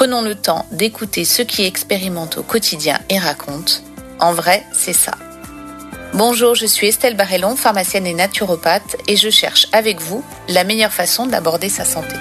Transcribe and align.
Prenons 0.00 0.22
le 0.22 0.34
temps 0.34 0.64
d'écouter 0.72 1.26
ceux 1.26 1.44
qui 1.44 1.66
expérimentent 1.66 2.38
au 2.38 2.42
quotidien 2.42 2.98
et 3.10 3.18
racontent. 3.18 3.74
En 4.18 4.32
vrai, 4.32 4.64
c'est 4.72 4.94
ça. 4.94 5.12
Bonjour, 6.14 6.54
je 6.54 6.64
suis 6.64 6.86
Estelle 6.86 7.18
Barrellon, 7.18 7.54
pharmacienne 7.54 8.06
et 8.06 8.14
naturopathe, 8.14 8.96
et 9.08 9.16
je 9.16 9.28
cherche 9.28 9.66
avec 9.72 10.00
vous 10.00 10.24
la 10.48 10.64
meilleure 10.64 10.94
façon 10.94 11.26
d'aborder 11.26 11.68
sa 11.68 11.84
santé. 11.84 12.14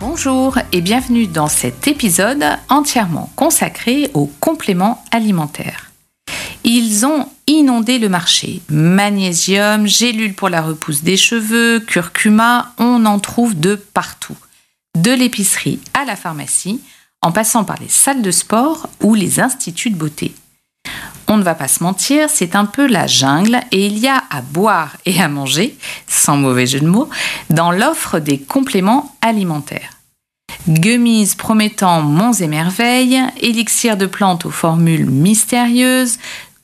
Bonjour 0.00 0.58
et 0.72 0.80
bienvenue 0.80 1.28
dans 1.28 1.46
cet 1.46 1.86
épisode 1.86 2.44
entièrement 2.68 3.30
consacré 3.36 4.10
aux 4.12 4.26
compléments 4.40 5.04
alimentaires. 5.12 5.89
Ils 6.64 7.06
ont 7.06 7.26
inondé 7.46 7.98
le 7.98 8.08
marché. 8.08 8.60
Magnésium, 8.68 9.86
gélules 9.86 10.34
pour 10.34 10.48
la 10.48 10.62
repousse 10.62 11.02
des 11.02 11.16
cheveux, 11.16 11.80
curcuma, 11.80 12.74
on 12.78 13.06
en 13.06 13.18
trouve 13.18 13.58
de 13.58 13.74
partout. 13.74 14.36
De 14.96 15.12
l'épicerie 15.12 15.80
à 15.94 16.04
la 16.04 16.16
pharmacie, 16.16 16.80
en 17.22 17.32
passant 17.32 17.64
par 17.64 17.76
les 17.80 17.88
salles 17.88 18.22
de 18.22 18.30
sport 18.30 18.88
ou 19.00 19.14
les 19.14 19.40
instituts 19.40 19.90
de 19.90 19.96
beauté. 19.96 20.34
On 21.28 21.36
ne 21.36 21.42
va 21.42 21.54
pas 21.54 21.68
se 21.68 21.82
mentir, 21.82 22.28
c'est 22.28 22.56
un 22.56 22.64
peu 22.64 22.88
la 22.88 23.06
jungle 23.06 23.60
et 23.70 23.86
il 23.86 23.98
y 23.98 24.08
a 24.08 24.24
à 24.30 24.42
boire 24.42 24.96
et 25.06 25.20
à 25.20 25.28
manger, 25.28 25.76
sans 26.08 26.36
mauvais 26.36 26.66
jeu 26.66 26.80
de 26.80 26.88
mots, 26.88 27.08
dans 27.50 27.70
l'offre 27.70 28.18
des 28.18 28.38
compléments 28.38 29.14
alimentaires. 29.20 29.92
Gummies 30.68 31.32
promettant 31.38 32.02
monts 32.02 32.32
et 32.32 32.48
merveilles, 32.48 33.22
élixirs 33.40 33.96
de 33.96 34.06
plantes 34.06 34.44
aux 34.44 34.50
formules 34.50 35.08
mystérieuses, 35.08 36.18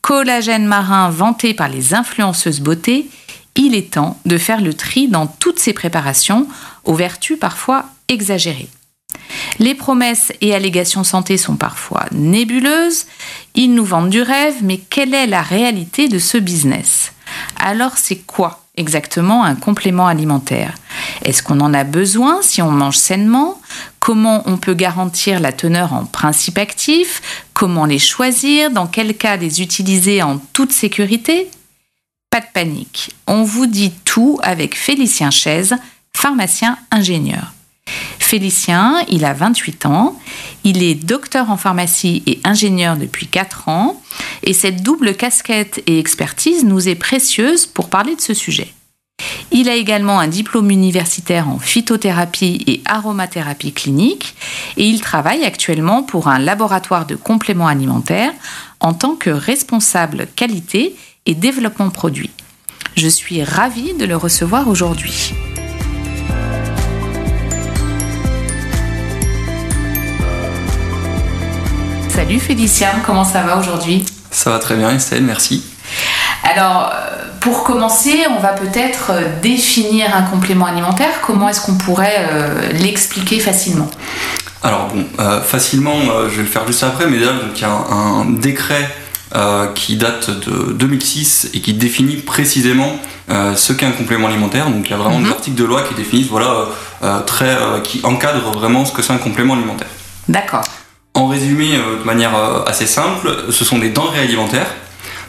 collagène 0.07 0.67
marin 0.67 1.11
vanté 1.11 1.53
par 1.53 1.69
les 1.69 1.93
influenceuses 1.93 2.61
beauté, 2.61 3.09
il 3.57 3.75
est 3.75 3.95
temps 3.95 4.21
de 4.25 4.39
faire 4.39 4.61
le 4.61 4.73
tri 4.73 5.09
dans 5.09 5.27
toutes 5.27 5.59
ces 5.59 5.73
préparations, 5.73 6.47
aux 6.85 6.95
vertus 6.95 7.37
parfois 7.41 7.87
exagérées. 8.07 8.69
Les 9.59 9.75
promesses 9.75 10.33
et 10.41 10.55
allégations 10.55 11.03
santé 11.03 11.37
sont 11.37 11.57
parfois 11.57 12.05
nébuleuses, 12.13 13.07
ils 13.57 13.75
nous 13.75 13.85
vendent 13.85 14.11
du 14.11 14.23
rêve, 14.23 14.55
mais 14.63 14.79
quelle 14.79 15.13
est 15.13 15.27
la 15.27 15.43
réalité 15.43 16.07
de 16.07 16.21
ce 16.21 16.39
business? 16.39 17.13
Alors 17.59 17.99
c'est 17.99 18.25
quoi 18.25 18.61
exactement 18.77 19.45
un 19.45 19.55
complément 19.55 20.07
alimentaire. 20.07 20.75
Est-ce 21.25 21.43
qu'on 21.43 21.61
en 21.61 21.75
a 21.75 21.85
besoin 21.85 22.41
si 22.43 22.63
on 22.63 22.71
mange 22.71 22.97
sainement? 22.97 23.61
Comment 24.01 24.43
on 24.47 24.57
peut 24.57 24.75
garantir 24.75 25.41
la 25.41 25.53
teneur 25.53 25.93
en 25.93 26.05
principe 26.05 26.59
actif? 26.59 27.23
Comment 27.55 27.87
les 27.87 27.99
choisir? 27.99 28.71
Dans 28.71 28.87
quel 28.87 29.17
cas 29.17 29.37
les 29.37 29.63
utiliser 29.63 30.23
en 30.23 30.39
toute 30.53 30.73
sécurité? 30.73 31.51
Pas 32.31 32.41
de 32.41 32.47
panique, 32.53 33.15
on 33.27 33.45
vous 33.45 33.67
dit 33.67 33.93
tout 34.05 34.39
avec 34.43 34.77
Félicien 34.77 35.31
Chaise, 35.31 35.75
pharmacien 36.15 36.77
ingénieur. 36.91 37.56
Félicien, 38.19 39.03
il 39.09 39.25
a 39.25 39.33
28 39.33 39.87
ans, 39.87 40.19
il 40.65 40.83
est 40.83 40.95
docteur 40.95 41.51
en 41.51 41.57
pharmacie 41.57 42.23
et 42.27 42.41
ingénieur 42.45 42.97
depuis 42.97 43.29
4 43.29 43.69
ans, 43.69 44.03
et 44.43 44.53
cette 44.53 44.83
double 44.83 45.15
casquette 45.15 45.83
et 45.87 45.99
expertise 45.99 46.65
nous 46.65 46.89
est 46.89 46.97
précieuse 46.97 47.67
pour 47.67 47.89
parler 47.89 48.17
de 48.17 48.21
ce 48.21 48.35
sujet. 48.35 48.73
Il 49.53 49.69
a 49.69 49.75
également 49.75 50.21
un 50.21 50.29
diplôme 50.29 50.71
universitaire 50.71 51.49
en 51.49 51.59
phytothérapie 51.59 52.63
et 52.67 52.83
aromathérapie 52.85 53.73
clinique 53.73 54.35
et 54.77 54.87
il 54.87 55.01
travaille 55.01 55.45
actuellement 55.45 56.03
pour 56.03 56.29
un 56.29 56.39
laboratoire 56.39 57.07
de 57.07 57.15
compléments 57.15 57.69
alimentaires 57.69 58.35
en 58.81 58.93
tant 58.93 59.15
que 59.15 59.31
responsable 59.31 60.27
qualité 60.37 60.97
et 61.25 61.35
développement 61.35 61.91
produit. 61.91 62.31
Je 62.97 63.09
suis 63.09 63.43
ravie 63.43 63.95
de 63.95 64.05
le 64.05 64.17
recevoir 64.17 64.69
aujourd'hui. 64.69 65.33
Salut 72.27 72.41
Félicien, 72.41 72.89
comment 73.07 73.23
ça 73.23 73.43
va 73.43 73.57
aujourd'hui? 73.57 74.05
Ça 74.33 74.51
va 74.51 74.59
très 74.59 74.75
bien 74.75 74.91
Estelle, 74.91 75.23
merci. 75.23 75.63
Alors, 76.43 76.91
euh, 76.93 77.23
pour 77.41 77.63
commencer, 77.63 78.25
on 78.37 78.41
va 78.41 78.49
peut-être 78.49 79.13
euh, 79.13 79.41
définir 79.41 80.13
un 80.13 80.23
complément 80.23 80.67
alimentaire. 80.67 81.21
Comment 81.25 81.49
est-ce 81.49 81.65
qu'on 81.65 81.77
pourrait 81.77 82.27
euh, 82.29 82.73
l'expliquer 82.73 83.39
facilement? 83.39 83.89
Alors 84.65 84.89
bon, 84.89 85.05
facilement, 85.45 85.95
je 86.29 86.35
vais 86.35 86.43
le 86.43 86.49
faire 86.49 86.67
juste 86.67 86.83
après, 86.83 87.07
mais 87.07 87.19
déjà, 87.19 87.31
il 87.55 87.61
y 87.61 87.65
a 87.65 87.71
un, 87.71 88.25
décret 88.25 88.91
qui 89.77 89.97
date 89.97 90.31
de 90.31 90.73
2006 90.73 91.51
et 91.55 91.61
qui 91.61 91.75
définit 91.75 92.17
précisément 92.17 92.97
ce 93.29 93.73
qu'est 93.73 93.87
un 93.87 93.93
complément 93.93 94.27
alimentaire. 94.27 94.69
Donc 94.69 94.89
il 94.89 94.91
y 94.91 94.95
a 94.95 94.97
vraiment 94.97 95.21
des 95.21 95.31
articles 95.31 95.57
de 95.57 95.63
loi 95.63 95.85
qui 95.85 95.95
définissent, 95.95 96.27
voilà, 96.27 96.65
très, 97.27 97.57
qui 97.85 98.01
encadrent 98.03 98.51
vraiment 98.51 98.85
ce 98.85 98.93
que 98.93 99.03
c'est 99.03 99.13
un 99.13 99.19
complément 99.19 99.55
alimentaire. 99.55 99.89
D'accord. 100.27 100.65
En 101.17 101.27
résumé, 101.27 101.71
de 101.77 102.05
manière 102.05 102.37
assez 102.67 102.87
simple, 102.87 103.47
ce 103.51 103.65
sont 103.65 103.79
des 103.79 103.91
denrées 103.91 104.21
alimentaires 104.21 104.69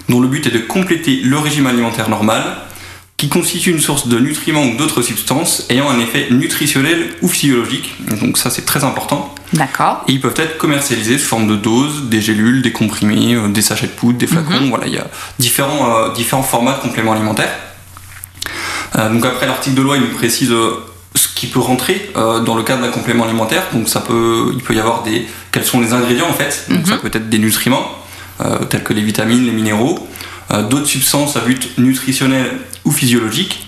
dont 0.09 0.19
le 0.19 0.27
but 0.27 0.45
est 0.47 0.51
de 0.51 0.59
compléter 0.59 1.19
le 1.23 1.37
régime 1.37 1.67
alimentaire 1.67 2.09
normal, 2.09 2.43
qui 3.17 3.29
constitue 3.29 3.71
une 3.71 3.79
source 3.79 4.07
de 4.07 4.19
nutriments 4.19 4.63
ou 4.63 4.77
d'autres 4.77 5.01
substances 5.01 5.65
ayant 5.69 5.89
un 5.89 5.99
effet 5.99 6.27
nutritionnel 6.29 7.07
ou 7.23 7.27
physiologique. 7.27 7.95
Donc 8.21 8.37
ça 8.37 8.51
c'est 8.51 8.63
très 8.63 8.83
important. 8.83 9.33
D'accord. 9.53 10.03
Et 10.07 10.13
ils 10.13 10.21
peuvent 10.21 10.35
être 10.37 10.57
commercialisés 10.59 11.17
sous 11.17 11.27
forme 11.27 11.47
de 11.47 11.55
doses, 11.55 12.03
des 12.09 12.21
gélules, 12.21 12.61
des 12.61 12.71
comprimés, 12.71 13.33
euh, 13.33 13.47
des 13.47 13.63
sachets 13.63 13.87
de 13.87 13.91
poudre, 13.93 14.19
des 14.19 14.27
flacons. 14.27 14.61
Mhm. 14.61 14.69
Voilà, 14.69 14.85
il 14.85 14.93
y 14.93 14.99
a 14.99 15.07
différents, 15.39 15.97
euh, 15.97 16.13
différents 16.13 16.43
formats 16.43 16.73
de 16.73 16.81
compléments 16.81 17.13
alimentaires. 17.13 17.53
Euh, 18.95 19.11
donc 19.11 19.25
après 19.25 19.47
l'article 19.47 19.75
de 19.75 19.81
loi 19.81 19.97
il 19.97 20.03
nous 20.03 20.15
précise 20.15 20.53
ce 21.17 21.27
qui 21.27 21.47
peut 21.47 21.59
rentrer 21.59 22.11
dans 22.15 22.55
le 22.55 22.63
cadre 22.63 22.81
d'un 22.81 22.91
complément 22.91 23.25
alimentaire. 23.25 23.63
Donc 23.73 23.89
ça 23.89 24.01
peut, 24.01 24.51
il 24.53 24.61
peut 24.61 24.73
y 24.73 24.79
avoir 24.79 25.03
des 25.03 25.25
quels 25.51 25.65
sont 25.65 25.81
les 25.81 25.93
ingrédients 25.93 26.29
en 26.29 26.33
fait. 26.33 26.67
Donc 26.69 26.87
ça 26.87 26.95
mhm. 26.95 26.99
peut 26.99 27.11
être 27.13 27.29
des 27.29 27.39
nutriments 27.39 27.97
euh, 28.39 28.65
tels 28.65 28.83
que 28.83 28.93
les 28.93 29.01
vitamines, 29.01 29.45
les 29.45 29.51
minéraux, 29.51 30.07
euh, 30.51 30.61
d'autres 30.61 30.85
substances 30.85 31.35
à 31.35 31.39
but 31.39 31.75
nutritionnel 31.79 32.51
ou 32.85 32.91
physiologique, 32.91 33.67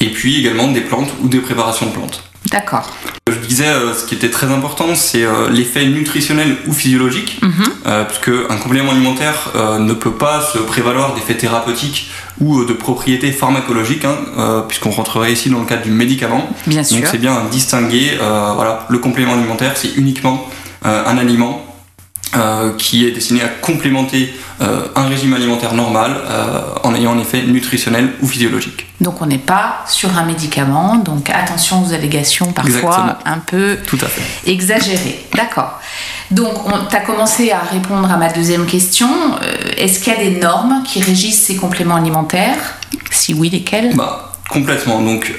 et 0.00 0.08
puis 0.08 0.38
également 0.38 0.68
des 0.68 0.80
plantes 0.80 1.10
ou 1.22 1.28
des 1.28 1.40
préparations 1.40 1.86
de 1.86 1.90
plantes. 1.90 2.27
D'accord. 2.50 2.90
Je 3.28 3.46
disais, 3.46 3.66
euh, 3.66 3.94
ce 3.94 4.04
qui 4.04 4.14
était 4.14 4.30
très 4.30 4.46
important, 4.46 4.94
c'est 4.94 5.24
l'effet 5.50 5.86
nutritionnel 5.86 6.56
ou 6.66 6.72
physiologique, 6.72 7.40
mhm. 7.42 8.06
puisque 8.06 8.30
un 8.50 8.56
complément 8.56 8.92
alimentaire 8.92 9.52
ne 9.78 9.92
peut 9.92 10.12
pas 10.12 10.40
se 10.40 10.58
prévaloir 10.58 11.14
d'effets 11.14 11.36
thérapeutiques 11.36 12.10
ou 12.40 12.64
de 12.64 12.72
propriétés 12.72 13.32
pharmacologiques, 13.32 14.04
hein, 14.04 14.64
puisqu'on 14.68 14.90
rentrerait 14.90 15.32
ici 15.32 15.50
dans 15.50 15.60
le 15.60 15.66
cadre 15.66 15.82
du 15.82 15.90
médicament. 15.90 16.48
Bien 16.66 16.84
sûr. 16.84 16.98
Donc 16.98 17.08
c'est 17.10 17.18
bien 17.18 17.42
distinguer. 17.50 18.18
voilà, 18.18 18.86
le 18.88 18.98
complément 18.98 19.34
alimentaire, 19.34 19.72
c'est 19.76 19.96
uniquement 19.96 20.48
un 20.84 21.18
aliment 21.18 21.67
euh, 22.36 22.74
qui 22.76 23.06
est 23.06 23.12
destiné 23.12 23.42
à 23.42 23.48
complémenter 23.48 24.34
euh, 24.60 24.82
un 24.96 25.06
régime 25.08 25.32
alimentaire 25.32 25.72
normal 25.72 26.14
euh, 26.14 26.60
en 26.82 26.94
ayant 26.94 27.14
un 27.14 27.18
effet 27.18 27.42
nutritionnel 27.42 28.10
ou 28.20 28.28
physiologique. 28.28 28.86
Donc 29.00 29.22
on 29.22 29.26
n'est 29.26 29.38
pas 29.38 29.84
sur 29.86 30.16
un 30.18 30.24
médicament, 30.24 30.96
donc 30.96 31.30
attention 31.30 31.82
aux 31.82 31.94
allégations 31.94 32.52
parfois 32.52 33.18
un 33.24 33.38
peu 33.38 33.78
Tout 33.86 33.96
à 34.02 34.06
fait. 34.08 34.50
exagérées. 34.50 35.24
D'accord. 35.34 35.80
Donc 36.30 36.52
tu 36.90 36.96
as 36.96 37.00
commencé 37.00 37.50
à 37.50 37.60
répondre 37.60 38.10
à 38.10 38.18
ma 38.18 38.30
deuxième 38.30 38.66
question. 38.66 39.08
Est-ce 39.78 39.98
qu'il 39.98 40.12
y 40.12 40.16
a 40.16 40.18
des 40.18 40.38
normes 40.38 40.82
qui 40.84 41.00
régissent 41.00 41.44
ces 41.44 41.56
compléments 41.56 41.96
alimentaires? 41.96 42.58
Si 43.10 43.32
oui, 43.32 43.48
lesquelles 43.48 43.96
bah, 43.96 44.32
Complètement. 44.50 45.00
Donc 45.00 45.32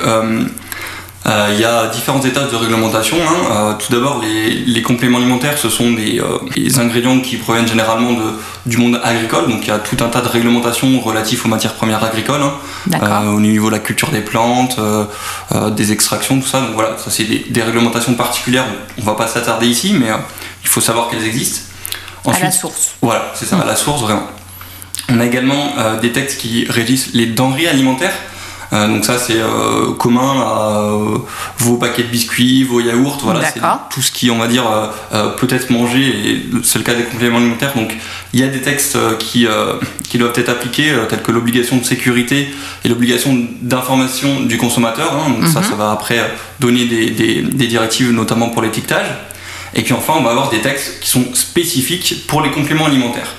euh, 1.25 1.49
il 1.53 1.59
y 1.59 1.65
a 1.65 1.87
différentes 1.87 2.25
étapes 2.25 2.49
de 2.49 2.55
réglementation. 2.55 3.17
Hein. 3.21 3.51
Euh, 3.51 3.73
tout 3.73 3.91
d'abord, 3.91 4.21
les, 4.23 4.81
compléments 4.81 5.17
alimentaires, 5.17 5.57
ce 5.57 5.69
sont 5.69 5.91
des, 5.91 6.19
euh, 6.19 6.79
ingrédients 6.79 7.19
qui 7.19 7.35
proviennent 7.35 7.67
généralement 7.67 8.13
de, 8.13 8.23
du 8.65 8.77
monde 8.77 8.99
agricole. 9.03 9.49
Donc 9.49 9.59
il 9.63 9.67
y 9.67 9.71
a 9.71 9.79
tout 9.79 9.97
un 10.03 10.07
tas 10.07 10.21
de 10.21 10.27
réglementations 10.29 10.99
relatives 11.01 11.45
aux 11.45 11.49
matières 11.49 11.73
premières 11.73 12.03
agricoles, 12.03 12.41
hein. 12.41 13.27
au 13.27 13.41
niveau 13.41 13.67
de 13.67 13.73
la 13.73 13.79
culture 13.79 14.09
des 14.09 14.21
plantes, 14.21 14.79
des 15.71 15.91
extractions, 15.91 16.39
tout 16.39 16.47
ça. 16.47 16.61
Donc 16.61 16.71
voilà, 16.73 16.97
ça 16.97 17.11
c'est 17.11 17.25
des, 17.25 17.61
réglementations 17.61 18.13
particulières. 18.13 18.65
On 18.97 19.03
va 19.03 19.13
pas 19.13 19.27
s'attarder 19.27 19.67
ici, 19.67 19.93
mais 19.93 20.07
il 20.63 20.69
faut 20.69 20.81
savoir 20.81 21.09
qu'elles 21.09 21.25
existent. 21.25 21.61
à 22.25 22.39
la 22.39 22.51
source. 22.51 22.95
Voilà, 23.01 23.33
c'est 23.35 23.45
ça, 23.45 23.57
à 23.57 23.65
la 23.65 23.75
source 23.75 24.01
vraiment. 24.01 24.27
On 25.09 25.19
a 25.19 25.25
également 25.25 25.73
des 26.01 26.11
textes 26.11 26.39
qui 26.39 26.65
régissent 26.69 27.09
les 27.13 27.25
denrées 27.25 27.67
alimentaires. 27.67 28.13
Euh, 28.71 28.87
donc 28.87 29.03
ça 29.03 29.17
c'est 29.17 29.39
euh, 29.39 29.93
commun 29.97 30.41
à 30.41 30.91
euh, 30.91 31.17
vos 31.57 31.77
paquets 31.77 32.03
de 32.03 32.07
biscuits, 32.07 32.63
vos 32.63 32.79
yaourts, 32.79 33.19
voilà, 33.23 33.41
c'est 33.45 33.61
tout 33.89 34.01
ce 34.01 34.11
qui 34.11 34.29
on 34.29 34.37
va 34.37 34.47
dire 34.47 34.63
peut 35.37 35.47
être 35.49 35.69
mangé 35.71 36.01
et 36.01 36.45
c'est 36.63 36.77
le 36.77 36.85
cas 36.85 36.93
des 36.93 37.03
compléments 37.03 37.37
alimentaires. 37.37 37.73
Donc 37.75 37.95
il 38.33 38.39
y 38.39 38.43
a 38.43 38.47
des 38.47 38.61
textes 38.61 38.97
qui, 39.17 39.47
qui 40.03 40.17
doivent 40.17 40.33
être 40.35 40.49
appliqués, 40.49 40.93
tels 41.09 41.21
que 41.21 41.31
l'obligation 41.31 41.77
de 41.77 41.83
sécurité 41.83 42.49
et 42.85 42.89
l'obligation 42.89 43.35
d'information 43.61 44.41
du 44.41 44.57
consommateur. 44.57 45.13
Hein. 45.13 45.31
donc 45.31 45.47
ça, 45.47 45.61
mhm. 45.61 45.65
ça 45.65 45.75
va 45.75 45.91
après 45.91 46.19
donner 46.59 46.85
des, 46.85 47.09
des, 47.09 47.41
des 47.41 47.67
directives, 47.67 48.11
notamment 48.11 48.49
pour 48.49 48.61
l'étiquetage. 48.61 49.07
Et 49.73 49.81
puis 49.81 49.93
enfin, 49.93 50.13
on 50.17 50.23
va 50.23 50.31
avoir 50.31 50.49
des 50.49 50.59
textes 50.59 50.99
qui 50.99 51.09
sont 51.09 51.25
spécifiques 51.33 52.27
pour 52.27 52.41
les 52.41 52.51
compléments 52.51 52.85
alimentaires. 52.85 53.35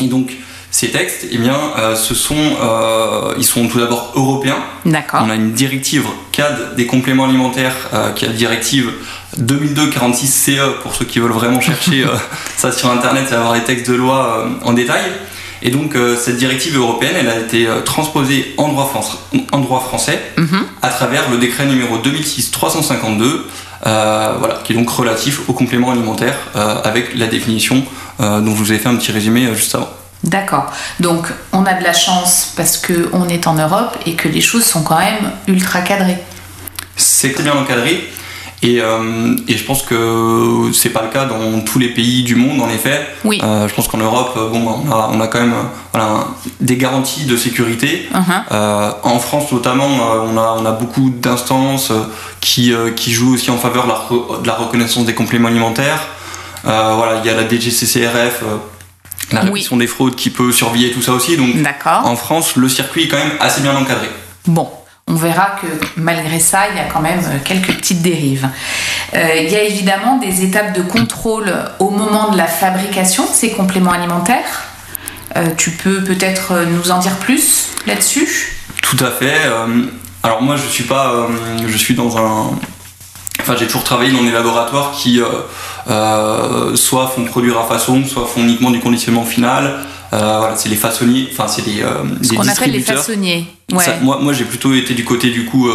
Et 0.00 0.06
donc, 0.06 0.32
ces 0.70 0.90
textes, 0.90 1.26
eh 1.30 1.38
bien, 1.38 1.56
euh, 1.78 1.96
ce 1.96 2.14
sont, 2.14 2.34
euh, 2.36 3.34
ils 3.38 3.44
sont 3.44 3.66
tout 3.68 3.78
d'abord 3.78 4.12
européens. 4.14 4.58
D'accord. 4.84 5.22
On 5.24 5.30
a 5.30 5.34
une 5.34 5.52
directive 5.52 6.04
CAD 6.32 6.74
des 6.76 6.86
compléments 6.86 7.24
alimentaires, 7.24 7.74
euh, 7.94 8.12
qui 8.12 8.24
est 8.24 8.28
la 8.28 8.34
directive 8.34 8.90
2002-46 9.40 10.26
CE 10.26 10.82
pour 10.82 10.94
ceux 10.94 11.04
qui 11.04 11.18
veulent 11.18 11.32
vraiment 11.32 11.60
chercher 11.60 12.04
ça 12.56 12.72
sur 12.72 12.90
internet 12.90 13.28
et 13.30 13.34
avoir 13.34 13.54
les 13.54 13.62
textes 13.62 13.88
de 13.88 13.94
loi 13.94 14.46
en 14.64 14.72
détail. 14.72 15.02
Et 15.62 15.70
donc 15.70 15.96
cette 16.18 16.36
directive 16.36 16.76
européenne, 16.76 17.14
elle 17.18 17.28
a 17.28 17.38
été 17.38 17.66
transposée 17.84 18.54
en 18.58 18.68
droit, 18.68 18.92
en 19.52 19.58
droit 19.58 19.80
français 19.80 20.20
mhm. 20.36 20.64
à 20.82 20.88
travers 20.88 21.30
le 21.30 21.38
décret 21.38 21.64
numéro 21.66 21.96
2006-352, 21.96 23.40
voilà, 23.82 24.60
qui 24.62 24.74
est 24.74 24.76
donc 24.76 24.90
relatif 24.90 25.48
aux 25.48 25.54
compléments 25.54 25.90
alimentaires 25.90 26.36
avec 26.84 27.16
la 27.16 27.26
définition 27.26 27.82
dont 28.18 28.54
je 28.54 28.58
vous 28.58 28.72
ai 28.72 28.78
fait 28.78 28.88
un 28.88 28.96
petit 28.96 29.12
résumé 29.12 29.48
juste 29.54 29.74
avant. 29.74 29.90
D'accord. 30.24 30.72
Donc 31.00 31.26
on 31.52 31.64
a 31.66 31.74
de 31.74 31.84
la 31.84 31.92
chance 31.92 32.52
parce 32.56 32.76
qu'on 32.78 33.28
est 33.28 33.46
en 33.46 33.54
Europe 33.54 33.96
et 34.06 34.14
que 34.14 34.28
les 34.28 34.40
choses 34.40 34.64
sont 34.64 34.82
quand 34.82 34.98
même 34.98 35.30
ultra 35.46 35.80
cadrées. 35.80 36.18
C'est 36.96 37.32
très 37.32 37.42
bien 37.42 37.54
encadré. 37.54 38.10
Et, 38.62 38.80
euh, 38.80 39.36
et, 39.46 39.56
je 39.56 39.64
pense 39.64 39.82
que 39.82 40.70
c'est 40.72 40.88
pas 40.88 41.02
le 41.02 41.08
cas 41.08 41.26
dans 41.26 41.60
tous 41.60 41.78
les 41.78 41.90
pays 41.90 42.22
du 42.22 42.36
monde, 42.36 42.60
en 42.62 42.70
effet. 42.70 43.06
Oui. 43.22 43.38
Euh, 43.44 43.68
je 43.68 43.74
pense 43.74 43.86
qu'en 43.86 43.98
Europe, 43.98 44.32
bon, 44.34 44.66
on, 44.66 44.90
a, 44.90 45.10
on 45.12 45.20
a 45.20 45.26
quand 45.26 45.40
même 45.40 45.54
voilà, 45.92 46.28
des 46.60 46.76
garanties 46.76 47.26
de 47.26 47.36
sécurité. 47.36 48.08
Uh-huh. 48.12 48.18
Euh, 48.50 48.90
en 49.02 49.18
France, 49.18 49.52
notamment, 49.52 49.86
on 49.86 50.38
a, 50.38 50.56
on 50.58 50.64
a 50.64 50.72
beaucoup 50.72 51.10
d'instances 51.10 51.92
qui, 52.40 52.72
qui 52.96 53.12
jouent 53.12 53.34
aussi 53.34 53.50
en 53.50 53.58
faveur 53.58 53.84
de 53.84 53.90
la, 53.90 54.40
de 54.40 54.46
la 54.46 54.54
reconnaissance 54.54 55.04
des 55.04 55.14
compléments 55.14 55.48
alimentaires. 55.48 56.00
voilà, 56.64 57.20
il 57.22 57.26
y 57.26 57.30
a 57.30 57.34
la 57.34 57.46
DGCCRF 57.46 58.42
la 59.32 59.40
répression 59.40 59.76
des 59.76 59.86
fraudes 59.86 60.14
qui 60.14 60.30
peut 60.30 60.52
surveiller 60.52 60.92
tout 60.92 61.02
ça 61.02 61.12
aussi. 61.12 61.36
Donc 61.36 61.54
en 61.84 62.16
France, 62.16 62.56
le 62.56 62.68
circuit 62.68 63.04
est 63.04 63.08
quand 63.08 63.18
même 63.18 63.32
assez 63.40 63.60
bien 63.60 63.74
encadré. 63.76 64.08
Bon, 64.46 64.70
on 65.08 65.14
verra 65.14 65.56
que 65.60 65.66
malgré 65.96 66.40
ça, 66.40 66.68
il 66.70 66.76
y 66.76 66.80
a 66.80 66.84
quand 66.84 67.00
même 67.00 67.20
euh, 67.20 67.38
quelques 67.44 67.72
petites 67.76 68.02
dérives. 68.02 68.48
Euh, 69.14 69.28
il 69.40 69.50
y 69.50 69.56
a 69.56 69.62
évidemment 69.62 70.18
des 70.18 70.42
étapes 70.42 70.76
de 70.76 70.82
contrôle 70.82 71.52
au 71.78 71.90
moment 71.90 72.30
de 72.30 72.36
la 72.36 72.46
fabrication 72.46 73.24
de 73.24 73.32
ces 73.32 73.50
compléments 73.50 73.92
alimentaires. 73.92 74.64
Euh, 75.36 75.50
tu 75.56 75.70
peux 75.70 76.02
peut-être 76.02 76.64
nous 76.72 76.90
en 76.90 76.98
dire 76.98 77.16
plus 77.16 77.68
là-dessus? 77.86 78.56
Tout 78.82 78.96
à 79.04 79.10
fait. 79.10 79.36
alors 80.22 80.42
moi, 80.42 80.56
je 80.56 80.66
suis 80.68 80.84
pas, 80.84 81.28
je 81.66 81.76
suis 81.76 81.94
dans 81.94 82.16
un, 82.18 82.50
enfin 83.40 83.56
j'ai 83.58 83.66
toujours 83.66 83.82
travaillé 83.82 84.12
dans 84.12 84.22
des 84.22 84.30
laboratoires 84.30 84.92
qui 84.92 85.20
soit 85.86 87.08
font 87.08 87.24
produire 87.24 87.58
à 87.58 87.64
façon, 87.64 88.04
soit 88.04 88.26
font 88.26 88.42
uniquement 88.42 88.70
du 88.70 88.80
conditionnement 88.80 89.24
final. 89.24 89.74
Euh, 90.12 90.38
voilà, 90.38 90.56
c'est 90.56 90.68
les 90.68 90.76
façonniers, 90.76 91.28
enfin 91.32 91.48
c'est 91.48 91.62
des, 91.62 91.82
euh, 91.82 92.04
Ce 92.22 92.32
qu'on 92.32 92.46
appelle 92.46 92.70
les 92.70 92.80
façonniers. 92.80 93.44
Ouais. 93.72 93.84
moi, 94.02 94.18
moi 94.22 94.32
j'ai 94.32 94.44
plutôt 94.44 94.72
été 94.72 94.94
du 94.94 95.04
côté 95.04 95.30
du 95.30 95.44
coup 95.46 95.68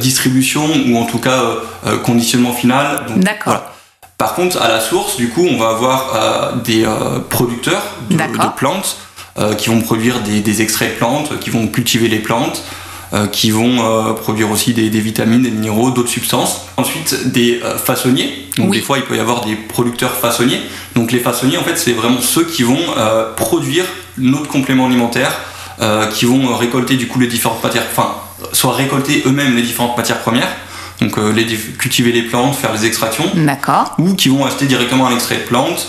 distribution 0.00 0.66
ou 0.88 0.98
en 0.98 1.06
tout 1.06 1.18
cas 1.18 1.42
conditionnement 2.04 2.52
final. 2.52 3.06
D'accord. 3.16 3.62
Par 4.18 4.34
contre, 4.34 4.60
à 4.62 4.68
la 4.68 4.80
source, 4.80 5.16
du 5.16 5.30
coup, 5.30 5.44
on 5.50 5.56
va 5.56 5.70
avoir 5.70 6.54
des 6.64 6.86
producteurs 7.30 7.82
de, 8.10 8.16
plantes 8.56 8.98
qui 9.56 9.70
vont 9.70 9.80
produire 9.80 10.20
des, 10.20 10.40
des, 10.40 10.62
extraits 10.62 10.94
de 10.94 10.98
plantes, 10.98 11.40
qui 11.40 11.50
vont 11.50 11.66
cultiver 11.66 12.08
les 12.08 12.18
plantes, 12.18 12.62
euh, 12.62 12.91
qui 13.26 13.50
vont 13.50 13.84
euh, 13.84 14.14
produire 14.14 14.50
aussi 14.50 14.72
des, 14.72 14.88
vitamines, 14.88 15.42
des 15.42 15.50
minéraux, 15.50 15.90
d'autres 15.90 16.08
substances. 16.08 16.62
Ensuite, 16.78 17.30
des 17.30 17.60
euh, 17.62 17.76
façonniers. 17.76 18.48
Donc 18.56 18.72
des 18.72 18.80
fois, 18.80 18.96
il 18.96 19.04
peut 19.04 19.16
y 19.16 19.20
avoir 19.20 19.44
des 19.44 19.54
producteurs 19.54 20.12
façonniers. 20.12 20.60
Donc 20.94 21.12
les 21.12 21.18
façonniers, 21.18 21.58
en 21.58 21.62
fait, 21.62 21.76
c'est 21.76 21.92
vraiment 21.92 22.20
ceux 22.20 22.44
qui 22.44 22.62
vont 22.62 22.78
produire 23.36 23.84
notre 24.18 24.48
complément 24.48 24.86
alimentaire, 24.86 25.32
qui 26.12 26.26
vont 26.26 26.54
récolter 26.54 26.96
du 26.96 27.06
coup 27.06 27.18
les 27.18 27.26
différentes 27.26 27.62
matières, 27.64 27.84
enfin, 27.90 28.14
soit 28.52 28.74
récolter 28.74 29.22
eux-mêmes 29.24 29.56
les 29.56 29.62
différentes 29.62 29.96
matières 29.96 30.20
premières 30.20 30.48
donc 31.00 31.16
les, 31.34 31.46
cultiver 31.78 32.12
les 32.12 32.22
plantes, 32.22 32.54
faire 32.54 32.72
les 32.72 32.84
extractions. 32.84 33.24
D'accord. 33.34 33.94
Ou 33.98 34.14
qui 34.14 34.28
vont 34.28 34.44
acheter 34.44 34.66
directement 34.66 35.08
un 35.08 35.14
extrait 35.14 35.36
de 35.36 35.40
plante, 35.40 35.88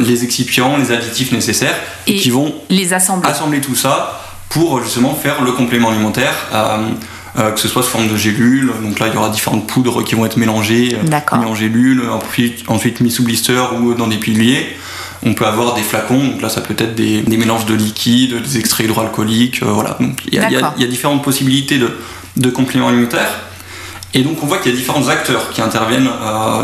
les 0.00 0.22
excipients, 0.22 0.76
les 0.76 0.92
additifs 0.92 1.32
nécessaires, 1.32 1.76
et, 2.06 2.16
qui 2.16 2.30
vont 2.30 2.54
les 2.68 2.92
assembler. 2.92 3.28
assembler 3.28 3.60
tout 3.60 3.74
ça 3.74 4.23
pour 4.54 4.80
justement 4.82 5.14
faire 5.14 5.42
le 5.42 5.52
complément 5.52 5.90
alimentaire. 5.90 6.32
Euh, 6.54 6.78
euh, 7.36 7.50
que 7.50 7.58
ce 7.58 7.66
soit 7.66 7.82
sous 7.82 7.88
forme 7.88 8.06
de 8.06 8.16
gélules, 8.16 8.70
donc 8.80 9.00
là 9.00 9.08
il 9.08 9.14
y 9.14 9.16
aura 9.16 9.28
différentes 9.28 9.66
poudres 9.66 10.04
qui 10.04 10.14
vont 10.14 10.24
être 10.24 10.36
mélangées, 10.36 10.94
euh, 10.94 11.36
mis 11.36 11.44
en 11.44 11.54
gélules, 11.56 12.00
ensuite, 12.08 12.62
ensuite 12.68 13.00
mis 13.00 13.10
sous 13.10 13.24
blister 13.24 13.60
ou 13.80 13.94
dans 13.94 14.06
des 14.06 14.18
piliers. 14.18 14.64
On 15.26 15.34
peut 15.34 15.44
avoir 15.44 15.74
des 15.74 15.82
flacons, 15.82 16.24
donc 16.28 16.42
là 16.42 16.48
ça 16.48 16.60
peut 16.60 16.76
être 16.78 16.94
des, 16.94 17.22
des 17.22 17.36
mélanges 17.36 17.66
de 17.66 17.74
liquides, 17.74 18.40
des 18.40 18.58
extraits 18.58 18.86
hydroalcooliques, 18.86 19.64
voilà. 19.64 19.96
Donc 19.98 20.20
il 20.30 20.34
y, 20.34 20.36
y, 20.36 20.82
y, 20.82 20.84
a 20.84 20.86
différentes 20.86 21.24
possibilités 21.24 21.78
de, 21.78 21.90
de 22.36 22.50
compléments 22.50 22.86
alimentaires. 22.86 23.34
Et 24.16 24.22
donc 24.22 24.40
on 24.44 24.46
voit 24.46 24.58
qu'il 24.58 24.70
y 24.70 24.74
a 24.76 24.78
différents 24.78 25.08
acteurs 25.08 25.50
qui 25.50 25.60
interviennent 25.60 26.10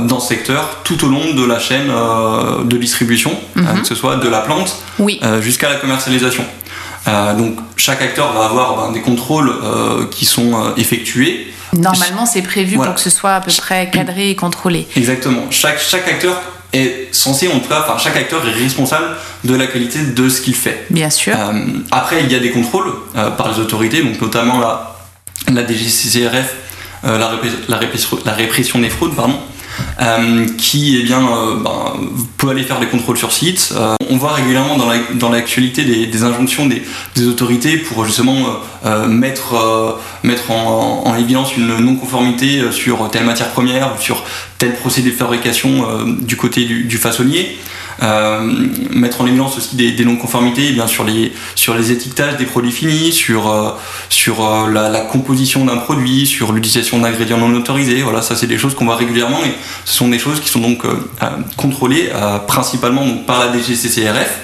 dans 0.06 0.20
ce 0.20 0.28
secteur 0.28 0.82
tout 0.84 1.04
au 1.04 1.08
long 1.08 1.34
de 1.34 1.44
la 1.44 1.58
chaîne 1.58 1.90
de 2.64 2.76
distribution, 2.76 3.32
mhm. 3.56 3.80
que 3.80 3.88
ce 3.88 3.96
soit 3.96 4.18
de 4.18 4.28
la 4.28 4.38
plante 4.42 4.80
jusqu'à 5.40 5.68
la 5.68 5.74
commercialisation. 5.74 6.44
Euh, 7.08 7.34
donc 7.34 7.56
chaque 7.76 8.02
acteur 8.02 8.32
va 8.32 8.44
avoir 8.44 8.76
ben, 8.76 8.92
des 8.92 9.00
contrôles 9.00 9.50
euh, 9.62 10.06
qui 10.10 10.26
sont 10.26 10.54
euh, 10.54 10.74
effectués. 10.76 11.52
Normalement, 11.72 12.26
c'est 12.26 12.42
prévu 12.42 12.76
pour 12.76 12.94
que 12.94 13.00
ce 13.00 13.10
soit 13.10 13.34
à 13.34 13.40
peu 13.40 13.52
près 13.56 13.90
cadré 13.90 14.30
et 14.30 14.34
contrôlé. 14.36 14.86
Exactement. 14.96 15.44
Chaque, 15.50 15.80
chaque 15.80 16.08
acteur 16.08 16.40
est 16.72 17.08
censé, 17.12 17.48
en 17.48 17.60
tout 17.60 17.68
cas, 17.68 17.84
enfin, 17.86 17.96
chaque 17.96 18.16
acteur 18.16 18.46
est 18.46 18.52
responsable 18.52 19.16
de 19.44 19.54
la 19.54 19.66
qualité 19.66 20.02
de 20.02 20.28
ce 20.28 20.40
qu'il 20.40 20.54
fait. 20.54 20.86
Bien 20.90 21.10
sûr. 21.10 21.36
après, 21.92 22.22
il 22.24 22.30
y 22.30 22.34
a 22.34 22.40
des 22.40 22.50
contrôles 22.50 22.92
par 23.14 23.52
les 23.52 23.60
autorités, 23.60 24.02
donc 24.02 24.20
notamment 24.20 24.58
la, 24.58 24.96
la 25.52 25.66
DGCCRF, 25.66 26.54
la, 27.04 27.18
la, 27.18 27.30
la, 27.68 28.32
répression 28.32 28.78
des 28.80 28.90
fraudes, 28.90 29.14
pardon, 29.14 29.38
euh, 30.00 30.46
qui 30.56 30.98
eh 31.00 31.02
bien, 31.02 31.20
euh, 31.20 31.56
ben, 31.62 31.94
peut 32.38 32.48
aller 32.48 32.62
faire 32.62 32.80
des 32.80 32.86
contrôles 32.86 33.18
sur 33.18 33.32
site. 33.32 33.74
Euh, 33.76 33.94
on 34.08 34.16
voit 34.16 34.32
régulièrement 34.32 34.76
dans 35.14 35.28
l'actualité 35.28 35.84
des, 35.84 36.22
injonctions 36.22 36.66
des, 36.66 36.82
autorités 37.26 37.76
pour 37.76 38.04
justement 38.04 38.36
mettre, 39.08 39.98
mettre 40.22 40.50
en, 40.50 41.14
évidence 41.16 41.56
une 41.56 41.76
non-conformité 41.78 42.72
sur 42.72 43.10
telle 43.10 43.24
matière 43.24 43.50
première 43.50 43.92
sur 44.00 44.24
tel 44.58 44.74
procédé 44.74 45.10
de 45.10 45.16
fabrication 45.16 45.84
du 46.20 46.36
côté 46.36 46.64
du 46.64 46.96
façonnier. 46.96 47.58
Euh, 48.02 48.40
mettre 48.90 49.20
en 49.20 49.26
évidence 49.26 49.58
aussi 49.58 49.76
des, 49.76 50.04
non-conformités 50.04 50.68
eh 50.70 50.72
bien 50.72 50.86
sur 50.86 51.04
les, 51.04 51.32
sur 51.54 51.74
les 51.74 51.92
étiquetages 51.92 52.38
des 52.38 52.46
produits 52.46 52.72
finis, 52.72 53.12
sur, 53.12 53.50
euh, 53.50 53.70
sur 54.08 54.42
euh, 54.42 54.70
la, 54.70 55.00
composition 55.00 55.66
d'un 55.66 55.76
produit, 55.76 56.26
sur 56.26 56.52
l'utilisation 56.52 56.98
d'ingrédients 57.00 57.36
non 57.36 57.54
autorisés. 57.54 58.02
Voilà, 58.02 58.22
ça 58.22 58.36
c'est 58.36 58.46
des 58.46 58.56
choses 58.56 58.74
qu'on 58.74 58.86
voit 58.86 58.96
régulièrement 58.96 59.44
et 59.44 59.52
ce 59.84 59.92
sont 59.92 60.08
des 60.08 60.18
choses 60.18 60.40
qui 60.40 60.48
sont 60.48 60.60
donc 60.60 60.82
contrôlées 61.56 62.10
principalement 62.46 63.04
donc, 63.04 63.26
par 63.26 63.38
la 63.40 63.52
DGCCRF. 63.52 64.38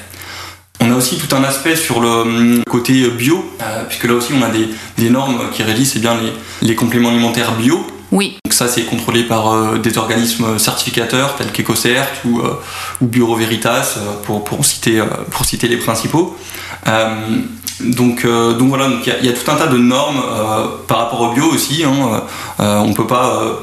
On 0.81 0.93
a 0.93 0.95
aussi 0.95 1.17
tout 1.17 1.35
un 1.35 1.43
aspect 1.43 1.77
sur 1.77 2.01
le 2.01 2.09
hum, 2.09 2.63
côté 2.69 3.09
bio, 3.09 3.45
puisque 3.89 4.05
là 4.05 4.15
aussi 4.15 4.33
on 4.35 4.43
a 4.43 4.51
des, 4.51 4.69
des 4.99 5.11
normes 5.11 5.51
qui 5.53 5.63
régissent 5.63 5.95
eh 5.97 6.01
bien, 6.01 6.15
les, 6.15 6.69
les 6.69 6.75
compléments 6.75 7.09
alimentaires 7.09 7.53
bio. 7.53 7.87
Oui. 8.17 8.39
Donc 8.47 8.55
ça, 8.55 8.67
c'est 8.67 8.85
contrôlé 8.85 9.25
par 9.25 9.53
euh, 9.53 9.77
des 9.77 9.99
organismes 9.99 10.59
certificateurs 10.59 11.37
tels 11.37 11.53
qu'EcoCert 11.53 12.09
ou, 12.25 12.41
euh, 12.41 12.59
ou, 13.03 13.07
Bureau 13.07 13.37
Veritas, 13.37 13.97
euh, 13.99 14.15
pour, 14.25 14.43
pour, 14.43 14.65
citer, 14.65 15.03
pour 15.31 15.45
citer 15.45 15.69
les 15.69 15.77
principaux. 15.77 16.35
donc, 17.81 18.27
donc 18.27 18.69
voilà, 18.69 18.89
il 19.05 19.27
y, 19.27 19.29
a 19.29 19.33
tout 19.35 19.51
un 19.51 19.57
tas 19.57 19.67
de 19.67 19.77
normes 19.77 20.23
par 20.89 20.99
rapport 20.99 21.21
au 21.21 21.35
bio 21.35 21.45
aussi. 21.45 21.85
Hein. 21.85 22.23
on 22.59 22.89
ne 22.89 22.95
peut 22.95 23.07
pas 23.07 23.61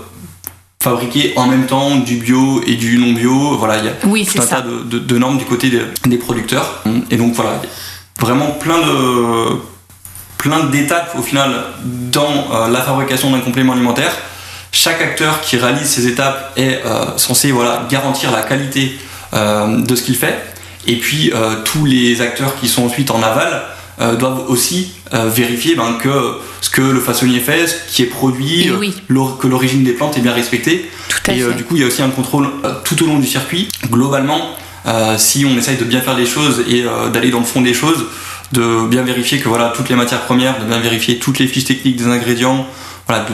fabriquer 0.84 1.34
en 1.36 1.48
même 1.48 1.66
temps 1.66 1.96
du 1.96 2.18
bio 2.18 2.62
et 2.68 2.76
du 2.76 3.00
non 3.00 3.14
bio. 3.14 3.58
Voilà, 3.58 3.80
il 3.80 3.86
y 3.86 3.88
a 3.88 3.94
tout 3.94 4.40
un 4.40 4.46
tas 4.46 4.62
de, 4.62 5.00
de, 5.00 5.18
normes 5.18 5.40
du 5.40 5.46
côté 5.46 5.72
des, 6.06 6.18
producteurs. 6.18 6.84
Et 7.10 7.18
donc 7.18 7.34
voilà, 7.34 7.60
vraiment 8.20 8.52
plein 8.52 8.78
de 8.78 9.58
plein 10.38 10.66
d'étapes 10.66 11.16
au 11.18 11.24
final 11.24 11.50
dans 11.84 12.68
la 12.70 12.82
fabrication 12.82 13.32
d'un 13.32 13.40
complément 13.40 13.74
alimentaire 13.74 14.14
chaque 14.74 15.02
acteur 15.02 15.40
qui 15.40 15.56
réalise 15.56 15.88
ces 15.88 16.08
étapes 16.08 16.52
est 16.58 16.82
euh, 16.84 17.16
censé 17.16 17.52
voilà, 17.52 17.88
garantir 17.90 18.32
la 18.32 18.42
qualité 18.42 18.98
euh, 19.34 19.78
de 19.78 19.96
ce 19.96 20.02
qu'il 20.02 20.16
fait. 20.16 20.38
Et 20.86 20.98
puis 20.98 21.32
tous 21.64 21.86
les 21.86 22.20
acteurs 22.20 22.60
qui 22.60 22.68
sont 22.68 22.84
ensuite 22.84 23.10
en 23.10 23.24
aval 23.24 23.64
doivent 24.20 24.50
aussi 24.50 24.92
vérifier 25.14 25.76
ben, 25.76 25.94
que 25.94 26.10
ce 26.60 26.70
que 26.70 26.82
le 26.82 27.00
façonnier 27.00 27.40
fait, 27.40 27.68
ce 27.68 27.76
qui 27.88 28.02
est 28.02 28.08
produit, 28.08 28.70
que 29.40 29.48
l'origine 29.48 29.86
des 29.86 29.94
plantes 29.94 30.18
est 30.18 30.22
bien 30.22 30.34
respectée. 30.34 30.92
et 31.30 31.42
du 31.56 31.64
coup, 31.64 31.78
il 31.78 31.84
y 31.84 31.86
a 31.86 31.88
aussi 31.88 32.02
un 32.02 32.10
contrôle 32.10 32.50
tout 32.84 33.02
au 33.02 33.08
long 33.08 33.18
du 33.18 33.28
circuit. 33.28 33.70
Globalement, 33.90 34.58
si 35.16 35.46
on 35.46 35.58
essaye 35.58 35.78
de 35.78 35.86
bien 35.86 36.02
faire 36.02 36.18
les 36.18 36.26
choses 36.26 36.66
et 36.68 36.84
d'aller 37.14 37.30
dans 37.30 37.40
le 37.40 37.46
fond 37.46 37.62
des 37.62 37.74
choses, 37.74 38.04
de 38.52 38.86
bien 38.88 39.04
vérifier 39.04 39.40
que 39.40 39.48
voilà 39.48 39.72
toutes 39.76 39.88
les 39.88 39.96
matières 39.96 40.22
premières, 40.22 40.60
de 40.60 40.66
bien 40.66 40.80
vérifier 40.80 41.18
toutes 41.18 41.40
les 41.40 41.48
fiches 41.48 41.66
techniques 41.66 41.96
des 41.96 42.08
ingrédients, 42.08 42.68
voilà, 43.08 43.26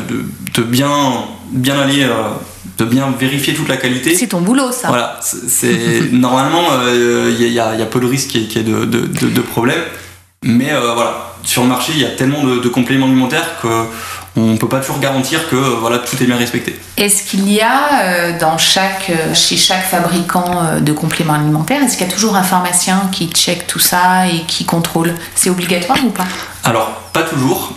de, 0.55 0.63
bien, 0.63 1.25
bien 1.51 1.79
aller, 1.79 2.03
euh, 2.03 2.29
de 2.77 2.85
bien 2.85 3.13
vérifier 3.17 3.53
toute 3.53 3.67
la 3.67 3.77
qualité. 3.77 4.15
C'est 4.15 4.27
ton 4.27 4.41
boulot, 4.41 4.71
ça. 4.71 4.87
Voilà, 4.87 5.19
c'est 5.21 6.01
normalement 6.11 6.65
il 6.87 7.41
y, 7.41 7.53
y, 7.53 7.59
a 7.59 7.85
peu 7.85 7.99
de 7.99 8.05
risques 8.05 8.29
qu'il 8.29 8.51
y 8.51 8.59
ait 8.59 8.63
de, 8.63 8.85
de, 8.85 9.41
problèmes, 9.41 9.83
mais 10.43 10.71
euh, 10.71 10.93
voilà, 10.93 11.33
sur 11.43 11.63
le 11.63 11.69
marché 11.69 11.91
il 11.95 12.01
y 12.01 12.05
a 12.05 12.09
tellement 12.09 12.43
de, 12.43 12.67
compléments 12.69 13.05
alimentaires 13.05 13.59
que 13.61 13.67
on 14.35 14.53
ne 14.53 14.57
peut 14.57 14.69
pas 14.69 14.79
toujours 14.79 14.99
garantir 14.99 15.49
que 15.49 15.55
voilà, 15.55 15.99
tout 15.99 16.21
est 16.21 16.25
bien 16.25 16.37
respecté. 16.37 16.79
Est-ce 16.97 17.23
qu'il 17.23 17.51
y 17.51 17.61
a 17.61 18.03
euh, 18.03 18.39
dans 18.39 18.57
chaque, 18.57 19.09
euh, 19.09 19.33
chez 19.33 19.57
chaque 19.57 19.83
fabricant 19.83 20.63
euh, 20.63 20.79
de 20.79 20.93
compléments 20.93 21.33
alimentaires, 21.33 21.81
est-ce 21.83 21.97
qu'il 21.97 22.07
y 22.07 22.09
a 22.09 22.13
toujours 22.13 22.35
un 22.35 22.43
pharmacien 22.43 23.09
qui 23.11 23.27
check 23.27 23.67
tout 23.67 23.79
ça 23.79 24.27
et 24.27 24.45
qui 24.47 24.65
contrôle? 24.65 25.13
C'est 25.35 25.49
obligatoire 25.49 25.97
ou 26.05 26.09
pas? 26.09 26.27
Alors, 26.69 26.89
pas 27.13 27.23
toujours. 27.23 27.73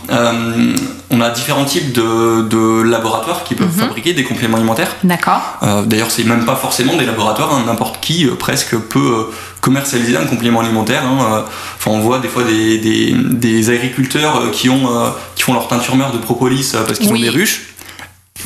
on 1.10 1.20
a 1.20 1.30
différents 1.30 1.64
types 1.64 1.92
de, 1.92 2.82
laboratoires 2.82 3.44
qui 3.44 3.54
peuvent 3.54 3.74
mhm. 3.74 3.80
fabriquer 3.80 4.12
des 4.12 4.24
compléments 4.24 4.58
alimentaires. 4.58 4.96
D'accord. 5.02 5.58
D'ailleurs, 5.86 6.10
c'est 6.10 6.24
même 6.24 6.44
pas 6.44 6.56
forcément 6.56 6.96
des 6.96 7.06
laboratoires, 7.06 7.54
hein. 7.54 7.64
n'importe 7.66 8.00
qui 8.00 8.26
presque 8.38 8.76
peut 8.76 9.26
commercialiser 9.60 10.16
un 10.16 10.26
complément 10.26 10.60
alimentaire. 10.60 11.04
Hein. 11.06 11.44
Enfin, 11.76 11.90
on 11.90 12.00
voit 12.00 12.18
des 12.18 12.28
fois 12.28 12.42
des, 12.44 13.70
agriculteurs 13.70 14.50
qui, 14.52 14.68
ont, 14.68 14.88
qui 15.34 15.42
font 15.42 15.54
leur 15.54 15.68
teinture 15.68 15.96
mère 15.96 16.12
de 16.12 16.18
propolis 16.18 16.74
parce 16.86 16.98
qu'ils 16.98 17.12
ont 17.12 17.18
des 17.18 17.30
ruches 17.30 17.71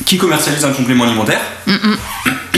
qui 0.05 0.17
commercialisent 0.17 0.65
un 0.65 0.71
complément 0.71 1.03
alimentaire. 1.03 1.41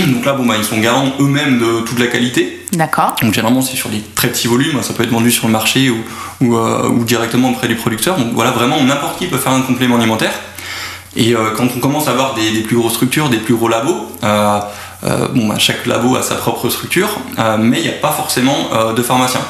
Donc 0.07 0.25
là, 0.25 0.33
bon, 0.33 0.45
bah, 0.45 0.55
ils 0.57 0.63
sont 0.63 0.77
garants 0.77 1.13
eux-mêmes 1.19 1.59
de 1.59 1.81
toute 1.81 1.99
la 1.99 2.07
qualité. 2.07 2.65
D'accord. 2.73 3.15
Donc 3.21 3.33
généralement, 3.33 3.61
c'est 3.61 3.75
sur 3.75 3.89
des 3.89 4.01
très 4.15 4.29
petits 4.29 4.47
volumes, 4.47 4.81
ça 4.81 4.93
peut 4.93 5.03
être 5.03 5.09
vendu 5.09 5.31
sur 5.31 5.47
le 5.47 5.51
marché 5.51 5.89
ou, 5.89 5.97
ou, 6.41 6.57
euh, 6.57 7.03
directement 7.03 7.49
auprès 7.49 7.67
des 7.67 7.75
producteurs. 7.75 8.17
Donc 8.17 8.33
voilà, 8.33 8.51
vraiment, 8.51 8.81
n'importe 8.83 9.17
qui 9.17 9.27
peut 9.27 9.37
faire 9.37 9.51
un 9.51 9.61
complément 9.61 9.97
alimentaire. 9.97 10.33
Et 11.15 11.35
euh, 11.35 11.51
quand 11.55 11.67
on 11.75 11.79
commence 11.79 12.07
à 12.07 12.11
avoir 12.11 12.35
des, 12.35 12.61
plus 12.61 12.77
grosses 12.77 12.93
structures, 12.93 13.29
des 13.29 13.37
plus 13.37 13.55
gros 13.55 13.67
labos, 13.67 14.07
euh, 14.23 14.59
bon, 15.33 15.47
bah, 15.47 15.55
chaque 15.57 15.85
labo 15.85 16.15
a 16.15 16.21
sa 16.21 16.35
propre 16.35 16.69
structure, 16.69 17.09
mais 17.57 17.79
il 17.79 17.83
n'y 17.83 17.89
a 17.89 17.93
pas 17.93 18.11
forcément 18.11 18.69
de 18.95 19.01
pharmaciens. 19.01 19.41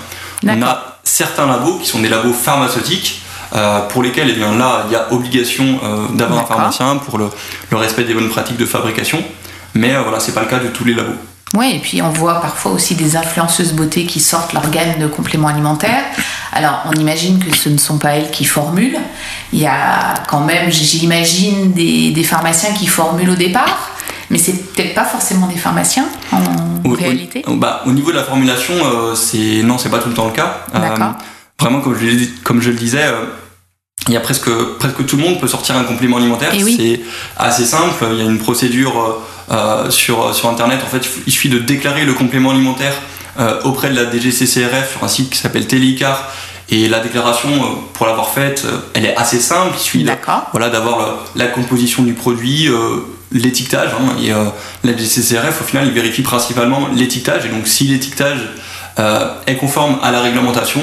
On 0.43 0.61
a 0.61 0.99
certains 1.03 1.47
labos 1.47 1.79
qui 1.79 1.87
sont 1.87 1.99
des 1.99 2.07
labos 2.07 2.33
pharmaceutiques, 2.33 3.21
euh, 3.55 3.81
pour 3.87 4.03
lesquels, 4.03 4.29
eh 4.29 4.33
bien, 4.33 4.55
là, 4.55 4.85
il 4.87 4.93
y 4.93 4.95
a 4.95 5.11
obligation 5.11 5.79
euh, 5.83 6.07
d'avoir 6.13 6.41
un 6.41 6.45
pharmacien 6.45 6.97
pour 6.97 7.17
le, 7.17 7.29
respect 7.71 8.03
des 8.03 8.13
bonnes 8.13 8.29
pratiques 8.29 8.57
de 8.57 8.65
fabrication. 8.65 9.23
Mais 9.73 9.95
euh, 9.95 10.01
voilà, 10.01 10.19
c'est 10.19 10.33
pas 10.33 10.41
le 10.41 10.47
cas 10.47 10.59
de 10.59 10.67
tous 10.67 10.85
les 10.85 10.93
labos. 10.93 11.13
Oui, 11.55 11.71
et 11.75 11.79
puis 11.79 11.99
on 12.03 12.09
voit 12.09 12.41
parfois 12.41 12.73
aussi 12.73 12.93
des 12.93 13.17
influenceuses 13.17 13.73
beauté 13.73 14.05
qui 14.05 14.19
sortent 14.19 14.53
leur 14.53 14.69
gamme 14.69 14.99
de 14.99 15.07
compléments 15.07 15.47
alimentaires. 15.47 16.03
Alors, 16.53 16.83
on 16.85 16.93
imagine 16.93 17.39
que 17.43 17.55
ce 17.55 17.69
ne 17.69 17.77
sont 17.79 17.97
pas 17.97 18.09
elles 18.09 18.29
qui 18.29 18.45
formulent. 18.45 18.99
Il 19.51 19.59
y 19.59 19.65
a 19.65 20.13
quand 20.27 20.41
même, 20.41 20.69
j'imagine, 20.69 21.71
des, 21.71 22.11
des 22.11 22.23
pharmaciens 22.23 22.73
qui 22.73 22.87
formulent 22.87 23.31
au 23.31 23.35
départ 23.35 23.91
mais 24.31 24.37
c'est 24.37 24.53
peut-être 24.53 24.93
pas 24.93 25.05
forcément 25.05 25.47
des 25.47 25.55
pharmaciens 25.55 26.05
en 26.31 26.93
réalité. 26.93 27.41
Au, 27.47 27.55
bah, 27.55 27.81
au 27.87 27.91
niveau 27.91 28.11
de 28.11 28.15
la 28.15 28.23
formulation, 28.23 28.75
c'est 29.15 29.63
non, 29.63 29.79
c'est 29.79 29.89
pas 29.89 29.97
tout 29.97 30.09
le 30.09 30.13
temps 30.13 30.27
le 30.27 30.33
cas. 30.33 30.65
D'accord 30.71 31.15
vraiment, 31.59 31.81
comme 31.81 31.97
je, 31.99 32.25
comme 32.43 32.61
je 32.61 32.69
le 32.69 32.77
disais, 32.77 33.03
euh, 33.03 33.25
il 34.07 34.13
y 34.13 34.17
a 34.17 34.21
presque, 34.21 34.49
presque 34.79 35.05
tout 35.05 35.17
le 35.17 35.23
monde 35.23 35.39
peut 35.39 35.47
sortir 35.47 35.75
un 35.77 35.83
complément 35.83 36.17
alimentaire. 36.17 36.51
Eh 36.53 36.63
c'est 36.63 37.01
assez 37.37 37.65
simple. 37.65 38.05
Il 38.11 38.17
y 38.17 38.21
a 38.21 38.25
une 38.25 38.39
procédure 38.39 39.21
euh, 39.51 39.53
euh, 39.53 39.89
sur, 39.89 40.33
sur 40.33 40.49
Internet. 40.49 40.79
En 40.83 40.87
fait, 40.87 41.07
il 41.27 41.31
suffit 41.31 41.49
de 41.49 41.59
déclarer 41.59 42.05
le 42.05 42.13
complément 42.13 42.51
alimentaire 42.51 42.93
auprès 43.63 43.89
de 43.89 43.95
la 43.95 44.11
DGCCRF 44.11 44.91
sur 44.91 45.03
un 45.05 45.07
site 45.07 45.29
qui 45.29 45.37
s'appelle 45.37 45.65
Télécar. 45.65 46.29
Et 46.67 46.89
la 46.89 46.99
déclaration, 46.99 47.49
pour 47.93 48.05
l'avoir 48.05 48.31
faite, 48.31 48.65
elle 48.93 49.05
est 49.05 49.15
assez 49.15 49.39
simple. 49.39 49.75
Il 49.75 49.79
suffit 49.79 50.05
voilà, 50.51 50.67
d'avoir 50.67 51.25
la, 51.35 51.47
composition 51.47 52.03
du 52.03 52.11
produit, 52.11 52.67
l'étiquetage. 53.31 53.91
Hein, 53.93 54.17
et 54.21 54.31
la 54.85 54.97
DGCCRF, 54.97 55.61
au 55.61 55.63
final, 55.63 55.87
il 55.87 55.93
vérifie 55.93 56.21
principalement 56.21 56.89
l'étiquetage. 56.93 57.45
Et 57.45 57.49
donc, 57.49 57.65
si 57.65 57.85
l'étiquetage 57.85 58.41
est 59.47 59.55
conforme 59.55 59.99
à 60.03 60.11
la 60.11 60.19
réglementation, 60.19 60.81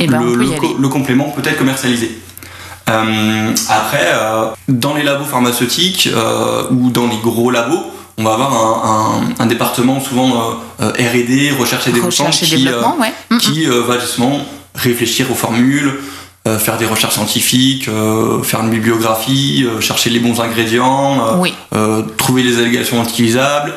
eh 0.00 0.06
ben, 0.06 0.20
le, 0.22 0.88
complément 0.88 1.30
peut 1.30 1.42
être 1.48 1.58
commercialisé. 1.58 2.10
Euh, 2.88 3.54
après, 3.68 4.08
euh, 4.12 4.46
dans 4.68 4.94
les 4.94 5.02
labos 5.02 5.24
pharmaceutiques 5.24 6.08
euh, 6.12 6.64
ou 6.70 6.90
dans 6.90 7.06
les 7.06 7.18
gros 7.18 7.50
labos, 7.50 7.84
on 8.18 8.24
va 8.24 8.32
avoir 8.34 9.34
un, 9.38 9.46
département 9.46 10.00
souvent 10.00 10.58
R&D, 10.78 11.52
recherche 11.58 11.88
et 11.88 11.92
développement, 11.92 12.98
qui, 13.38 13.64
va 13.64 13.98
justement 13.98 14.40
réfléchir 14.74 15.30
aux 15.30 15.34
formules, 15.34 16.00
faire 16.58 16.76
des 16.76 16.84
recherches 16.84 17.14
scientifiques, 17.14 17.88
faire 18.42 18.60
une 18.60 18.68
bibliographie, 18.68 19.66
chercher 19.80 20.10
les 20.10 20.18
bons 20.18 20.38
ingrédients, 20.38 21.40
trouver 22.18 22.42
les 22.42 22.58
allégations 22.58 23.02
utilisables, 23.02 23.72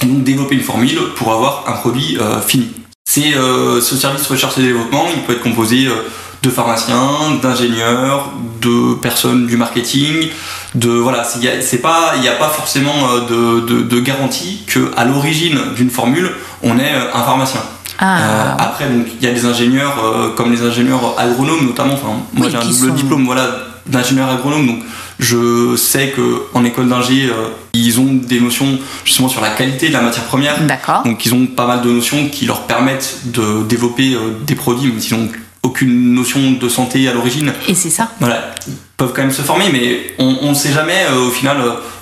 et 0.00 0.06
donc 0.06 0.22
développer 0.22 0.54
une 0.54 0.62
formule 0.62 0.98
pour 1.16 1.32
avoir 1.32 1.64
un 1.66 1.72
produit 1.72 2.16
fini. 2.46 2.68
C'est 3.10 3.34
euh, 3.34 3.80
ce 3.80 3.96
service 3.96 4.26
recherche 4.26 4.58
et 4.58 4.60
développement, 4.60 5.06
il 5.16 5.22
peut 5.22 5.32
être 5.32 5.40
composé 5.40 5.86
euh, 5.86 5.94
de 6.42 6.50
pharmaciens, 6.50 7.38
d'ingénieurs, 7.40 8.34
de 8.60 8.96
personnes 8.96 9.46
du 9.46 9.56
marketing, 9.56 10.28
de 10.74 10.90
voilà, 10.90 11.24
c'est 11.24 11.78
pas, 11.78 12.12
il 12.16 12.20
n'y 12.20 12.28
a 12.28 12.34
pas 12.34 12.50
forcément 12.50 12.92
euh, 13.30 13.60
de, 13.60 13.80
de, 13.80 14.00
garantie 14.00 14.62
que 14.66 14.90
à 14.94 15.06
l'origine 15.06 15.58
d'une 15.74 15.88
formule, 15.88 16.28
on 16.62 16.78
est 16.78 16.92
un 17.14 17.22
pharmacien. 17.22 17.62
Ah. 17.98 18.56
après, 18.58 18.84
il 19.18 19.26
y 19.26 19.30
a 19.30 19.32
des 19.32 19.46
ingénieurs 19.46 20.34
comme 20.36 20.52
les 20.52 20.62
ingénieurs 20.62 21.14
agronomes 21.16 21.64
notamment. 21.64 21.94
Enfin, 21.94 22.20
moi 22.34 22.48
j'ai 22.50 22.58
un 22.58 22.64
double 22.64 22.92
diplôme, 22.92 23.24
voilà, 23.24 23.48
d'ingénieur 23.86 24.28
agronome, 24.28 24.66
donc 24.66 24.80
je 25.18 25.74
sais 25.76 26.10
que 26.10 26.42
en 26.54 26.64
école 26.64 26.88
d'ingé, 26.88 27.26
euh, 27.26 27.48
ils 27.74 27.98
ont 27.98 28.12
des 28.12 28.40
notions 28.40 28.78
justement 29.04 29.28
sur 29.28 29.40
la 29.40 29.50
qualité 29.50 29.88
de 29.88 29.92
la 29.92 30.00
matière 30.00 30.24
première. 30.24 30.60
D'accord. 30.62 31.02
Donc 31.04 31.24
ils 31.26 31.34
ont 31.34 31.46
pas 31.46 31.66
mal 31.66 31.82
de 31.82 31.90
notions 31.90 32.28
qui 32.28 32.46
leur 32.46 32.66
permettent 32.66 33.18
de 33.24 33.64
développer 33.64 34.14
euh, 34.14 34.38
des 34.46 34.54
produits, 34.54 34.90
même 34.90 35.00
s'ils 35.00 35.16
n'ont 35.16 35.28
aucune 35.64 36.14
notion 36.14 36.52
de 36.52 36.68
santé 36.68 37.08
à 37.08 37.12
l'origine. 37.12 37.52
Et 37.66 37.74
c'est 37.74 37.90
ça. 37.90 38.12
Voilà, 38.20 38.54
ils 38.68 38.74
peuvent 38.96 39.12
quand 39.12 39.22
même 39.22 39.32
se 39.32 39.42
former, 39.42 39.70
mais 39.72 40.14
on 40.18 40.50
ne 40.50 40.54
sait 40.54 40.72
jamais 40.72 41.04
euh, 41.10 41.26
au 41.26 41.30
final 41.30 41.56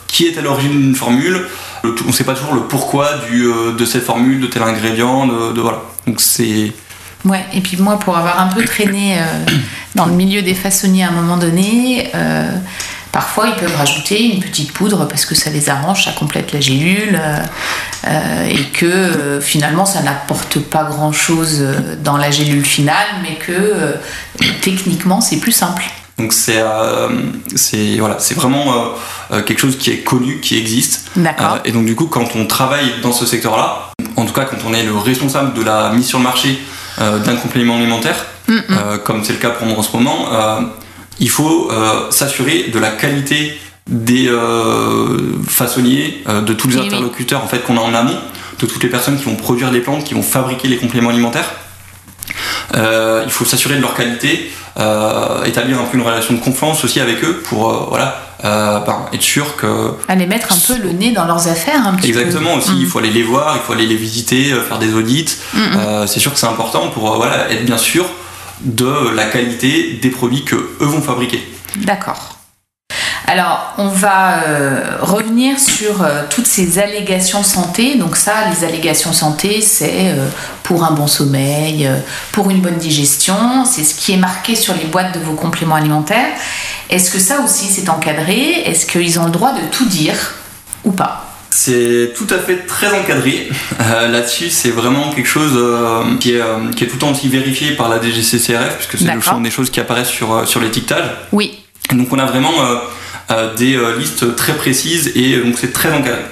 qui 0.07 0.27
est 0.27 0.37
à 0.39 0.43
l'origine 0.43 0.73
d'une 0.73 0.95
formule. 0.95 1.47
on 1.85 2.09
ne 2.09 2.13
sait 2.13 2.25
pas 2.25 2.35
toujours 2.35 2.55
le 2.55 2.63
pourquoi 2.63 3.09
du, 3.31 3.49
de 3.77 3.85
cette 3.85 4.05
formule, 4.05 4.41
de 4.41 4.47
tel 4.47 4.63
ingrédient, 4.63 5.27
de, 5.27 5.53
de 5.53 5.61
voilà. 5.61 5.83
Donc 6.07 6.21
c'est 6.21 6.73
Ouais, 7.25 7.45
et 7.53 7.61
puis 7.61 7.77
moi, 7.79 7.99
pour 7.99 8.17
avoir 8.17 8.39
un 8.39 8.47
peu 8.47 8.65
traîné 8.65 9.19
dans 9.97 10.07
le 10.07 10.13
milieu 10.13 10.43
des 10.43 10.55
façonniers 10.55 11.03
à 11.03 11.09
un 11.09 11.13
moment 11.13 11.39
donné, 11.39 12.09
Parfois, 13.17 13.47
ils 13.47 13.55
peuvent 13.55 13.75
rajouter 13.75 14.25
une 14.35 14.41
petite 14.41 14.75
poudre 14.75 15.09
parce 15.09 15.25
que 15.25 15.35
ça 15.35 15.49
les 15.49 15.71
arrange, 15.71 16.05
ça 16.05 16.13
complète 16.13 16.53
la 16.53 16.61
gélule 16.61 17.19
euh, 17.19 17.39
euh, 18.07 18.47
et 18.47 18.63
que 18.75 18.85
euh, 18.85 19.41
finalement, 19.41 19.87
ça 19.87 20.03
n'apporte 20.03 20.59
pas 20.59 20.85
grand-chose 20.85 21.65
dans 22.05 22.19
la 22.19 22.31
gélule 22.31 22.63
finale, 22.63 23.07
mais 23.23 23.37
que 23.37 23.95
techniquement, 24.61 25.23
c'est 25.23 25.39
plus 25.39 25.53
simple. 25.53 25.85
Donc 26.19 26.35
c'est 26.35 26.63
voilà, 27.99 28.17
c'est 28.19 28.35
vraiment 28.35 28.93
quelque 29.47 29.61
chose 29.61 29.79
qui 29.79 29.93
est 29.93 30.01
connu, 30.01 30.41
qui 30.41 30.59
existe. 30.59 31.11
D'accord. 31.17 31.61
et 31.65 31.73
donc 31.73 31.87
du 31.87 31.97
coup, 31.97 32.09
quand 32.09 32.37
on 32.37 32.45
travaille 32.47 33.01
dans 33.03 33.13
ce 33.13 33.25
secteur-là, 33.25 33.93
en 34.17 34.27
tout 34.27 34.35
cas 34.35 34.45
quand 34.45 34.59
on 34.69 34.75
est 34.75 34.83
le 34.83 34.95
responsable 34.95 35.55
de 35.55 35.63
la 35.63 35.91
mise 35.95 36.07
sur 36.07 36.19
le 36.19 36.25
marché 36.25 36.61
d'un 36.99 37.37
complément 37.37 37.77
alimentaire, 37.77 38.27
mm, 38.49 38.53
mm. 38.53 38.99
comme 39.05 39.25
c'est 39.25 39.33
le 39.33 39.39
cas 39.39 39.51
pour 39.51 39.67
moi 39.67 39.79
en 39.79 39.83
ce 39.83 39.97
moment 39.97 40.27
il 41.21 41.31
faut 41.31 41.71
euh, 41.71 42.11
s'assurer 42.11 42.71
de 42.73 42.79
la 42.79 42.91
qualité 42.91 43.59
des 43.89 44.29
euh, 44.29 45.19
façonniers, 45.49 46.23
euh, 46.29 46.41
de 46.41 46.53
tous 46.53 46.69
les 46.69 46.79
interlocuteurs 46.79 47.43
en 47.43 47.47
fait 47.47 47.63
qu'on 47.63 47.77
a 47.77 47.81
en 47.81 47.95
amont, 47.95 48.19
de 48.59 48.67
toutes 48.67 48.83
les 48.83 48.89
personnes 48.89 49.17
qui 49.17 49.25
vont 49.25 49.37
produire 49.37 49.71
les 49.71 49.81
plantes, 49.81 50.05
qui 50.05 50.15
vont 50.15 50.23
fabriquer 50.23 50.69
les 50.69 50.77
compléments 50.77 51.11
alimentaires. 51.11 51.51
il 52.75 53.31
faut 53.31 53.45
s'assurer 53.45 53.77
de 53.77 53.81
leur 53.81 53.95
qualité, 53.95 54.51
établir 55.45 55.81
un 55.81 55.85
peu 55.85 55.97
une 55.97 56.05
relation 56.05 56.35
de 56.35 56.41
confiance 56.41 56.85
aussi 56.85 57.01
avec 57.01 57.23
eux 57.25 57.43
pour 57.45 57.89
voilà 57.89 58.23
ben, 58.43 59.07
être 59.13 59.23
sûr 59.23 59.57
que. 59.57 59.93
Aller 60.09 60.27
mettre 60.27 60.53
un 60.53 60.59
peu 60.67 60.83
le 60.83 60.93
nez 60.93 61.13
dans 61.13 61.27
leurs 61.27 61.49
affaires, 61.49 61.87
un 61.87 61.95
petit 61.95 62.09
Exactement 62.09 62.55
aussi, 62.55 62.73
il 62.77 62.87
mm. 62.87 62.89
faut 62.89 62.99
aller 62.99 63.11
les 63.11 63.23
voir, 63.23 63.57
il 63.57 63.65
faut 63.65 63.73
aller 63.73 63.87
les 63.87 63.97
visiter, 63.97 64.53
faire 64.69 64.79
des 64.79 64.95
audits. 64.95 65.37
Mm, 65.55 65.59
mm. 65.61 66.07
c'est 66.07 66.21
sûr 66.21 66.33
que 66.33 66.39
c'est 66.39 66.47
important 66.47 66.89
pour 66.89 67.15
voilà, 67.17 67.51
être 67.51 67.65
bien 67.65 67.79
sûr 67.79 68.07
de 68.61 69.15
la 69.15 69.27
qualité 69.27 69.99
des 70.01 70.11
produits 70.11 70.45
que 70.45 70.57
eux 70.57 70.87
vont 70.87 71.03
fabriquer. 71.03 71.43
D'accord. 71.77 72.37
Alors, 73.29 73.75
on 73.79 73.89
va 73.89 74.45
euh, 74.45 74.99
revenir 75.01 75.59
sur 75.59 76.03
euh, 76.03 76.23
toutes 76.31 76.47
ces 76.47 76.79
allégations 76.79 77.43
santé. 77.43 77.97
Donc 77.97 78.15
ça, 78.15 78.49
les 78.51 78.65
allégations 78.65 79.13
santé, 79.13 79.61
c'est 79.61 80.11
euh, 80.11 80.29
pour 80.63 80.85
un 80.85 80.93
bon 80.93 81.09
sommeil, 81.09 81.91
pour 82.31 82.51
une 82.51 82.61
bonne 82.61 82.79
digestion. 82.79 83.65
C'est 83.65 83.83
ce 83.83 83.97
qui 83.97 84.13
est 84.13 84.17
marqué 84.17 84.55
sur 84.55 84.75
les 84.75 84.85
boîtes 84.85 85.13
de 85.13 85.19
vos 85.19 85.35
compléments 85.35 85.75
alimentaires. 85.75 86.35
Est-ce 86.89 87.11
que 87.11 87.19
ça 87.19 87.41
aussi, 87.41 87.67
c'est 87.67 87.89
encadré? 87.89 88.63
Est-ce 88.65 88.87
qu'ils 88.87 89.19
ont 89.19 89.25
le 89.25 89.33
droit 89.33 89.53
de 89.53 89.67
tout 89.73 89.87
dire 89.87 90.35
ou 90.85 90.93
pas? 90.93 91.26
C'est 91.59 92.13
tout 92.15 92.27
à 92.29 92.39
fait 92.39 92.67
très 92.67 92.93
encadré. 92.93 93.49
Euh, 93.79 94.09
Là-dessus, 94.09 94.51
c'est 94.51 94.71
vraiment 94.71 95.13
quelque 95.13 95.29
chose 95.29 95.53
euh, 95.55 96.03
qui, 96.19 96.33
est, 96.33 96.41
euh, 96.41 96.71
qui 96.75 96.85
est 96.85 96.87
tout 96.87 96.95
le 96.95 96.99
temps 96.99 97.11
aussi 97.13 97.29
vérifié 97.29 97.73
par 97.73 97.89
la 97.89 98.01
DGCCRF, 98.01 98.77
puisque 98.77 98.99
c'est 98.99 99.15
le 99.15 99.21
sont 99.21 99.41
des 99.41 99.51
choses 99.51 99.71
qui 99.71 99.81
apparaissent 99.81 100.09
sur, 100.09 100.49
sur 100.49 100.61
l'étiquetage. 100.61 101.05
Oui. 101.33 101.59
Donc 101.93 102.13
on 102.13 102.19
a 102.19 102.25
vraiment 102.25 102.53
des 103.57 103.79
listes 103.99 104.35
très 104.35 104.55
précises 104.55 105.13
et 105.15 105.37
donc 105.37 105.57
c'est 105.59 105.73
très 105.73 105.93
encadré. 105.93 106.23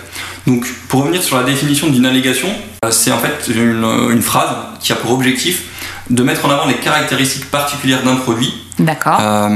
Donc 0.46 0.66
pour 0.88 1.02
revenir 1.02 1.22
sur 1.22 1.36
la 1.36 1.44
définition 1.44 1.88
d'une 1.90 2.06
allégation, 2.06 2.48
c'est 2.90 3.12
en 3.12 3.18
fait 3.18 3.52
une, 3.54 3.84
une 4.10 4.22
phrase 4.22 4.50
qui 4.80 4.92
a 4.92 4.96
pour 4.96 5.12
objectif 5.12 5.64
de 6.10 6.22
mettre 6.22 6.44
en 6.46 6.50
avant 6.50 6.66
les 6.66 6.76
caractéristiques 6.76 7.50
particulières 7.50 8.02
d'un 8.02 8.16
produit, 8.16 8.52
D'accord. 8.78 9.18
euh, 9.20 9.48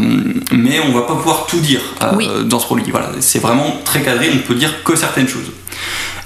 mais 0.53 0.79
on 0.81 0.93
va 0.93 1.03
pas 1.03 1.15
pouvoir 1.17 1.47
tout 1.47 1.59
dire 1.61 1.81
euh, 2.03 2.13
Oui. 2.17 2.29
dans 2.45 2.59
ce 2.61 2.67
produit. 2.67 2.91
Voilà, 2.91 3.11
c'est 3.21 3.41
vraiment 3.41 3.79
très 3.85 4.03
cadré, 4.03 4.31
on 4.33 4.39
peut 4.47 4.55
dire 4.55 4.83
que 4.85 4.95
certaines 4.97 5.29
choses. 5.29 5.51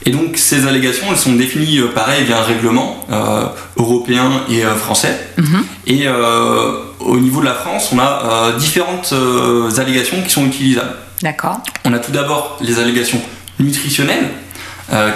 Et 0.05 0.11
donc 0.11 0.37
ces 0.37 0.67
allégations, 0.67 1.07
elles 1.11 1.17
sont 1.17 1.35
définies 1.35 1.79
euh, 1.79 1.89
pareil 1.95 2.25
via 2.25 2.41
un 2.41 2.43
règlement 2.43 3.07
euh, 3.11 3.47
européen 3.77 4.43
et 4.51 4.65
euh, 4.65 4.75
français. 4.75 5.29
Mhm. 5.39 5.65
Et 5.87 6.07
au 7.01 7.19
niveau 7.19 7.41
de 7.41 7.47
la 7.47 7.55
France, 7.55 7.91
on 7.93 7.99
a 7.99 8.53
différentes 8.59 9.13
allégations 9.79 10.23
qui 10.23 10.31
sont 10.31 10.47
utilisables. 10.47 10.95
D'accord. 11.23 11.61
On 11.85 11.93
a 11.93 11.99
tout 11.99 12.13
d'abord 12.13 12.59
les 12.61 12.79
allégations 12.79 13.21
nutritionnelles, 13.59 14.29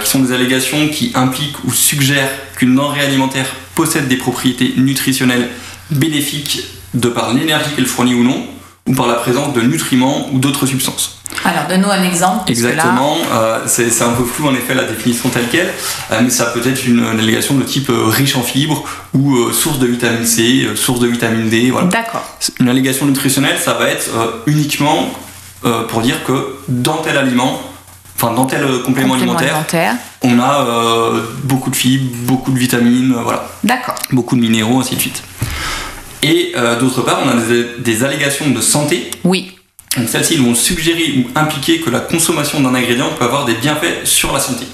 qui 0.03 0.09
sont 0.09 0.19
des 0.19 0.33
allégations 0.33 0.89
qui 0.89 1.11
impliquent 1.15 1.63
ou 1.63 1.71
suggèrent 1.71 2.29
qu'une 2.57 2.75
denrée 2.75 3.01
alimentaire 3.01 3.45
possède 3.75 4.07
des 4.09 4.17
propriétés 4.17 4.73
nutritionnelles 4.77 5.47
bénéfiques 5.89 6.63
de 6.93 7.09
par 7.09 7.33
l'énergie 7.33 7.69
qu'elle 7.75 7.85
fournit 7.85 8.13
ou 8.15 8.23
non, 8.23 8.43
ou 8.87 8.93
par 8.95 9.07
la 9.07 9.15
présence 9.15 9.53
de 9.53 9.61
nutriments 9.61 10.27
ou 10.31 10.39
d'autres 10.39 10.65
substances. 10.65 11.19
Alors, 11.43 11.65
donne-nous 11.67 11.89
un 11.91 12.03
exemple. 12.03 12.37
là- 12.45 12.51
Exactement, 12.51 13.17
euh, 13.33 13.59
c'est 13.67 14.01
un 14.01 14.11
peu 14.13 14.23
flou 14.23 14.47
en 14.47 14.53
effet 14.55 14.73
la 14.73 14.85
définition 14.85 15.27
telle 15.29 15.47
qu'elle, 15.49 15.71
euh, 16.11 16.21
mais 16.23 16.29
ça 16.29 16.45
peut 16.45 16.61
être 16.65 16.85
une, 16.87 16.99
une 16.99 17.19
allégation 17.19 17.55
de 17.55 17.63
type 17.63 17.89
euh, 17.89 18.05
riche 18.05 18.35
en 18.37 18.41
fibres 18.43 18.83
ou 19.13 19.51
source 19.51 19.77
de 19.79 19.87
vitamine 19.87 20.25
C, 20.25 20.69
source 20.75 20.99
de 21.01 21.07
vitamine 21.07 21.49
D, 21.49 21.69
voilà. 21.69 21.87
D'accord. 21.87 22.23
Une 22.61 22.69
allégation 22.69 23.05
nutritionnelle, 23.05 23.57
ça 23.63 23.73
va 23.73 23.89
être 23.89 24.09
uniquement 24.47 25.09
pour 25.89 26.01
dire 26.01 26.23
que 26.23 26.55
dans 26.69 26.97
tel 26.97 27.17
aliment, 27.17 27.59
enfin 28.15 28.33
dans 28.33 28.45
tel 28.45 28.61
complément, 28.85 29.15
Complément 29.15 29.35
alimentaire, 29.35 29.55
alimentaire. 29.55 29.95
on 30.23 30.39
a 30.39 31.11
beaucoup 31.43 31.69
de 31.71 31.75
fibres, 31.75 32.15
beaucoup 32.25 32.51
de 32.51 32.59
vitamines, 32.59 33.13
voilà, 33.21 33.49
D'accord. 33.63 33.95
beaucoup 34.11 34.35
de 34.37 34.41
minéraux, 34.41 34.79
ainsi 34.79 34.95
de 34.95 35.01
suite. 35.01 35.23
Et 36.23 36.53
euh, 36.55 36.79
d'autre 36.79 37.01
part, 37.03 37.19
on 37.23 37.29
a 37.29 37.35
des, 37.35 37.65
des 37.79 38.03
allégations 38.03 38.49
de 38.49 38.61
santé. 38.61 39.11
Oui. 39.23 39.51
Donc 39.97 40.09
celles-ci 40.09 40.37
vont 40.37 40.53
suggérer 40.55 41.13
ou 41.19 41.27
impliquer 41.39 41.79
que 41.79 41.89
la 41.89 41.99
consommation 41.99 42.59
d'un 42.61 42.73
ingrédient 42.75 43.09
peut 43.17 43.25
avoir 43.25 43.45
des 43.45 43.53
bienfaits 43.55 44.05
sur 44.05 44.31
la 44.33 44.39
santé. 44.39 44.65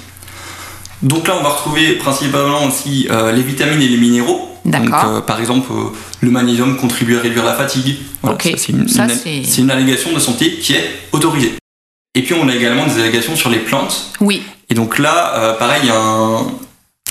Donc 1.02 1.28
là, 1.28 1.34
on 1.38 1.42
va 1.42 1.50
retrouver 1.50 1.92
principalement 1.94 2.64
aussi 2.66 3.08
euh, 3.10 3.32
les 3.32 3.42
vitamines 3.42 3.80
et 3.82 3.88
les 3.88 3.96
minéraux. 3.98 4.50
D'accord. 4.64 5.04
Euh, 5.16 5.20
par 5.20 5.38
exemple, 5.40 5.70
euh, 5.72 5.84
le 6.22 6.30
magnésium 6.30 6.76
contribue 6.78 7.16
à 7.18 7.20
réduire 7.20 7.44
la 7.44 7.52
fatigue. 7.54 7.96
Voilà, 8.22 8.36
Ok. 8.36 8.42
ça, 8.44 8.56
c'est 8.56 8.72
une, 8.72 8.80
une- 8.80 8.88
c'est- 8.88 9.42
c'est 9.44 9.60
une 9.60 9.70
allégation 9.70 10.12
de 10.12 10.18
santé 10.18 10.52
qui 10.54 10.72
est 10.72 10.90
autorisée. 11.12 11.52
Et 12.14 12.22
puis, 12.22 12.34
on 12.34 12.48
a 12.48 12.54
également 12.54 12.86
des 12.86 12.98
allégations 13.00 13.36
sur 13.36 13.50
les 13.50 13.58
plantes. 13.58 14.12
Oui. 14.20 14.42
Et 14.70 14.74
donc 14.74 14.98
là, 14.98 15.54
pareil, 15.58 15.80
il 15.82 15.88
y 15.88 15.92
a 15.92 15.98
un... 16.00 16.46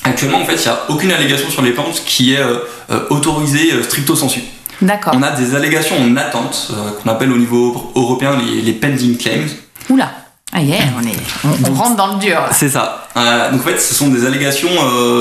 actuellement, 0.04 0.42
en 0.42 0.46
fait, 0.46 0.56
il 0.56 0.62
n'y 0.62 0.68
a 0.68 0.80
aucune 0.90 1.12
allégation 1.12 1.50
sur 1.50 1.62
les 1.62 1.72
plantes 1.72 2.02
qui 2.06 2.34
est 2.34 2.40
euh, 2.40 2.58
euh, 2.92 3.00
autorisée 3.10 3.74
euh, 3.74 3.84
stricto 3.84 4.16
sensu. 4.16 4.42
D'accord. 4.82 5.14
On 5.16 5.22
a 5.24 5.32
des 5.32 5.56
allégations 5.56 5.96
en 6.02 6.16
attente, 6.18 6.72
euh, 6.72 6.92
qu'on 7.02 7.10
appelle 7.10 7.32
au 7.32 7.38
niveau 7.38 7.92
européen 7.96 8.38
les, 8.38 8.62
les 8.62 8.74
pending 8.74 9.18
claims. 9.18 9.48
Oula. 9.90 10.12
Ah, 10.52 10.62
yeah, 10.62 10.84
on, 11.00 11.08
est, 11.08 11.16
on, 11.46 11.72
on 11.72 11.74
rentre 11.74 11.96
dans 11.96 12.14
le 12.14 12.20
dur. 12.20 12.40
C'est 12.52 12.70
ça. 12.70 13.08
Euh, 13.18 13.52
donc 13.52 13.62
en 13.62 13.64
fait, 13.64 13.80
ce 13.80 13.96
sont 13.96 14.10
des 14.10 14.26
allégations, 14.26 14.70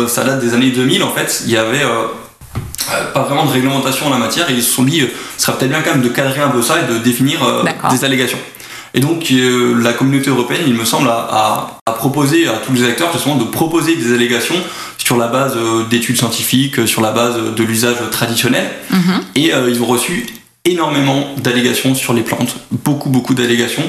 ça 0.06 0.24
date 0.24 0.40
des 0.40 0.52
années 0.52 0.70
2000 0.70 1.02
en 1.02 1.10
fait. 1.12 1.42
Il 1.46 1.50
y 1.52 1.56
avait 1.56 1.80
pas 3.14 3.22
vraiment 3.22 3.46
de 3.46 3.50
réglementation 3.50 4.08
en 4.08 4.10
la 4.10 4.18
matière 4.18 4.50
et 4.50 4.52
ils 4.52 4.62
se 4.62 4.72
sont 4.72 4.82
dit, 4.82 5.00
ce 5.38 5.46
serait 5.46 5.56
peut-être 5.56 5.70
bien 5.70 5.80
quand 5.80 5.92
même 5.92 6.02
de 6.02 6.08
cadrer 6.10 6.42
un 6.42 6.50
peu 6.50 6.60
ça 6.60 6.74
et 6.80 6.92
de 6.92 6.98
définir 6.98 7.40
des 7.90 8.04
allégations. 8.04 8.36
Et 8.94 9.00
donc 9.00 9.28
euh, 9.30 9.80
la 9.82 9.92
communauté 9.92 10.28
européenne, 10.30 10.62
il 10.66 10.74
me 10.74 10.84
semble, 10.84 11.08
a, 11.08 11.28
a, 11.30 11.78
a 11.86 11.92
proposé 11.92 12.46
à 12.46 12.54
tous 12.54 12.72
les 12.72 12.84
acteurs 12.84 13.10
justement 13.12 13.36
de 13.36 13.44
proposer 13.44 13.96
des 13.96 14.12
allégations 14.12 14.56
sur 14.98 15.16
la 15.16 15.28
base 15.28 15.54
euh, 15.56 15.84
d'études 15.88 16.16
scientifiques, 16.16 16.78
euh, 16.78 16.86
sur 16.86 17.00
la 17.00 17.10
base 17.12 17.36
de 17.56 17.64
l'usage 17.64 17.96
traditionnel. 18.10 18.70
Mhm. 18.90 19.20
Et 19.34 19.54
euh, 19.54 19.70
ils 19.70 19.80
ont 19.82 19.86
reçu 19.86 20.26
énormément 20.64 21.26
d'allégations 21.38 21.94
sur 21.94 22.12
les 22.12 22.22
plantes, 22.22 22.54
beaucoup 22.70 23.08
beaucoup 23.08 23.34
d'allégations, 23.34 23.82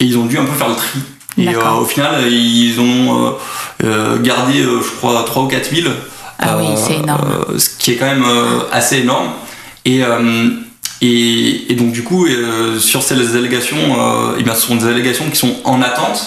et 0.00 0.04
ils 0.04 0.18
ont 0.18 0.24
dû 0.24 0.38
un 0.38 0.44
peu 0.44 0.52
faire 0.52 0.68
le 0.68 0.76
tri. 0.76 0.98
Et 1.38 1.54
euh, 1.54 1.70
au 1.80 1.84
final, 1.84 2.32
ils 2.32 2.80
ont 2.80 3.34
euh, 3.84 4.18
gardé, 4.20 4.54
je 4.62 4.96
crois, 4.96 5.22
3 5.24 5.44
ou 5.44 5.46
4 5.46 5.72
000. 5.72 5.88
Ah 6.40 6.56
oui, 6.58 6.66
c'est 6.76 6.94
énorme. 6.94 7.22
ce 7.56 7.68
qui 7.78 7.92
est 7.92 7.96
quand 7.96 8.06
même 8.06 8.24
euh, 8.24 8.60
assez 8.72 8.98
énorme. 8.98 9.28
Et, 9.84 10.02
euh, 10.02 10.50
et, 11.00 11.72
et 11.72 11.74
donc, 11.76 11.92
du 11.92 12.02
coup, 12.02 12.26
euh, 12.26 12.78
sur 12.78 13.02
ces 13.02 13.36
allégations, 13.36 13.76
euh, 13.78 14.36
eh 14.38 14.42
bien, 14.42 14.54
ce 14.54 14.62
sont 14.66 14.76
des 14.76 14.86
allégations 14.86 15.28
qui 15.30 15.36
sont 15.36 15.56
en 15.64 15.80
attente. 15.82 16.20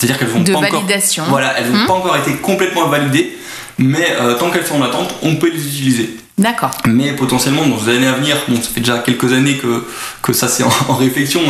C'est-à-dire 0.00 0.18
qu'elles 0.18 0.28
vont 0.28 0.40
De 0.40 0.52
pas 0.52 0.58
encore 0.58 0.84
voilà, 1.28 1.54
elles 1.58 1.70
n'ont 1.70 1.84
Hmm. 1.84 1.86
pas 1.86 1.92
encore 1.94 2.16
été 2.16 2.32
complètement 2.36 2.88
validées, 2.88 3.36
mais 3.78 4.06
euh, 4.20 4.34
tant 4.34 4.50
qu'elles 4.50 4.66
sont 4.66 4.80
en 4.80 4.82
attente, 4.84 5.14
on 5.22 5.36
peut 5.36 5.50
les 5.52 5.64
utiliser. 5.66 6.16
D'accord. 6.36 6.72
Mais 6.86 7.12
potentiellement, 7.12 7.64
dans 7.66 7.76
les 7.86 7.96
années 7.96 8.06
à 8.08 8.12
venir, 8.14 8.36
bon, 8.48 8.56
ça 8.56 8.68
fait 8.74 8.80
déjà 8.80 8.98
quelques 8.98 9.32
années 9.32 9.56
que, 9.56 9.84
que 10.20 10.32
ça 10.32 10.48
c'est 10.48 10.62
en, 10.64 10.70
en 10.88 10.94
réflexion, 10.96 11.40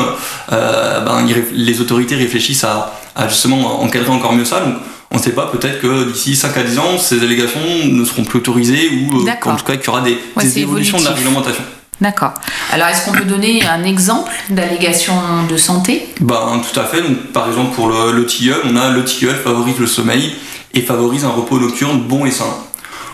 euh, 0.52 1.00
ben, 1.00 1.26
les 1.52 1.80
autorités 1.80 2.16
réfléchissent 2.16 2.64
à, 2.64 2.92
à 3.16 3.28
justement 3.28 3.82
encadrer 3.82 4.10
encore 4.10 4.34
mieux 4.34 4.44
ça. 4.44 4.60
Donc, 4.60 4.74
on 5.10 5.16
ne 5.16 5.22
sait 5.22 5.32
pas, 5.32 5.46
peut-être 5.46 5.80
que 5.80 6.10
d'ici 6.12 6.36
5 6.36 6.56
à 6.56 6.62
10 6.64 6.78
ans, 6.80 6.98
ces 6.98 7.22
allégations 7.22 7.60
ne 7.84 8.04
seront 8.04 8.24
plus 8.24 8.40
autorisées 8.40 8.90
ou 8.90 9.24
qu'en 9.40 9.54
tout 9.56 9.64
cas 9.64 9.76
qu'il 9.76 9.86
y 9.86 9.88
aura 9.88 10.00
des, 10.02 10.18
Ouais, 10.36 10.42
des 10.44 10.58
évolutions 10.58 10.98
de 10.98 11.04
la 11.04 11.12
réglementation. 11.12 11.62
D'accord. 12.00 12.32
Alors, 12.72 12.88
est-ce 12.88 13.04
qu'on 13.04 13.12
peut 13.12 13.24
donner 13.24 13.62
un 13.64 13.84
exemple 13.84 14.30
d'allégation 14.50 15.14
de 15.48 15.56
santé? 15.56 16.08
Ben, 16.20 16.60
tout 16.72 16.78
à 16.80 16.84
fait. 16.84 17.00
Donc, 17.02 17.32
par 17.32 17.46
exemple, 17.48 17.74
pour 17.74 17.88
le, 17.88 18.12
le 18.12 18.26
tilleul, 18.26 18.60
on 18.64 18.76
a 18.76 18.90
le 18.90 19.04
tilleul 19.04 19.36
favorise 19.36 19.78
le 19.78 19.86
sommeil 19.86 20.34
et 20.74 20.80
favorise 20.82 21.24
un 21.24 21.30
repos 21.30 21.58
nocturne 21.58 22.00
bon 22.00 22.26
et 22.26 22.30
sain. 22.32 22.52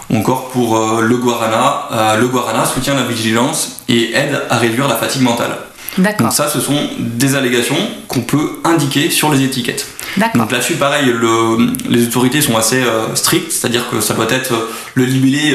Ou 0.08 0.16
encore 0.16 0.48
pour 0.48 0.76
euh, 0.76 1.02
le 1.02 1.16
guarana, 1.18 1.88
euh, 1.92 2.16
le 2.16 2.26
guarana 2.28 2.64
soutient 2.64 2.94
la 2.94 3.02
vigilance 3.02 3.82
et 3.88 4.12
aide 4.14 4.42
à 4.48 4.56
réduire 4.56 4.88
la 4.88 4.96
fatigue 4.96 5.22
mentale. 5.22 5.56
D'accord. 5.98 6.26
Donc 6.28 6.32
ça, 6.32 6.48
ce 6.48 6.58
sont 6.60 6.78
des 6.98 7.34
allégations 7.34 7.76
qu'on 8.08 8.22
peut 8.22 8.60
indiquer 8.64 9.10
sur 9.10 9.30
les 9.30 9.42
étiquettes. 9.44 9.86
D'accord. 10.16 10.40
Donc 10.42 10.52
là-dessus, 10.52 10.74
pareil, 10.74 11.06
le- 11.06 11.72
les 11.88 12.06
autorités 12.06 12.40
sont 12.40 12.56
assez 12.56 12.82
euh, 12.82 13.14
strictes, 13.14 13.52
c'est-à-dire 13.52 13.88
que 13.90 14.00
ça 14.00 14.14
doit 14.14 14.30
être 14.30 14.52
le 14.94 15.04
libellé 15.04 15.52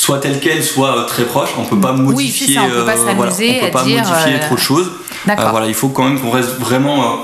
soit 0.00 0.18
tel 0.18 0.40
quel, 0.40 0.64
soit 0.64 0.96
euh, 0.96 1.04
très 1.04 1.24
proche. 1.24 1.50
On 1.58 1.64
peut 1.64 1.78
pas 1.78 1.92
Oui, 1.92 2.00
modifier. 2.00 2.46
c'est 2.46 2.54
ça, 2.54 2.62
on 2.62 2.70
peut 2.70 2.84
pas 2.86 2.92
euh, 2.92 3.12
voilà, 3.14 3.30
s'amuser 3.30 3.58
on 3.60 3.66
peut 3.66 3.70
pas 3.72 3.84
dire, 3.84 4.02
modifier 4.02 4.34
euh, 4.34 4.38
trop 4.46 4.54
de 4.54 4.60
choses. 4.60 4.90
D'accord. 5.26 5.50
Voilà, 5.50 5.66
il 5.66 5.74
faut 5.74 5.88
quand 5.88 6.04
même 6.04 6.18
qu'on 6.18 6.30
reste 6.30 6.58
vraiment 6.58 7.18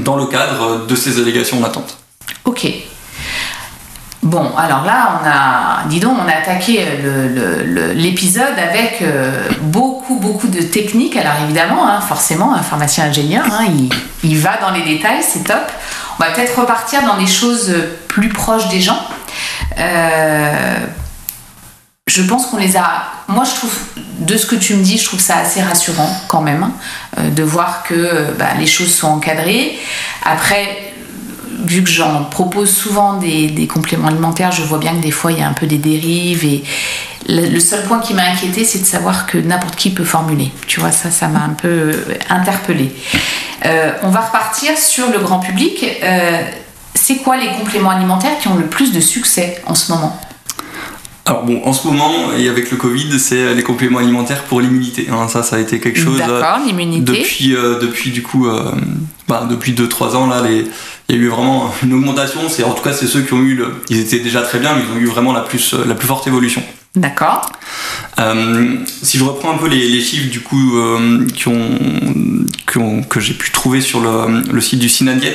dans 0.00 0.16
le 0.16 0.26
cadre 0.26 0.86
de 0.86 0.96
ces 0.96 1.20
allégations 1.20 1.60
en 1.60 1.64
attente. 1.64 1.96
Ok. 2.44 2.66
Bon, 4.24 4.50
alors 4.56 4.84
là, 4.84 5.20
on 5.22 5.28
a, 5.28 5.88
dis 5.88 6.00
donc, 6.00 6.18
on 6.20 6.28
a 6.28 6.32
attaqué 6.32 6.84
l'épisode 7.94 8.58
avec 8.58 9.00
euh, 9.00 9.48
beaucoup, 9.60 10.16
beaucoup 10.18 10.48
de 10.48 10.60
techniques. 10.60 11.16
Alors 11.16 11.34
évidemment, 11.44 11.88
hein, 11.88 12.00
forcément, 12.00 12.52
un 12.52 12.62
pharmacien 12.62 13.04
ingénieur, 13.04 13.44
hein, 13.46 13.66
il, 13.68 13.88
il 14.28 14.36
va 14.38 14.56
dans 14.60 14.70
les 14.70 14.82
détails, 14.82 15.22
c'est 15.22 15.44
top. 15.44 15.70
On 16.18 16.24
va 16.24 16.32
peut-être 16.32 16.58
repartir 16.58 17.02
dans 17.04 17.16
des 17.16 17.28
choses 17.28 17.72
plus 18.08 18.28
proches 18.28 18.68
des 18.70 18.80
gens. 18.80 18.98
Euh, 19.78 20.74
je 22.08 22.22
pense 22.22 22.46
qu'on 22.46 22.56
les 22.56 22.76
a. 22.76 23.04
Moi, 23.28 23.44
je 23.44 23.54
trouve, 23.54 23.78
de 24.20 24.36
ce 24.36 24.46
que 24.46 24.56
tu 24.56 24.74
me 24.74 24.82
dis, 24.82 24.98
je 24.98 25.04
trouve 25.04 25.20
ça 25.20 25.36
assez 25.36 25.62
rassurant 25.62 26.10
quand 26.26 26.40
même, 26.40 26.62
hein, 26.62 26.72
euh, 27.18 27.30
de 27.30 27.42
voir 27.42 27.82
que 27.82 27.94
euh, 27.94 28.32
bah, 28.38 28.48
les 28.58 28.66
choses 28.66 28.92
sont 28.92 29.08
encadrées. 29.08 29.78
Après, 30.24 30.94
vu 31.64 31.84
que 31.84 31.90
j'en 31.90 32.24
propose 32.24 32.74
souvent 32.74 33.18
des, 33.18 33.68
compléments 33.72 34.08
alimentaires, 34.08 34.52
je 34.52 34.62
vois 34.62 34.78
bien 34.78 34.92
que 34.92 35.02
des 35.02 35.10
fois 35.10 35.32
il 35.32 35.38
y 35.38 35.42
a 35.42 35.48
un 35.48 35.52
peu 35.52 35.66
des 35.66 35.76
dérives 35.76 36.44
et 36.44 36.64
le, 37.28 37.60
seul 37.60 37.82
point 37.84 38.00
qui 38.00 38.14
m'a 38.14 38.22
inquiété, 38.22 38.64
c'est 38.64 38.78
de 38.78 38.86
savoir 38.86 39.26
que 39.26 39.36
n'importe 39.36 39.76
qui 39.76 39.90
peut 39.90 40.04
formuler. 40.04 40.50
Tu 40.66 40.80
vois, 40.80 40.92
ça, 40.92 41.10
ça 41.10 41.28
m'a 41.28 41.40
un 41.40 41.50
peu 41.50 41.68
euh, 41.68 42.14
interpellée. 42.30 42.94
On 44.02 44.08
va 44.08 44.20
repartir 44.20 44.78
sur 44.78 45.10
le 45.10 45.18
grand 45.18 45.40
public. 45.40 45.84
C'est 46.94 47.16
quoi 47.16 47.36
les 47.36 47.48
compléments 47.48 47.90
alimentaires 47.90 48.38
qui 48.40 48.48
ont 48.48 48.54
le 48.54 48.66
plus 48.66 48.92
de 48.92 49.00
succès 49.00 49.60
en 49.66 49.74
ce 49.74 49.92
moment? 49.92 50.18
Alors 51.28 51.44
bon, 51.44 51.60
en 51.64 51.74
ce 51.74 51.86
moment, 51.86 52.10
et 52.38 52.48
avec 52.48 52.70
le 52.70 52.78
Covid, 52.78 53.18
c'est 53.20 53.54
les 53.54 53.62
compléments 53.62 53.98
alimentaires 53.98 54.44
pour 54.44 54.62
l'immunité. 54.62 55.08
hein. 55.12 55.28
ça, 55.28 55.42
ça 55.42 55.56
a 55.56 55.58
été 55.58 55.78
quelque 55.78 56.00
chose 56.00 56.18
euh, 56.26 56.40
D'accord, 56.40 56.60
l'immunité. 56.66 57.00
depuis, 57.12 57.54
euh, 57.54 57.78
depuis 57.78 58.10
du 58.12 58.22
coup, 58.22 58.46
euh, 58.48 58.72
bah, 59.28 59.46
depuis 59.48 59.72
2-3 59.72 60.16
ans 60.16 60.26
là, 60.26 60.40
les, 60.40 60.64
il 61.10 61.16
y 61.16 61.18
a 61.18 61.22
eu 61.22 61.28
vraiment 61.28 61.70
une 61.84 61.92
augmentation. 61.92 62.40
C'est 62.48 62.64
en 62.64 62.72
tout 62.72 62.82
cas, 62.82 62.94
c'est 62.94 63.06
ceux 63.06 63.20
qui 63.20 63.34
ont 63.34 63.42
eu, 63.42 63.54
le, 63.56 63.74
ils 63.90 63.98
étaient 64.00 64.20
déjà 64.20 64.40
très 64.40 64.58
bien, 64.58 64.74
mais 64.74 64.82
ils 64.88 64.96
ont 64.96 65.00
eu 65.00 65.06
vraiment 65.06 65.34
la 65.34 65.42
plus, 65.42 65.74
la 65.86 65.94
plus 65.94 66.06
forte 66.08 66.26
évolution. 66.26 66.62
D'accord. 66.96 67.52
Euh, 68.18 68.76
si 69.02 69.18
je 69.18 69.24
reprends 69.24 69.52
un 69.52 69.58
peu 69.58 69.68
les, 69.68 69.86
les 69.86 70.00
chiffres 70.00 70.30
du 70.30 70.40
coup 70.40 70.78
euh, 70.78 71.26
qui 71.34 71.48
ont, 71.48 71.78
qui 72.70 72.78
ont- 72.78 73.02
que 73.02 73.20
j'ai 73.20 73.34
pu 73.34 73.50
trouver 73.50 73.82
sur 73.82 74.00
le, 74.00 74.40
le 74.50 74.60
site 74.62 74.78
du 74.78 74.88
Synadiet, 74.88 75.34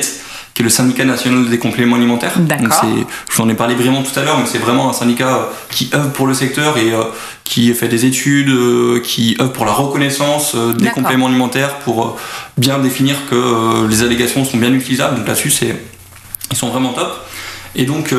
qui 0.54 0.62
est 0.62 0.64
le 0.64 0.70
syndicat 0.70 1.04
national 1.04 1.48
des 1.48 1.58
compléments 1.58 1.96
alimentaires. 1.96 2.38
D'accord. 2.38 2.86
Je 3.28 3.36
vous 3.36 3.42
en 3.42 3.48
ai 3.48 3.54
parlé 3.54 3.74
brièvement 3.74 4.02
tout 4.02 4.18
à 4.18 4.22
l'heure, 4.22 4.38
mais 4.38 4.46
c'est 4.46 4.58
vraiment 4.58 4.88
un 4.88 4.92
syndicat 4.92 5.34
euh, 5.34 5.42
qui 5.68 5.90
œuvre 5.92 6.10
pour 6.12 6.28
le 6.28 6.34
secteur 6.34 6.78
et 6.78 6.92
euh, 6.92 7.02
qui 7.42 7.74
fait 7.74 7.88
des 7.88 8.04
études, 8.04 8.50
euh, 8.50 9.00
qui 9.00 9.36
œuvre 9.40 9.50
pour 9.50 9.64
la 9.64 9.72
reconnaissance 9.72 10.54
des 10.54 10.90
compléments 10.90 11.26
alimentaires, 11.26 11.78
pour 11.80 12.16
bien 12.56 12.78
définir 12.78 13.16
que 13.28 13.86
les 13.88 14.02
allégations 14.04 14.44
sont 14.44 14.58
bien 14.58 14.72
utilisables. 14.72 15.16
Donc 15.16 15.26
là-dessus, 15.26 15.50
c'est 15.50 15.74
ils 16.52 16.56
sont 16.56 16.68
vraiment 16.68 16.92
top. 16.92 17.12
Et 17.74 17.84
donc, 17.84 18.14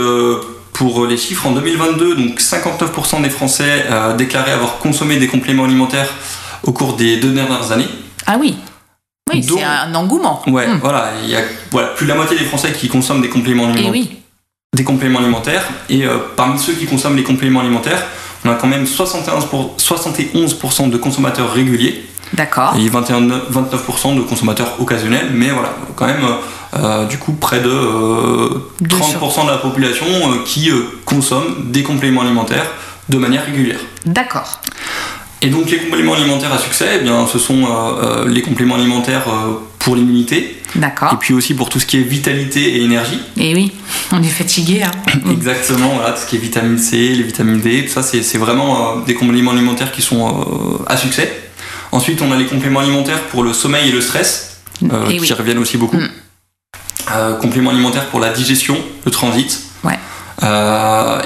pour 0.74 1.06
les 1.06 1.16
chiffres, 1.16 1.48
en 1.48 1.52
2022, 1.52 2.16
donc 2.16 2.42
59% 2.42 3.22
des 3.22 3.30
Français 3.30 3.86
déclaraient 4.18 4.52
avoir 4.52 4.80
consommé 4.80 5.18
des 5.18 5.28
compléments 5.28 5.64
alimentaires 5.64 6.10
au 6.64 6.74
cours 6.74 6.96
des 6.96 7.18
deux 7.18 7.32
dernières 7.32 7.72
années. 7.72 7.88
Ah 8.26 8.38
oui. 8.40 8.58
Oui, 9.34 9.42
c'est 9.44 9.64
un 9.64 9.94
engouement. 9.96 10.42
Ouais, 10.46 10.68
Hmm. 10.68 10.78
voilà, 10.80 11.10
il 11.24 11.30
y 11.32 11.36
a 11.36 11.40
voilà, 11.72 11.88
plus 11.90 12.06
de 12.06 12.10
la 12.12 12.16
moitié 12.16 12.38
des 12.38 12.46
Français 12.46 12.72
qui 12.74 12.88
consomment 12.88 13.22
des 13.22 13.30
compléments, 13.30 13.64
Et 13.64 13.72
alimentaires 13.72 13.92
oui. 13.92 14.18
des 14.76 14.84
compléments 14.84 15.18
alimentaires. 15.20 15.64
Et 15.90 16.06
euh, 16.06 16.18
parmi 16.36 16.60
ceux 16.60 16.74
qui 16.74 16.86
consomment 16.86 17.16
les 17.18 17.24
compléments 17.24 17.62
alimentaires, 17.62 18.04
on 18.46 18.52
a 18.52 18.54
quand 18.54 18.68
même 18.68 18.86
71 18.86 19.46
pour- 19.46 19.74
71% 19.80 20.90
de 20.92 20.98
consommateurs 20.98 21.52
réguliers 21.52 22.06
D'accord. 22.34 22.76
et 22.78 22.88
21 22.88 23.22
29% 23.50 24.16
de 24.16 24.22
consommateurs 24.22 24.76
occasionnels. 24.80 25.30
Mais 25.34 25.50
voilà, 25.50 25.74
quand 25.96 26.06
même, 26.06 26.24
euh, 26.76 27.06
du 27.08 27.18
coup, 27.18 27.32
près 27.34 27.62
de 27.62 27.68
euh, 27.70 28.50
Deux 28.80 28.96
30% 28.98 29.46
de 29.46 29.50
la 29.50 29.58
population 29.58 30.06
euh, 30.06 30.44
qui 30.46 30.70
euh, 30.70 30.84
consomme 31.04 31.72
des 31.72 31.82
compléments 31.82 32.22
alimentaires 32.22 32.68
de 33.10 33.18
manière 33.18 33.44
régulière. 33.46 33.80
D'accord. 34.06 34.62
Et 35.42 35.48
donc 35.50 35.70
les 35.70 35.78
compléments 35.78 36.14
alimentaires 36.14 36.54
à 36.54 36.58
succès, 36.58 36.98
eh 37.00 37.04
bien, 37.04 37.28
ce 37.28 37.38
sont 37.40 37.66
euh, 37.66 37.68
euh, 37.68 38.28
les 38.28 38.42
compléments 38.42 38.76
alimentaires 38.76 39.28
euh, 39.28 39.54
pour 39.80 39.96
l'immunité, 39.96 40.58
et 40.76 40.80
D'accord. 40.80 41.20
puis 41.20 41.34
aussi 41.34 41.54
pour 41.54 41.70
tout 41.70 41.80
ce 41.80 41.86
qui 41.86 41.98
est 41.98 42.02
vitalité 42.04 42.78
et 42.78 42.84
énergie. 42.84 43.20
Et 43.38 43.54
oui, 43.54 43.72
on 44.12 44.24
est 44.24 44.28
fatigué. 44.28 44.82
Hein. 44.84 44.92
Exactement, 45.32 45.90
voilà, 45.96 46.14
tout 46.14 46.22
ce 46.22 46.26
qui 46.28 46.38
est 46.38 46.40
vitamine 46.40 46.78
C, 46.80 46.98
les 46.98 47.24
vitamines 47.24 47.60
D, 47.60 47.86
tout 47.86 47.92
ça, 47.94 48.02
c'est 48.02 48.24
c'est 48.24 48.38
vraiment 48.38 48.98
euh, 48.98 49.02
des 49.06 49.14
compléments 49.14 49.52
alimentaires 49.52 49.92
qui 49.92 50.02
sont 50.02 50.84
à 50.88 50.98
succès. 50.98 51.32
Ensuite, 51.92 52.22
on 52.22 52.32
a 52.32 52.38
les 52.38 52.46
compléments 52.48 52.80
alimentaires 52.80 53.22
pour 53.28 53.44
le 53.44 53.54
sommeil 53.54 53.90
et 53.90 53.92
le 53.92 54.02
stress, 54.02 54.62
Et 54.82 54.88
qui 55.14 55.20
oui. 55.20 55.32
reviennent 55.34 55.60
aussi 55.60 55.78
beaucoup. 55.78 55.98
Mm. 55.98 56.10
Compléments 57.40 57.70
alimentaires 57.70 58.08
pour 58.08 58.20
la 58.20 58.30
digestion, 58.32 58.78
le 59.06 59.12
transit. 59.12 59.62
Ouais. 59.84 60.00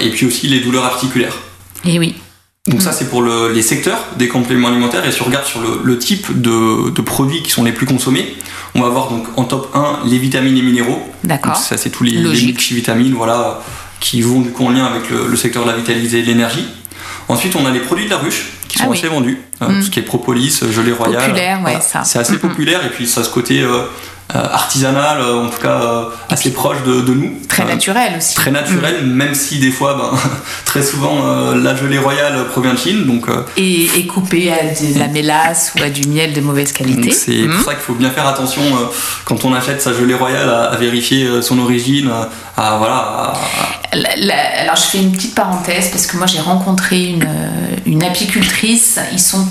Et 0.06 0.10
puis 0.10 0.26
aussi 0.26 0.48
les 0.48 0.60
douleurs 0.60 0.84
articulaires. 0.86 1.38
Et 1.86 1.98
oui. 1.98 2.16
Donc 2.70 2.80
Mm. 2.80 2.84
ça 2.84 2.92
c'est 2.94 3.10
pour 3.10 3.22
le- 3.22 3.52
les 3.52 3.62
secteurs 3.62 4.00
des 4.18 4.28
compléments 4.28 4.68
alimentaires 4.70 5.06
et 5.06 5.12
si 5.12 5.22
on 5.22 5.26
regarde 5.26 5.46
sur 5.46 5.60
le, 5.62 5.82
le 5.84 5.98
type 5.98 6.40
de, 6.42 6.90
de 6.92 7.02
produits 7.02 7.42
qui 7.44 7.52
sont 7.52 7.64
les 7.64 7.72
plus 7.72 7.86
consommés, 7.86 8.36
on 8.76 8.82
va 8.82 8.88
avoir 8.88 9.10
donc 9.10 9.26
en 9.38 9.44
top 9.44 9.70
1 9.76 10.00
les 10.08 10.18
vitamines 10.20 10.58
et 10.58 10.62
minéraux. 10.62 11.02
D'accord. 11.24 11.54
Donc 11.54 11.62
ça 11.62 11.78
c'est 11.78 11.90
tous 11.90 12.04
les, 12.04 12.12
les 12.12 12.42
multivitamines 12.46 13.14
voilà, 13.14 13.62
qui 14.00 14.22
vont 14.22 14.42
du 14.42 14.52
coup 14.52 14.66
en 14.66 14.70
lien 14.72 14.86
avec 14.86 15.10
le, 15.10 15.28
le 15.28 15.36
secteur 15.38 15.64
de 15.66 15.70
la 15.72 15.76
vitalité 15.76 16.20
et 16.20 16.22
de 16.22 16.28
l'énergie. 16.28 16.66
Ensuite 17.28 17.56
on 17.56 17.66
a 17.66 17.72
les 17.72 17.80
produits 17.80 18.06
de 18.06 18.12
la 18.12 18.18
ruche 18.18 18.52
qui 18.70 18.78
sont 18.78 18.86
Ah 18.86 18.90
oui. 18.92 18.98
assez 18.98 19.10
vendus, 19.10 19.38
euh, 19.62 19.68
Mm. 19.68 19.76
tout 19.80 19.82
ce 19.84 19.90
qui 19.92 20.00
est 20.00 20.04
propolis, 20.04 20.62
gelée 20.72 20.94
royale. 20.94 21.22
Populaire, 21.26 21.62
ouais, 21.66 21.80
ça. 21.82 22.04
C'est 22.06 22.20
assez 22.20 22.34
Mm, 22.34 22.36
mm. 22.38 22.40
populaire 22.40 22.86
et 22.86 22.90
puis 22.90 23.06
ça 23.08 23.20
a 23.22 23.24
ce 23.26 23.30
côté 23.30 23.60
euh, 23.62 23.82
euh, 24.36 24.46
artisanal, 24.54 25.20
euh, 25.22 25.46
en 25.46 25.50
tout 25.50 25.60
cas 25.60 25.82
euh, 25.82 26.04
assez 26.30 26.54
proche 26.54 26.78
de, 26.86 27.02
de 27.02 27.14
nous. 27.16 27.34
Très 27.48 27.64
Euh, 27.64 27.68
naturel 27.68 28.14
aussi. 28.18 28.36
très 28.36 28.52
naturel, 28.52 29.04
même 29.08 29.34
si 29.34 29.58
des 29.58 29.72
fois, 29.72 29.96
ben, 29.96 30.12
très 30.66 30.84
souvent, 30.84 31.26
euh, 31.26 31.56
la 31.56 31.76
gelée 31.76 31.98
royale 31.98 32.46
provient 32.52 32.76
de 32.76 32.78
Chine, 32.78 33.06
donc 33.08 33.28
euh, 33.28 33.42
Et, 33.58 33.86
et 33.98 34.06
coupé 34.06 34.52
à 34.52 34.58
de 34.66 35.00
la 35.00 35.08
mélasse 35.08 35.74
ou 35.76 35.82
à 35.84 35.90
du 35.90 36.08
miel 36.08 36.34
de 36.34 36.42
mauvaise 36.42 36.72
qualité. 36.74 37.10
c'est 37.12 37.48
pour 37.48 37.62
ça 37.66 37.74
qu'il 37.74 37.82
faut 37.84 37.96
bien 37.96 38.12
faire 38.12 38.28
attention 38.28 38.62
euh, 38.62 38.86
quand 39.26 39.46
on 39.46 39.54
achète 39.56 39.82
sa 39.82 39.94
gelée 39.94 40.14
royale 40.14 40.48
à, 40.50 40.66
à 40.66 40.76
vérifier 40.78 41.26
euh, 41.26 41.42
son 41.42 41.58
origine, 41.58 42.10
euh, 42.10 42.26
à 42.56 42.78
voilà. 42.78 42.96
à- 42.98 43.34
La- 43.94 44.16
la- 44.18 44.62
alors 44.62 44.76
je 44.76 44.84
fais 44.84 45.00
une 45.00 45.12
petite 45.12 45.34
parenthèse 45.36 45.90
parce 45.90 46.06
que 46.06 46.18
moi 46.18 46.28
j'ai 46.28 46.40
rencontré 46.40 47.06
une, 47.08 47.24
euh, 47.24 47.76
une 47.86 48.04
apicultrice. 48.04 49.00
Ils 49.12 49.20
sont 49.20 49.48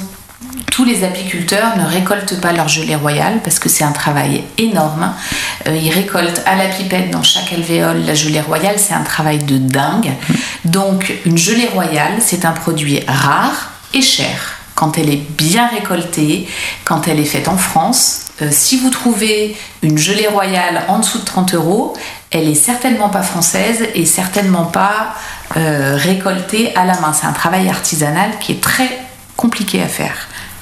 tous 0.70 0.84
les 0.84 1.02
apiculteurs 1.02 1.76
ne 1.76 1.84
récoltent 1.84 2.40
pas 2.40 2.52
leur 2.52 2.68
gelée 2.68 2.94
royale 2.94 3.40
parce 3.42 3.58
que 3.58 3.68
c'est 3.68 3.82
un 3.82 3.90
travail 3.90 4.44
énorme. 4.58 5.12
Euh, 5.66 5.74
ils 5.76 5.90
récoltent 5.92 6.42
à 6.46 6.54
la 6.54 6.66
pipette 6.66 7.10
dans 7.10 7.22
chaque 7.24 7.52
alvéole 7.52 8.04
la 8.06 8.14
gelée 8.14 8.40
royale. 8.40 8.76
C'est 8.78 8.94
un 8.94 9.02
travail 9.02 9.40
de 9.40 9.58
dingue. 9.58 10.12
Donc 10.64 11.12
une 11.26 11.36
gelée 11.38 11.68
royale 11.74 12.12
c'est 12.20 12.44
un 12.44 12.52
produit 12.52 13.00
rare 13.08 13.70
et 13.92 14.02
cher 14.02 14.57
quand 14.78 14.96
elle 14.96 15.10
est 15.10 15.16
bien 15.36 15.66
récoltée, 15.66 16.46
quand 16.84 17.08
elle 17.08 17.18
est 17.18 17.24
faite 17.24 17.48
en 17.48 17.56
France. 17.56 18.20
Euh, 18.42 18.48
si 18.52 18.76
vous 18.76 18.90
trouvez 18.90 19.56
une 19.82 19.98
gelée 19.98 20.28
royale 20.28 20.84
en 20.86 21.00
dessous 21.00 21.18
de 21.18 21.24
30 21.24 21.54
euros, 21.54 21.94
elle 22.30 22.46
est 22.48 22.54
certainement 22.54 23.08
pas 23.08 23.22
française 23.22 23.88
et 23.96 24.06
certainement 24.06 24.66
pas 24.66 25.16
euh, 25.56 25.96
récoltée 25.96 26.72
à 26.76 26.84
la 26.84 26.94
main. 27.00 27.12
C'est 27.12 27.26
un 27.26 27.32
travail 27.32 27.68
artisanal 27.68 28.30
qui 28.38 28.52
est 28.52 28.60
très 28.60 29.00
compliqué 29.36 29.82
à 29.82 29.88
faire. 29.88 30.14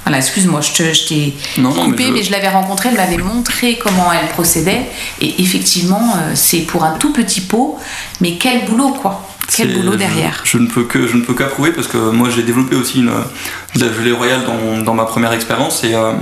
Voilà, 0.04 0.18
excuse-moi, 0.18 0.62
je 0.62 0.72
te- 0.72 0.94
je 0.94 1.08
t'ai 1.08 1.34
Non, 1.58 1.74
coupé, 1.74 2.10
mais 2.10 2.22
je, 2.22 2.30
l'avais 2.32 2.48
rencontrée, 2.48 2.88
elle 2.90 2.96
m'avait 2.96 3.18
montré 3.18 3.76
comment 3.76 4.10
elle 4.12 4.28
procédait. 4.28 4.86
Et 5.20 5.42
effectivement, 5.42 6.14
euh, 6.16 6.30
c'est 6.34 6.60
pour 6.60 6.84
un 6.84 6.92
tout 6.92 7.12
petit 7.12 7.42
pot, 7.42 7.78
mais 8.22 8.36
quel 8.38 8.64
boulot, 8.64 8.92
quoi. 8.92 9.28
Quel 9.54 9.74
boulot 9.74 9.96
derrière. 9.96 10.40
Je, 10.44 10.58
ne 10.58 10.66
peux 10.66 10.84
que 10.84 11.06
je 11.06 11.16
ne 11.16 11.22
peux 11.22 11.34
qu'approuver 11.34 11.72
parce 11.72 11.86
que 11.86 11.96
moi 12.10 12.28
j'ai 12.34 12.42
développé 12.42 12.76
aussi 12.76 12.98
une, 12.98 13.10
de 13.76 13.84
la 13.84 13.92
gelée 13.92 14.12
royale 14.12 14.40
dans, 14.44 14.82
dans 14.82 14.94
ma 14.94 15.04
première 15.04 15.32
expérience 15.32 15.84
et 15.84 15.94
euh, 15.94 16.12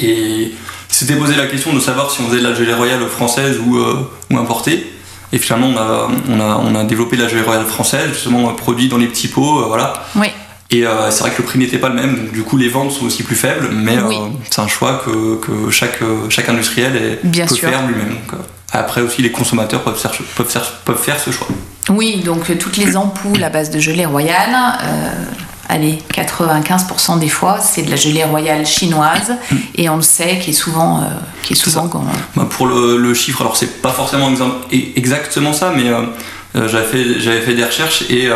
et 0.00 0.52
s'était 0.88 1.16
posé 1.16 1.34
la 1.36 1.46
question 1.46 1.72
de 1.72 1.80
savoir 1.80 2.10
si 2.10 2.20
on 2.22 2.28
faisait 2.28 2.40
de 2.42 2.46
la 2.48 2.54
gelée 2.54 2.74
royale 2.74 3.06
française 3.08 3.58
ou, 3.64 3.76
euh, 3.78 4.08
ou 4.30 4.38
importée. 4.38 4.92
Et 5.32 5.38
finalement, 5.38 5.68
on 5.68 5.76
a, 5.76 6.08
on, 6.30 6.40
a, 6.40 6.60
on 6.64 6.74
a 6.74 6.84
développé 6.84 7.16
de 7.16 7.22
la 7.22 7.28
gelée 7.28 7.42
royale 7.42 7.66
française, 7.66 8.08
justement 8.12 8.48
euh, 8.48 8.52
produite 8.52 8.90
dans 8.90 8.96
les 8.96 9.08
petits 9.08 9.28
pots, 9.28 9.60
euh, 9.62 9.64
voilà. 9.66 9.92
Oui, 10.14 10.28
Et 10.70 10.86
euh, 10.86 11.10
c'est 11.10 11.20
vrai 11.22 11.32
que 11.32 11.38
le 11.42 11.44
prix 11.44 11.58
n'était 11.58 11.78
pas 11.78 11.88
le 11.88 11.96
même, 11.96 12.16
donc 12.16 12.32
du 12.32 12.42
coup 12.42 12.56
les 12.56 12.68
ventes 12.68 12.92
sont 12.92 13.04
aussi 13.06 13.22
plus 13.24 13.34
faibles, 13.36 13.68
mais 13.72 13.98
Oui. 14.06 14.16
c'est 14.50 14.60
un 14.60 14.68
choix 14.68 15.02
que, 15.04 15.36
que 15.40 15.70
chaque, 15.70 15.98
chaque 16.30 16.48
industriel 16.48 16.96
est- 16.96 17.26
Bien 17.26 17.46
peut 17.46 17.54
sûr. 17.56 17.68
faire 17.68 17.86
lui-même. 17.86 18.16
Après 18.72 19.00
aussi, 19.00 19.20
les 19.22 19.30
consommateurs 19.32 19.82
peuvent 19.82 19.98
faire, 19.98 20.12
peuvent 20.36 20.48
faire, 20.48 20.70
peuvent 20.84 21.02
faire 21.02 21.18
ce 21.18 21.30
choix. 21.32 21.48
Oui, 21.90 22.22
donc 22.24 22.50
euh, 22.50 22.56
toutes 22.58 22.76
les 22.76 22.96
ampoules 22.96 23.42
à 23.44 23.48
base 23.48 23.70
de 23.70 23.78
gelée 23.78 24.06
royale, 24.06 24.54
euh, 24.82 25.10
allez, 25.68 25.98
95% 26.12 27.18
des 27.20 27.28
fois, 27.28 27.58
c'est 27.60 27.82
de 27.82 27.90
la 27.90 27.96
gelée 27.96 28.24
royale 28.24 28.66
chinoise 28.66 29.34
et 29.76 29.88
on 29.88 29.96
le 29.96 30.02
sait 30.02 30.38
qui 30.40 30.50
est 30.50 30.54
souvent, 30.54 31.02
euh, 31.02 31.06
qui 31.44 31.52
est. 31.52 31.56
C'est 31.56 31.70
souvent 31.70 31.86
quand- 31.88 32.04
Bah, 32.34 32.46
pour 32.50 32.66
le, 32.66 32.96
le 32.96 33.14
chiffre, 33.14 33.40
alors 33.42 33.56
c'est 33.56 33.80
pas 33.82 33.92
forcément 33.92 34.30
exactement 34.72 35.52
ça, 35.52 35.72
mais 35.76 35.88
euh, 35.88 36.68
j'avais 36.68 36.86
fait, 36.86 37.40
fait 37.40 37.54
des 37.54 37.64
recherches 37.64 38.04
et 38.10 38.28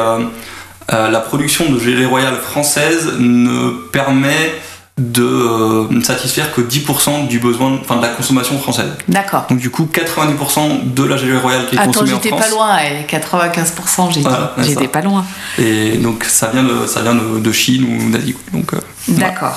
la 0.89 1.21
production 1.21 1.71
de 1.73 1.79
gelée 1.79 2.07
royale 2.07 2.37
française 2.37 3.15
ne 3.19 3.71
permet 3.93 4.53
de 5.01 5.23
euh, 5.25 5.87
ne 5.91 6.03
satisfaire 6.03 6.53
que 6.53 6.61
10% 6.61 7.27
du 7.27 7.39
besoin, 7.39 7.79
enfin 7.81 7.97
de 7.97 8.03
la 8.03 8.09
consommation 8.09 8.59
française. 8.59 8.93
D'accord. 9.09 9.47
Donc 9.49 9.59
du 9.59 9.71
coup, 9.71 9.89
90% 9.93 10.93
de 10.93 11.03
la 11.05 11.17
gelée 11.17 11.39
royale 11.39 11.67
qui 11.69 11.77
est 11.77 11.79
Attends, 11.79 11.91
consommée 11.93 12.13
en 12.13 12.17
j'étais 12.17 12.29
France. 12.29 12.43
pas 12.43 12.51
loin, 12.51 12.77
eh, 12.79 13.17
95%, 13.17 14.13
j'ai 14.13 14.21
Voilà, 14.21 14.53
J'étais 14.59 14.89
pas 14.89 15.01
loin. 15.01 15.25
Et 15.59 15.97
donc 15.97 16.25
ça 16.25 16.49
vient 16.49 16.63
de, 16.63 16.87
ça 16.87 17.01
vient 17.03 17.15
de, 17.15 17.41
de 17.41 17.53
Chine 17.53 17.85
ou 17.85 18.11
d'Asie. 18.11 18.37
Donc, 18.53 18.75
euh, 18.75 18.79
D'accord. 19.09 19.57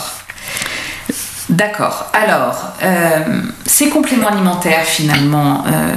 D'accord. 1.50 2.06
Alors, 2.14 2.56
euh, 2.84 3.42
ces 3.66 3.90
compléments 3.90 4.30
alimentaires, 4.30 4.86
finalement, 4.86 5.66
euh, 5.68 5.92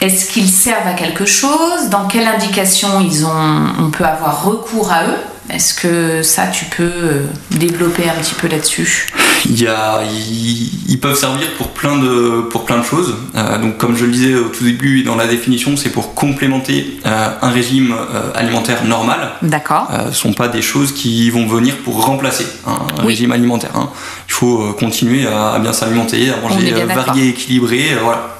est-ce 0.00 0.26
qu'ils 0.30 0.50
servent 0.50 0.86
à 0.86 0.92
quelque 0.92 1.24
chose? 1.24 1.88
Dans 1.90 2.06
quelle 2.06 2.26
indication 2.28 3.00
ils 3.00 3.24
ont, 3.24 3.66
on 3.80 3.90
peut 3.90 4.04
avoir 4.04 4.44
recours 4.44 4.92
à 4.92 5.04
eux? 5.04 5.16
Est-ce 5.50 5.74
que 5.74 6.22
ça, 6.22 6.46
tu 6.46 6.64
peux 6.66 6.82
euh, 6.84 7.26
développer 7.50 8.08
un 8.08 8.14
petit 8.20 8.34
peu 8.34 8.48
là-dessus 8.48 9.08
Il 9.44 9.60
y 9.60 9.66
a, 9.66 10.00
ils, 10.02 10.70
ils 10.88 10.98
peuvent 10.98 11.16
servir 11.18 11.46
pour 11.58 11.68
plein 11.68 11.96
de, 11.98 12.40
pour 12.50 12.64
plein 12.64 12.78
de 12.78 12.82
choses. 12.84 13.14
Euh, 13.34 13.58
donc, 13.58 13.76
comme 13.76 13.94
je 13.96 14.06
le 14.06 14.10
disais 14.12 14.34
au 14.36 14.48
tout 14.48 14.64
début 14.64 15.00
et 15.00 15.02
dans 15.04 15.16
la 15.16 15.26
définition, 15.26 15.76
c'est 15.76 15.90
pour 15.90 16.14
complémenter 16.14 16.98
euh, 17.06 17.28
un 17.42 17.50
régime 17.50 17.92
euh, 17.94 18.30
alimentaire 18.34 18.84
normal. 18.84 19.32
D'accord. 19.42 19.88
Ce 20.10 20.12
sont 20.18 20.32
pas 20.32 20.48
des 20.48 20.62
choses 20.62 20.92
qui 20.94 21.28
vont 21.30 21.46
venir 21.46 21.76
pour 21.84 22.04
remplacer 22.06 22.46
un 22.66 22.78
Oui. 23.00 23.08
régime 23.08 23.32
alimentaire. 23.32 23.70
hein. 23.74 23.90
Il 24.28 24.32
faut 24.32 24.72
continuer 24.78 25.26
à, 25.26 25.52
à 25.52 25.58
bien 25.58 25.72
s'alimenter, 25.74 26.30
à 26.30 26.40
manger 26.40 26.72
varié, 26.84 27.28
équilibré, 27.28 27.96
voilà. 28.02 28.30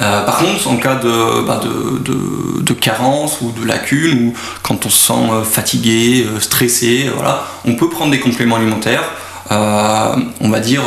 Euh, 0.00 0.22
par 0.24 0.38
contre, 0.38 0.68
en 0.68 0.76
cas 0.76 0.94
de, 0.94 1.44
bah, 1.46 1.60
de, 1.62 1.98
de- 1.98 2.62
de 2.62 2.72
carence 2.72 3.40
ou 3.40 3.50
de 3.52 3.66
lacune, 3.66 4.28
ou 4.28 4.34
quand 4.62 4.86
on 4.86 4.90
se 4.90 5.06
sent 5.08 5.12
euh, 5.32 5.42
fatigué, 5.42 6.24
euh, 6.26 6.38
stressé, 6.40 7.10
voilà, 7.14 7.44
on 7.64 7.74
peut 7.74 7.88
prendre 7.88 8.10
des 8.12 8.20
compléments 8.20 8.56
alimentaires, 8.56 9.02
euh, 9.50 10.14
on 10.40 10.50
va 10.50 10.60
dire, 10.60 10.82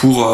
pour 0.00 0.26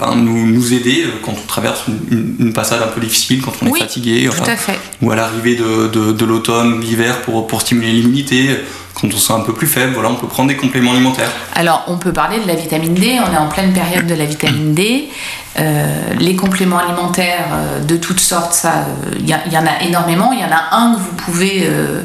ben, 0.00 0.16
nous, 0.16 0.44
nous 0.48 0.72
aider 0.74 1.06
quand 1.24 1.32
on 1.32 1.46
traverse 1.46 1.82
une, 1.86 2.34
une- 2.40 2.52
passade 2.52 2.82
un 2.82 2.88
peu 2.88 3.00
difficile, 3.00 3.40
quand 3.40 3.52
on 3.62 3.66
Oui, 3.70 3.78
est 3.78 3.82
fatigué, 3.82 4.26
Tout 4.28 4.36
voilà. 4.38 4.52
à 4.54 4.56
fait. 4.56 4.78
ou 5.02 5.10
à 5.12 5.16
l'arrivée 5.16 5.54
de, 5.54 6.24
l'automne 6.24 6.72
ou 6.74 6.78
de 6.78 6.82
l'hiver 6.82 7.22
pour, 7.22 7.46
pour 7.46 7.60
stimuler 7.60 7.92
l'immunité, 7.92 8.48
quand 8.98 9.08
on 9.08 9.10
se 9.10 9.18
sent 9.18 9.32
un 9.34 9.40
peu 9.40 9.52
plus 9.52 9.66
faible, 9.66 9.92
voilà, 9.92 10.08
on 10.08 10.14
peut 10.14 10.26
prendre 10.26 10.48
des 10.48 10.56
compléments 10.56 10.92
alimentaires. 10.92 11.30
Alors, 11.54 11.84
on 11.86 11.98
peut 11.98 12.14
parler 12.14 12.40
de 12.40 12.46
la 12.46 12.54
vitamine 12.54 12.94
D. 12.94 13.18
On 13.28 13.32
est 13.32 13.36
en 13.36 13.48
pleine 13.48 13.72
période 13.74 14.06
de 14.06 14.14
la 14.14 14.24
vitamine 14.24 14.72
D. 14.72 15.10
Euh, 15.58 16.14
les 16.18 16.34
compléments 16.34 16.78
alimentaires 16.78 17.48
euh, 17.52 17.80
de 17.80 17.96
toutes 17.96 18.20
sortes, 18.20 18.52
ça, 18.52 18.86
il 19.18 19.28
y, 19.28 19.34
en 19.34 19.66
a 19.66 19.82
énormément. 19.86 20.32
Il 20.32 20.40
y 20.40 20.44
en 20.44 20.50
a 20.50 20.76
un 20.76 20.94
que 20.94 21.00
vous 21.00 21.14
pouvez 21.16 21.64
euh, 21.64 22.02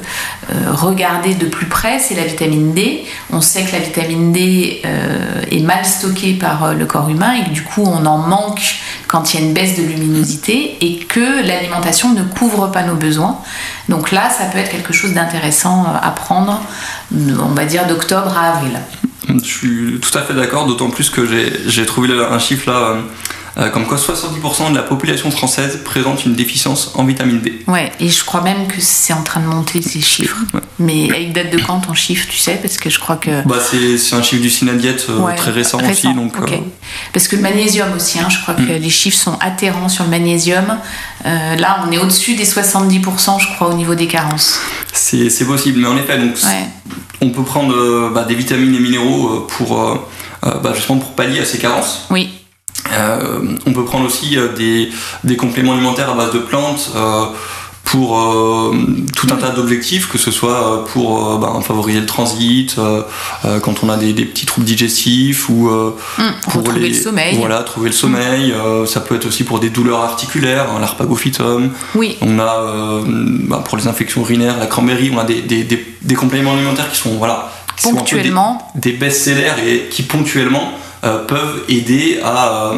euh, 0.49 0.71
regarder 0.73 1.33
de 1.33 1.45
plus 1.45 1.67
près, 1.67 1.99
c'est 1.99 2.15
la 2.15 2.25
vitamine 2.25 2.73
D. 2.73 3.05
On 3.31 3.41
sait 3.41 3.63
que 3.63 3.71
la 3.73 3.79
vitamine 3.79 4.31
D 4.31 4.81
euh, 4.85 5.41
est 5.49 5.59
mal 5.59 5.85
stockée 5.85 6.33
par 6.33 6.63
euh, 6.63 6.73
le 6.73 6.85
corps 6.85 7.09
humain 7.09 7.33
et 7.35 7.43
que 7.45 7.53
du 7.53 7.63
coup, 7.63 7.83
on 7.85 8.05
en 8.05 8.17
manque 8.17 8.79
quand 9.11 9.33
il 9.33 9.39
y 9.39 9.43
a 9.43 9.45
une 9.45 9.53
baisse 9.53 9.77
de 9.77 9.83
luminosité 9.83 10.77
et 10.79 10.99
que 10.99 11.45
l'alimentation 11.45 12.13
ne 12.13 12.23
couvre 12.23 12.71
pas 12.71 12.83
nos 12.83 12.95
besoins. 12.95 13.39
Donc 13.89 14.11
là, 14.11 14.29
ça 14.29 14.45
peut 14.45 14.57
être 14.57 14.71
quelque 14.71 14.93
chose 14.93 15.13
d'intéressant 15.13 15.83
euh, 15.83 15.97
à 16.01 16.11
prendre, 16.11 16.61
on 17.13 17.53
va 17.53 17.65
dire 17.65 17.87
d'octobre 17.87 18.33
à 18.37 18.51
avril. 18.55 18.79
Je 19.27 19.43
suis 19.43 19.99
tout 19.99 20.17
à 20.17 20.21
fait 20.21 20.33
d'accord, 20.33 20.65
d'autant 20.65 20.89
plus 20.89 21.09
que 21.09 21.27
j'ai 21.67 21.85
trouvé 21.85 22.09
un 22.13 22.39
chiffre 22.39 22.71
là, 22.71 22.77
euh, 22.77 22.93
euh, 22.95 23.01
comme 23.73 23.85
quoi 23.85 23.97
70% 23.97 24.71
de 24.71 24.75
la 24.75 24.81
population 24.83 25.29
française 25.31 25.79
présente 25.83 26.25
une 26.25 26.35
déficience 26.35 26.91
en 26.95 27.03
vitamine 27.03 27.39
D. 27.41 27.63
Ouais, 27.67 27.91
et 27.99 28.09
je 28.09 28.23
crois 28.23 28.41
même 28.41 28.67
que 28.67 28.79
c'est 28.79 29.13
en 29.13 29.23
train 29.23 29.39
de 29.41 29.45
monter 29.47 29.81
ces 29.81 30.01
chiffres. 30.01 30.37
Ouais. 30.53 30.61
Mais 30.79 31.07
il 31.23 31.33
date 31.33 31.51
de 31.51 31.59
quand 31.59 31.79
ton 31.81 31.93
chiffre, 31.93 32.27
tu 32.29 32.37
sais? 32.37 32.55
Parce 32.61 32.77
que 32.77 32.89
je 32.89 32.99
crois 32.99 33.17
que. 33.17 33.45
Bah, 33.47 33.57
c'est 33.59 34.15
un 34.15 34.23
chiffre 34.23 34.41
du 34.41 34.49
Synadiet 34.49 34.95
euh, 35.09 35.17
Ouais, 35.19 35.35
très 35.35 35.51
récent, 35.51 35.79
aussi, 35.89 36.13
donc 36.13 36.37
ok. 36.39 36.51
euh, 36.51 36.57
Parce 37.13 37.27
que 37.27 37.35
le 37.35 37.41
magnésium 37.41 37.93
aussi, 37.95 38.19
hein, 38.19 38.29
je 38.29 38.39
crois 38.41 38.53
que 38.55 38.61
les 38.63 38.89
chiffres 38.89 39.17
sont 39.17 39.37
atterrants 39.41 39.89
sur 39.89 40.03
le 40.05 40.09
magnésium. 40.09 40.77
Euh, 41.25 41.55
là, 41.55 41.83
on 41.87 41.91
est 41.91 41.97
au-dessus 41.99 42.35
des 42.35 42.45
70%, 42.45 43.39
je 43.39 43.47
crois, 43.55 43.69
au 43.69 43.73
niveau 43.73 43.95
des 43.95 44.07
carences. 44.07 44.59
c'est 44.93 45.45
possible. 45.45 45.79
Mais 45.81 45.87
en 45.87 45.97
effet, 45.97 46.17
donc, 46.17 46.35
Ouais. 46.43 46.67
on 47.21 47.29
peut 47.29 47.43
prendre 47.43 47.73
euh, 47.75 48.11
bah, 48.13 48.23
des 48.23 48.35
vitamines 48.35 48.73
et 48.73 48.79
minéraux 48.79 49.27
euh, 49.29 49.47
pour, 49.47 49.79
euh, 49.79 49.95
euh, 50.45 50.55
bah, 50.63 50.71
justement 50.75 50.99
pour 50.99 51.11
pallier 51.11 51.39
à 51.41 51.45
ces 51.45 51.57
carences. 51.59 52.05
Oui, 52.09 52.29
Euh, 52.33 52.40
on 53.65 53.73
peut 53.73 53.85
prendre 53.85 54.05
aussi 54.05 54.37
euh, 54.37 54.49
des, 54.55 54.89
des 55.23 55.35
compléments 55.35 55.73
alimentaires 55.73 56.09
à 56.09 56.15
base 56.15 56.33
de 56.33 56.39
plantes 56.39 56.91
euh, 56.95 57.25
pour 57.83 58.17
euh, 58.19 58.73
tout 59.17 59.27
un 59.31 59.35
tas 59.35 59.49
d'objectifs, 59.49 60.07
que 60.07 60.17
ce 60.17 60.31
soit 60.31 60.51
euh, 60.79 60.83
pour 60.93 61.33
euh, 61.33 61.37
ben, 61.39 61.59
favoriser 61.61 61.99
le 61.99 62.05
transit, 62.05 62.75
euh, 62.77 63.01
euh, 63.43 63.59
quand 63.59 63.83
on 63.83 63.89
a 63.89 63.97
des, 63.97 64.13
des 64.13 64.23
petits 64.23 64.45
troubles 64.45 64.65
digestifs 64.65 65.49
ou 65.49 65.67
euh, 65.67 65.93
Hum, 66.17 66.31
pour 66.43 66.53
retrouver 66.61 66.79
les- 66.79 66.89
le 66.89 66.93
sommeil. 66.93 67.35
Voilà, 67.37 67.63
trouver 67.63 67.89
le 67.89 67.95
sommeil. 67.95 68.51
euh, 68.53 68.85
ça 68.85 69.01
peut 69.01 69.15
être 69.15 69.25
aussi 69.25 69.43
pour 69.43 69.59
des 69.59 69.69
douleurs 69.69 69.99
articulaires, 70.01 70.67
hein, 70.73 70.79
l'arpagophytum. 70.79 71.71
Oui, 71.95 72.17
On 72.21 72.39
a 72.39 72.59
euh, 72.61 73.01
ben, 73.05 73.57
pour 73.57 73.77
les 73.77 73.87
infections 73.87 74.21
urinaires, 74.21 74.57
la 74.57 74.67
cranberry. 74.67 75.11
On 75.13 75.17
a 75.19 75.25
des, 75.25 75.41
des, 75.41 75.63
des- 75.63 75.85
des 76.01 76.15
compléments 76.15 76.53
alimentaires 76.53 76.89
qui 76.91 76.97
sont 76.97 77.15
voilà 77.17 77.51
qui 77.75 77.83
sont 77.83 77.89
des- 78.15 78.29
best-sellers 78.93 79.53
et 79.67 79.89
qui 79.89 80.03
ponctuellement 80.03 80.71
euh, 80.73 80.90
peuvent 81.01 81.61
aider 81.69 82.19
à, 82.23 82.47
euh, 82.47 82.77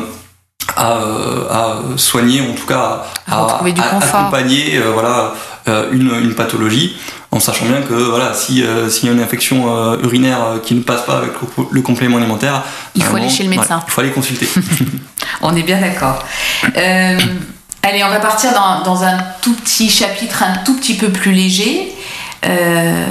à, 0.76 0.92
euh, 0.98 1.50
à 1.50 1.98
soigner, 1.98 2.42
en 2.42 2.54
tout 2.54 2.66
cas 2.66 3.04
À 3.30 3.60
accompagner 3.60 4.78
euh, 4.78 4.92
voilà, 4.94 5.34
euh, 5.68 5.92
une, 5.92 6.12
une 6.22 6.36
pathologie, 6.36 6.96
en 7.32 7.40
sachant 7.40 7.66
bien 7.66 7.82
que 7.82 7.94
voilà, 7.94 8.34
si, 8.34 8.64
euh, 8.64 8.90
s'il 8.90 9.08
y 9.08 9.12
a 9.12 9.16
une 9.16 9.22
infection 9.22 9.76
euh, 9.76 9.98
urinaire 10.04 10.44
euh, 10.44 10.60
qui 10.60 10.76
ne 10.76 10.82
passe 10.82 11.02
pas 11.06 11.18
avec 11.18 11.32
le, 11.58 11.66
le 11.70 11.82
complément 11.82 12.18
alimentaire, 12.18 12.64
Il 12.96 13.04
faut 13.04 13.16
aller 13.16 13.30
chez 13.30 13.44
le 13.44 13.50
médecin. 13.50 13.78
ouais, 13.78 13.84
il 13.88 13.92
faut 13.92 14.02
aller 14.02 14.12
consulter. 14.12 14.48
On 15.42 15.56
est 15.56 15.64
bien 15.64 15.80
d'accord. 15.80 16.24
Euh, 16.78 17.20
allez, 17.82 18.04
on 18.04 18.10
va 18.10 18.20
partir 18.20 18.52
dans, 18.54 18.82
dans 18.84 19.04
un 19.04 19.18
tout 19.42 19.54
petit 19.56 19.90
chapitre, 19.90 20.44
un 20.44 20.58
tout 20.64 20.76
petit 20.78 20.96
peu 20.96 21.10
plus 21.10 21.32
léger. 21.34 21.94
Euh, 22.46 23.06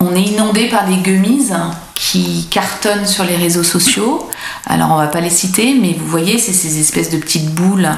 on 0.00 0.14
est 0.14 0.22
inondé 0.22 0.68
par 0.68 0.84
des 0.86 0.96
gummies 0.96 1.50
qui 1.98 2.46
cartonnent 2.48 3.08
sur 3.08 3.24
les 3.24 3.34
réseaux 3.34 3.64
sociaux. 3.64 4.30
Alors, 4.66 4.92
on 4.92 4.96
va 4.96 5.08
pas 5.08 5.20
les 5.20 5.30
citer, 5.30 5.74
mais 5.74 5.96
vous 5.98 6.06
voyez, 6.06 6.38
c'est 6.38 6.52
ces 6.52 6.78
espèces 6.78 7.10
de 7.10 7.16
petites 7.16 7.52
boules 7.52 7.90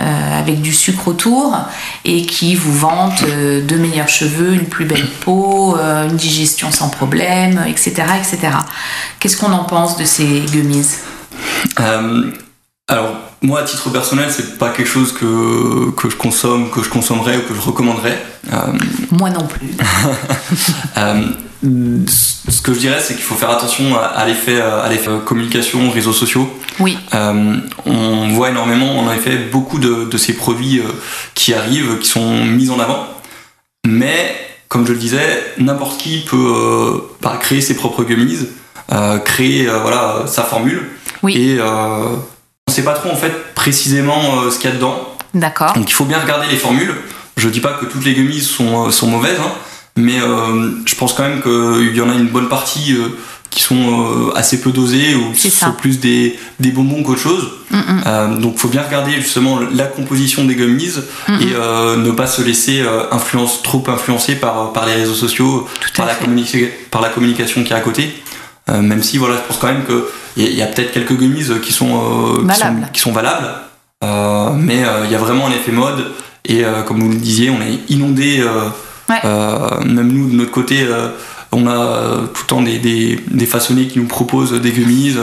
euh, 0.00 0.38
avec 0.38 0.62
du 0.62 0.72
sucre 0.72 1.08
autour 1.08 1.54
et 2.06 2.24
qui 2.24 2.54
vous 2.54 2.72
vantent 2.72 3.24
euh, 3.24 3.62
de 3.62 3.76
meilleurs 3.76 4.08
cheveux, 4.08 4.54
une 4.54 4.64
plus 4.64 4.86
belle 4.86 5.06
peau, 5.06 5.76
euh, 5.76 6.08
une 6.08 6.16
digestion 6.16 6.70
sans 6.70 6.88
problème, 6.88 7.62
etc., 7.68 8.04
etc. 8.18 8.56
Qu'est-ce 9.20 9.36
qu'on 9.36 9.52
en 9.52 9.64
pense 9.64 9.98
de 9.98 10.06
ces 10.06 10.40
gummies 10.50 10.96
alors, 12.88 13.14
moi, 13.40 13.60
à 13.60 13.62
titre 13.62 13.88
personnel, 13.90 14.28
c'est 14.30 14.58
pas 14.58 14.70
quelque 14.70 14.88
chose 14.88 15.12
que, 15.12 15.90
que 15.92 16.10
je 16.10 16.16
consomme, 16.16 16.68
que 16.70 16.82
je 16.82 16.90
consommerais 16.90 17.38
ou 17.38 17.42
que 17.42 17.54
je 17.54 17.60
recommanderais. 17.60 18.20
Moi 19.12 19.30
non 19.30 19.46
plus. 19.46 19.68
Euh, 21.64 21.98
ce 22.06 22.60
que 22.60 22.74
je 22.74 22.80
dirais, 22.80 23.00
c'est 23.00 23.14
qu'il 23.14 23.22
faut 23.22 23.34
faire 23.34 23.50
attention 23.50 23.96
à, 23.96 24.24
l'effet, 24.26 24.60
à 24.60 24.88
l'effet 24.88 25.10
communication, 25.24 25.90
réseaux 25.90 26.12
sociaux. 26.12 26.48
Oui. 26.80 26.98
Euh, 27.14 27.56
on 27.86 28.28
voit 28.28 28.50
énormément, 28.50 28.98
en 28.98 29.12
effet, 29.12 29.36
beaucoup 29.36 29.78
de, 29.78 30.04
de 30.04 30.18
ces 30.18 30.32
produits 30.34 30.80
euh, 30.80 30.90
qui 31.34 31.54
arrivent, 31.54 31.98
qui 31.98 32.08
sont 32.08 32.44
mis 32.44 32.70
en 32.70 32.80
avant. 32.80 33.06
Mais, 33.86 34.34
comme 34.68 34.86
je 34.86 34.92
le 34.92 34.98
disais, 34.98 35.54
n'importe 35.58 36.00
qui 36.00 36.24
peut 36.28 36.36
euh, 36.36 36.98
bah, 37.20 37.36
créer 37.40 37.60
ses 37.60 37.74
propres 37.74 38.04
gummies, 38.04 38.48
euh, 38.92 39.18
créer 39.18 39.68
euh, 39.68 39.78
voilà, 39.78 40.24
sa 40.26 40.42
formule. 40.42 40.90
Oui. 41.22 41.36
Et 41.36 41.58
euh, 41.58 41.64
on 41.66 42.70
ne 42.70 42.72
sait 42.72 42.84
pas 42.84 42.94
trop, 42.94 43.10
en 43.10 43.16
fait, 43.16 43.54
précisément 43.54 44.40
euh, 44.40 44.50
ce 44.50 44.58
qu'il 44.58 44.70
y 44.70 44.72
a 44.72 44.76
dedans. 44.76 45.08
D'accord. 45.34 45.72
Donc 45.74 45.88
il 45.88 45.94
faut 45.94 46.04
bien 46.04 46.20
regarder 46.20 46.46
les 46.48 46.56
formules. 46.56 46.94
Je 47.36 47.48
dis 47.48 47.60
pas 47.60 47.72
que 47.72 47.86
toutes 47.86 48.04
les 48.04 48.14
gummies 48.14 48.40
sont, 48.40 48.86
euh, 48.86 48.90
sont 48.90 49.06
mauvaises, 49.06 49.38
hein, 49.40 49.52
mais 49.96 50.20
euh, 50.20 50.70
je 50.86 50.94
pense 50.94 51.12
quand 51.12 51.24
même 51.24 51.42
qu'il 51.42 51.96
y 51.96 52.00
en 52.00 52.08
a 52.08 52.14
une 52.14 52.28
bonne 52.28 52.48
partie 52.48 52.94
euh, 52.94 53.08
qui 53.52 53.62
sont 53.62 53.76
euh, 53.76 54.32
assez 54.34 54.60
peu 54.62 54.72
dosées 54.72 55.14
ou 55.14 55.32
qui 55.32 55.50
sont 55.50 55.72
plus 55.72 56.00
des, 56.00 56.38
des 56.58 56.70
bonbons 56.70 57.02
qu'autre 57.02 57.20
chose. 57.20 57.50
Mm, 57.70 57.76
mm. 57.76 58.02
Euh, 58.06 58.36
donc 58.38 58.56
faut 58.56 58.68
bien 58.68 58.82
regarder 58.82 59.12
justement 59.12 59.60
la 59.74 59.84
composition 59.84 60.44
des 60.44 60.54
gummies 60.54 60.94
Mm, 61.28 61.40
et 61.40 61.52
euh, 61.54 61.96
ne 61.96 62.10
pas 62.10 62.26
se 62.26 62.42
laisser 62.42 62.80
euh, 62.80 63.04
influence, 63.12 63.62
trop 63.62 63.84
influencer 63.86 64.36
par, 64.36 64.72
par 64.72 64.86
les 64.86 64.94
réseaux 64.94 65.14
sociaux, 65.14 65.68
Tout 65.80 65.90
par 65.96 66.06
la, 66.06 66.14
par 66.90 67.02
la 67.02 67.08
communication 67.10 67.62
qui 67.62 67.72
est 67.72 67.76
à 67.76 67.80
côté. 67.80 68.10
Euh, 68.70 68.80
même 68.80 69.02
si 69.02 69.18
voilà, 69.18 69.36
je 69.36 69.40
pense 69.46 69.58
quand 69.58 69.68
même 69.68 69.84
qu'il 69.84 70.42
y 70.42 70.46
a, 70.46 70.50
il 70.50 70.56
y 70.56 70.62
a 70.62 70.66
peut-être 70.66 70.92
quelques 70.92 71.16
gummies 71.16 71.44
qui 71.62 71.72
sont, 71.72 72.40
euh, 72.40 72.48
qui 72.48 72.58
sont, 72.58 72.76
qui 72.92 73.00
sont 73.00 73.12
valables. 73.12 73.48
Euh, 74.02 74.50
mais 74.56 74.82
euh, 74.84 75.04
il 75.04 75.12
y 75.12 75.14
a 75.14 75.18
vraiment 75.18 75.46
un 75.46 75.52
effet 75.52 75.72
mode 75.72 76.12
et 76.44 76.64
euh, 76.64 76.82
comme 76.82 77.00
vous 77.00 77.10
le 77.10 77.16
disiez, 77.16 77.50
on 77.50 77.60
est 77.60 77.78
inondé. 77.90 78.42
Euh, 79.24 79.78
Ouais. 79.78 79.84
même 79.86 80.12
nous 80.12 80.28
de 80.30 80.34
notre 80.36 80.50
côté, 80.50 80.82
euh, 80.82 81.08
on 81.52 81.66
a 81.66 81.70
euh, 81.76 82.26
tout 82.26 82.42
le 82.44 82.46
temps 82.48 82.62
des, 82.62 82.78
des, 82.78 83.20
des 83.30 83.46
façonnés 83.46 83.86
qui 83.88 83.98
nous 83.98 84.06
proposent 84.06 84.52
des 84.52 84.70
gummies, 84.72 85.14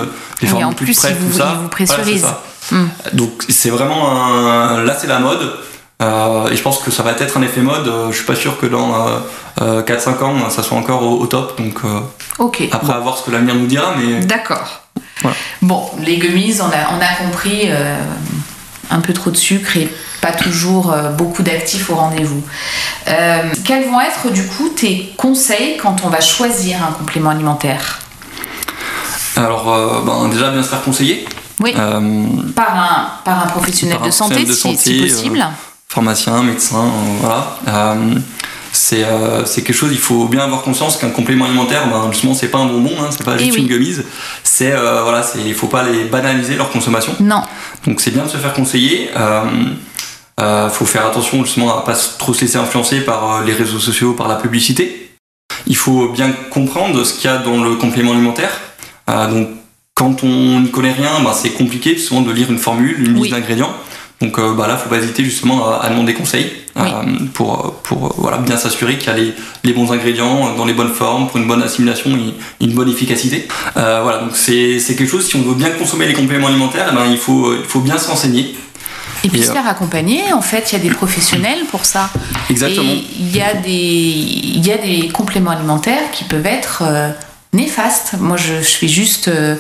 des 0.42 0.54
en 0.54 0.70
toutes 0.70 0.78
plus, 0.78 0.96
prêtes, 0.98 1.18
vous- 1.20 1.32
tout 1.32 1.38
ça. 1.38 1.54
ils 1.56 1.62
vous 1.64 1.68
pressurisent. 1.70 2.22
Voilà, 2.22 2.40
c'est 2.62 2.76
ça. 2.76 2.82
Mm. 3.12 3.18
Donc 3.18 3.44
c'est 3.50 3.70
vraiment 3.70 4.12
un... 4.26 4.84
là 4.84 4.96
c'est 5.00 5.08
la 5.08 5.20
mode. 5.20 5.52
Euh, 6.02 6.48
et 6.50 6.56
je 6.56 6.62
pense 6.62 6.78
que 6.80 6.92
ça 6.92 7.04
va 7.04 7.12
être 7.12 7.36
un 7.38 7.42
effet 7.42 7.62
mode. 7.62 7.92
Je 8.12 8.16
suis 8.16 8.26
pas 8.26 8.36
sûr 8.36 8.58
que 8.60 8.66
dans 8.68 8.94
euh, 9.08 9.18
euh, 9.62 9.82
4-5 9.84 10.24
ans 10.24 10.50
ça 10.50 10.64
soit 10.64 10.78
encore 10.78 11.04
au, 11.04 11.20
au 11.20 11.26
top. 11.28 11.60
Donc 11.62 11.80
euh, 11.84 12.00
après 12.72 12.94
à 12.94 13.00
voir 13.00 13.18
ce 13.18 13.24
que 13.26 13.32
l'avenir 13.32 13.56
nous 13.56 13.68
dira, 13.68 13.96
mais 13.98 14.20
D'accord. 14.26 14.84
Voilà. 15.22 15.36
Bon, 15.62 15.84
les 16.00 16.18
gummies, 16.18 16.56
on 16.62 16.66
a, 16.68 16.96
on 16.98 17.02
a 17.02 17.26
compris 17.26 17.68
un 18.90 19.00
peu 19.02 19.12
trop 19.14 19.30
de 19.32 19.36
sucre 19.38 19.76
et 19.78 19.90
pas 20.22 20.32
toujours 20.32 20.92
euh, 20.92 21.10
beaucoup 21.12 21.44
d'actifs 21.44 21.90
au 21.90 21.96
rendez-vous. 21.96 22.44
Euh, 23.08 23.44
quels 23.66 23.86
vont 23.90 24.02
être 24.02 24.32
du 24.32 24.46
coup 24.48 24.70
tes 24.70 25.14
conseils 25.18 25.78
quand 25.78 25.98
on 26.04 26.10
va 26.10 26.22
choisir 26.22 26.78
un 26.84 26.92
complément 26.92 27.30
alimentaire? 27.30 28.00
Alors 29.36 29.74
euh, 29.74 30.02
ben, 30.06 30.28
déjà 30.30 30.50
bien 30.50 30.64
se 30.64 30.70
faire 30.70 30.82
conseiller. 30.84 31.26
Oui. 31.62 31.74
Euh, 31.78 32.24
Par 32.56 32.74
un, 32.76 33.10
par 33.26 33.44
un 33.44 33.48
professionnel 33.48 33.98
Par 33.98 34.06
un 34.06 34.10
de 34.10 34.14
santé, 34.14 34.44
de 34.44 34.54
si, 34.54 34.60
santé, 34.60 34.78
si 34.78 35.02
possible. 35.02 35.46
pharmacien, 35.88 36.42
médecin, 36.44 36.86
voilà. 37.22 37.58
C'est 38.72 39.04
c'est 39.46 39.64
quelque 39.64 39.76
chose, 39.76 39.90
il 39.92 39.98
faut 39.98 40.26
bien 40.28 40.42
avoir 40.44 40.62
conscience 40.62 40.96
qu'un 40.96 41.10
complément 41.10 41.46
alimentaire, 41.46 41.88
ben, 41.90 42.10
justement, 42.12 42.34
c'est 42.36 42.48
pas 42.50 42.60
un 42.60 42.66
bonbon, 42.68 42.92
hein, 43.02 43.08
c'est 43.10 43.24
pas 43.24 43.34
Eh 43.36 43.40
juste 43.46 43.54
oui. 43.56 43.62
une 43.64 43.68
gummise. 43.68 44.06
C'est 44.44 44.72
voilà, 44.72 45.26
il 45.46 45.54
faut 45.56 45.68
pas 45.68 45.84
les 45.84 46.04
banaliser 46.06 46.56
leur 46.56 46.70
consommation. 46.70 47.14
Non. 47.20 47.42
Donc 47.86 48.00
c'est 48.00 48.12
bien 48.12 48.24
de 48.24 48.30
se 48.30 48.38
faire 48.38 48.54
conseiller. 48.54 49.10
Euh, 50.40 50.70
faut 50.70 50.86
faire 50.86 51.06
attention 51.06 51.44
justement 51.44 51.78
à 51.78 51.82
pas 51.84 51.96
trop 52.18 52.34
se 52.34 52.42
laisser 52.42 52.58
influencer 52.58 53.02
par 53.02 53.20
euh, 53.42 53.46
les 53.46 53.54
réseaux 53.54 53.80
sociaux, 53.80 54.14
par 54.14 54.28
la 54.28 54.36
publicité. 54.36 55.12
Il 55.68 55.76
faut 55.76 56.10
bien 56.10 56.32
comprendre 56.50 57.04
ce 57.04 57.14
qu'il 57.14 57.26
y 57.30 57.34
a 57.34 57.38
dans 57.38 57.62
le 57.62 57.76
complément 57.76 58.12
alimentaire. 58.14 58.52
Euh, 59.10 59.28
donc 59.28 59.50
quand 59.96 60.24
on 60.24 60.62
n'y 60.62 60.72
connaît 60.72 60.94
rien, 60.94 61.20
ben, 61.24 61.34
c'est 61.34 61.50
compliqué 61.52 61.98
souvent 61.98 62.22
de 62.22 62.32
lire 62.32 62.50
une 62.50 62.58
formule, 62.58 62.96
une 63.00 63.14
Oui. 63.16 63.24
liste 63.24 63.32
d'ingrédients. 63.32 63.74
Donc 64.22 64.38
euh, 64.38 64.54
bah 64.54 64.68
là, 64.68 64.78
faut 64.78 64.90
pas 64.90 64.98
hésiter 64.98 65.24
justement 65.24 65.68
à, 65.70 65.78
à 65.84 65.90
demander 65.90 66.14
conseil 66.14 66.52
euh, 66.78 66.84
pour, 67.34 67.74
pour 67.84 68.14
voilà, 68.18 68.38
bien 68.38 68.58
s'assurer 68.58 68.98
qu'il 68.98 69.08
y 69.08 69.12
a 69.12 69.18
les, 69.18 69.34
les 69.64 69.74
bons 69.74 69.92
ingrédients 69.92 70.56
dans 70.56 70.66
les 70.66 70.74
bonnes 70.74 70.94
formes 70.94 71.28
pour 71.28 71.38
une 71.38 71.48
bonne 71.48 71.64
assimilation 71.64 72.12
et 72.12 72.64
une 72.66 72.74
bonne 72.74 72.90
efficacité. 72.90 73.48
Voilà, 73.76 74.20
donc 74.20 74.32
c'est 74.36 74.80
c'est 74.80 74.96
quelque 74.96 75.10
chose, 75.10 75.26
si 75.26 75.36
on 75.38 75.42
veut 75.42 75.56
bien 75.56 75.70
consommer 75.72 76.06
les 76.06 76.14
compléments 76.14 76.48
alimentaires, 76.48 76.90
eh 76.92 76.96
ben, 76.96 77.06
il, 77.10 77.18
faut, 77.18 77.54
il 77.54 77.64
faut 77.66 77.80
bien 77.80 77.98
se 77.98 78.10
renseigner. 78.10 78.56
Et 79.24 79.30
puis 79.30 79.40
Et, 79.40 79.44
se 79.44 79.50
euh, 79.50 79.54
faire 79.54 79.68
accompagner, 79.68 80.32
en 80.34 80.42
fait, 80.42 80.72
il 80.72 80.78
y 80.78 80.80
a 80.80 80.84
des 80.84 80.90
professionnels 80.90 81.66
pour 81.72 81.86
ça. 81.86 82.10
Exactement. 82.50 82.94
Il 83.20 83.36
y, 83.36 83.42
a 83.42 83.54
des, 83.54 83.70
y 83.70 84.72
a 84.72 84.78
des 84.78 85.10
compléments 85.10 85.52
alimentaires 85.52 86.12
qui 86.12 86.24
peuvent 86.24 86.46
être 86.46 86.84
euh, 86.86 87.10
néfastes. 87.54 88.16
Moi, 88.20 88.38
je, 88.38 88.62
je 88.62 88.78
fais 88.78 88.88
juste 88.88 89.28
euh, 89.28 89.56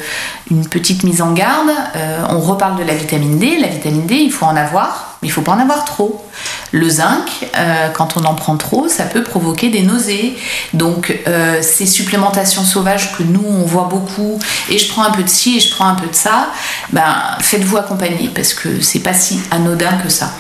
une 0.51 0.67
petite 0.67 1.03
mise 1.03 1.21
en 1.21 1.33
garde. 1.33 1.69
Euh, 1.95 2.21
on 2.29 2.39
reparle 2.39 2.77
de 2.77 2.83
la 2.83 2.93
vitamine 2.93 3.39
D. 3.39 3.57
La 3.59 3.67
vitamine 3.67 4.05
D, 4.05 4.15
il 4.15 4.31
faut 4.31 4.45
en 4.45 4.55
avoir, 4.55 5.08
mais 5.21 5.27
il 5.27 5.31
faut 5.31 5.41
pas 5.41 5.51
en 5.51 5.59
avoir 5.59 5.83
trop. 5.85 6.25
Le 6.71 6.87
zinc, 6.89 7.29
euh, 7.57 7.89
quand 7.89 8.15
on 8.15 8.23
en 8.23 8.35
prend 8.35 8.55
trop, 8.55 8.87
ça 8.87 9.03
peut 9.03 9.23
provoquer 9.23 9.69
des 9.69 9.81
nausées. 9.81 10.37
Donc, 10.73 11.17
euh, 11.27 11.61
ces 11.61 11.85
supplémentations 11.85 12.63
sauvages 12.63 13.17
que 13.17 13.23
nous, 13.23 13.43
on 13.45 13.65
voit 13.65 13.89
beaucoup, 13.89 14.39
et 14.69 14.77
je 14.77 14.87
prends 14.87 15.03
un 15.03 15.11
peu 15.11 15.23
de 15.23 15.29
ci 15.29 15.57
et 15.57 15.59
je 15.59 15.69
prends 15.71 15.87
un 15.87 15.95
peu 15.95 16.07
de 16.07 16.15
ça, 16.15 16.49
ben, 16.93 17.15
faites-vous 17.41 17.77
accompagner 17.77 18.29
parce 18.33 18.53
que 18.53 18.81
c'est 18.81 18.99
pas 18.99 19.13
si 19.13 19.39
anodin 19.51 19.97
que 20.03 20.09
ça. 20.09 20.31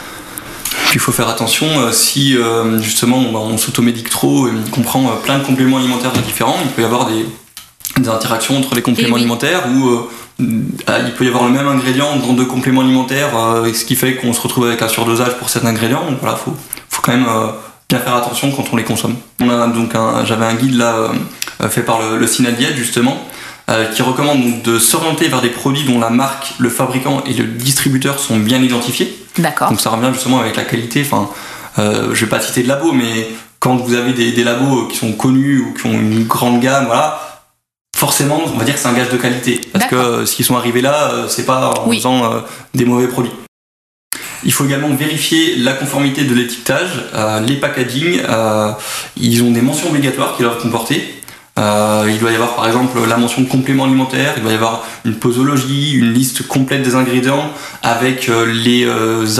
Il 0.93 0.99
faut 0.99 1.11
faire 1.11 1.27
attention 1.27 1.67
euh, 1.79 1.91
si 1.91 2.37
justement 2.79 3.17
on, 3.17 3.35
on 3.35 3.57
s'automédique 3.57 4.09
trop 4.09 4.47
et 4.47 4.51
qu'on 4.71 4.81
prend 4.81 5.07
plein 5.23 5.39
de 5.39 5.43
compléments 5.43 5.77
alimentaires 5.77 6.13
différents, 6.13 6.57
il 6.63 6.71
peut 6.71 6.83
y 6.83 6.85
avoir 6.85 7.07
des, 7.07 7.25
des 7.97 8.09
interactions 8.09 8.57
entre 8.57 8.75
les 8.75 8.81
compléments 8.81 9.15
oui. 9.15 9.21
alimentaires 9.21 9.67
ou 9.67 10.07
il 10.39 11.13
peut 11.17 11.25
y 11.25 11.27
avoir 11.27 11.43
le 11.45 11.51
même 11.51 11.67
ingrédient 11.67 12.15
dans 12.17 12.33
deux 12.33 12.45
compléments 12.45 12.81
alimentaires, 12.81 13.37
euh, 13.37 13.73
ce 13.73 13.85
qui 13.85 13.95
fait 13.95 14.15
qu'on 14.15 14.33
se 14.33 14.41
retrouve 14.41 14.67
avec 14.67 14.81
un 14.81 14.87
surdosage 14.87 15.37
pour 15.37 15.49
certains 15.49 15.69
ingrédients. 15.69 16.05
Donc 16.09 16.19
voilà, 16.21 16.35
faut, 16.37 16.55
faut 16.89 17.01
quand 17.01 17.11
même 17.11 17.27
euh, 17.27 17.47
bien 17.89 17.99
faire 17.99 18.15
attention 18.15 18.51
quand 18.51 18.65
on 18.71 18.77
les 18.77 18.83
consomme. 18.83 19.15
On 19.41 19.49
a 19.49 19.67
donc 19.67 19.95
un- 19.95 20.23
j'avais 20.25 20.45
un 20.45 20.55
guide 20.55 20.75
là 20.75 20.95
euh, 21.61 21.69
fait 21.69 21.81
par 21.81 21.99
le, 21.99 22.17
le 22.17 22.27
justement. 22.75 23.17
qui 23.93 24.01
recommande 24.01 24.41
donc 24.41 24.63
de 24.63 24.79
s'orienter 24.79 25.27
vers 25.27 25.41
des 25.41 25.49
produits 25.49 25.83
dont 25.83 25.99
la 25.99 26.09
marque, 26.09 26.53
le 26.57 26.69
fabricant 26.69 27.21
et 27.27 27.33
le 27.33 27.43
distributeur 27.45 28.17
sont 28.17 28.37
bien 28.37 28.61
identifiés. 28.63 29.15
D'accord. 29.37 29.69
Donc 29.69 29.79
ça 29.79 29.91
revient 29.91 30.09
justement 30.13 30.39
avec 30.39 30.55
la 30.55 30.63
qualité. 30.63 31.05
Enfin, 31.05 31.29
euh, 31.77 32.09
je 32.15 32.25
vais 32.25 32.29
pas 32.29 32.39
citer 32.39 32.63
de 32.63 32.67
labo, 32.67 32.91
mais 32.93 33.29
quand 33.59 33.75
vous 33.75 33.93
avez 33.93 34.13
des, 34.13 34.31
des 34.31 34.43
labos 34.43 34.87
qui 34.87 34.97
sont 34.97 35.11
connus 35.11 35.59
ou 35.61 35.73
qui 35.77 35.85
ont 35.85 35.91
une 35.93 36.23
grande 36.25 36.59
gamme, 36.61 36.85
voilà, 36.87 37.28
forcément, 37.99 38.41
on 38.45 38.57
va 38.57 38.63
dire 38.63 38.75
que 38.75 38.79
c'est 38.79 38.87
un 38.87 38.93
gage 38.93 39.09
de 39.09 39.17
qualité. 39.17 39.59
Parce 39.73 39.85
que 39.85 39.95
D'accord. 39.95 40.13
euh, 40.19 40.25
s'ils 40.25 40.45
sont 40.45 40.55
arrivés 40.55 40.81
là, 40.81 41.11
euh, 41.11 41.25
c'est 41.27 41.45
pas 41.45 41.73
en 41.77 41.89
Oui. 41.89 41.97
faisant 41.97 42.23
euh, 42.23 42.39
des 42.73 42.85
mauvais 42.85 43.07
produits. 43.07 43.33
Il 44.45 44.53
faut 44.53 44.63
également 44.65 44.87
vérifier 44.95 45.57
la 45.57 45.73
conformité 45.73 46.23
de 46.23 46.33
l'étiquetage, 46.33 46.91
euh, 47.13 47.41
les 47.41 47.55
packaging. 47.57 48.21
euh, 48.29 48.71
ils 49.17 49.43
ont 49.43 49.51
des 49.51 49.61
mentions 49.61 49.89
obligatoires 49.89 50.37
qui 50.37 50.43
doivent 50.43 50.61
comporter. 50.61 51.15
Il 51.57 52.17
doit 52.21 52.31
y 52.31 52.35
avoir 52.35 52.55
par 52.55 52.67
exemple 52.67 52.97
la 53.05 53.17
mention 53.17 53.43
complément 53.43 53.83
alimentaire, 53.83 54.35
il 54.37 54.43
doit 54.43 54.53
y 54.53 54.55
avoir 54.55 54.81
une 55.03 55.15
posologie, 55.15 55.91
une 55.91 56.13
liste 56.13 56.47
complète 56.47 56.83
des 56.83 56.95
ingrédients 56.95 57.49
avec 57.83 58.31
les 58.63 58.87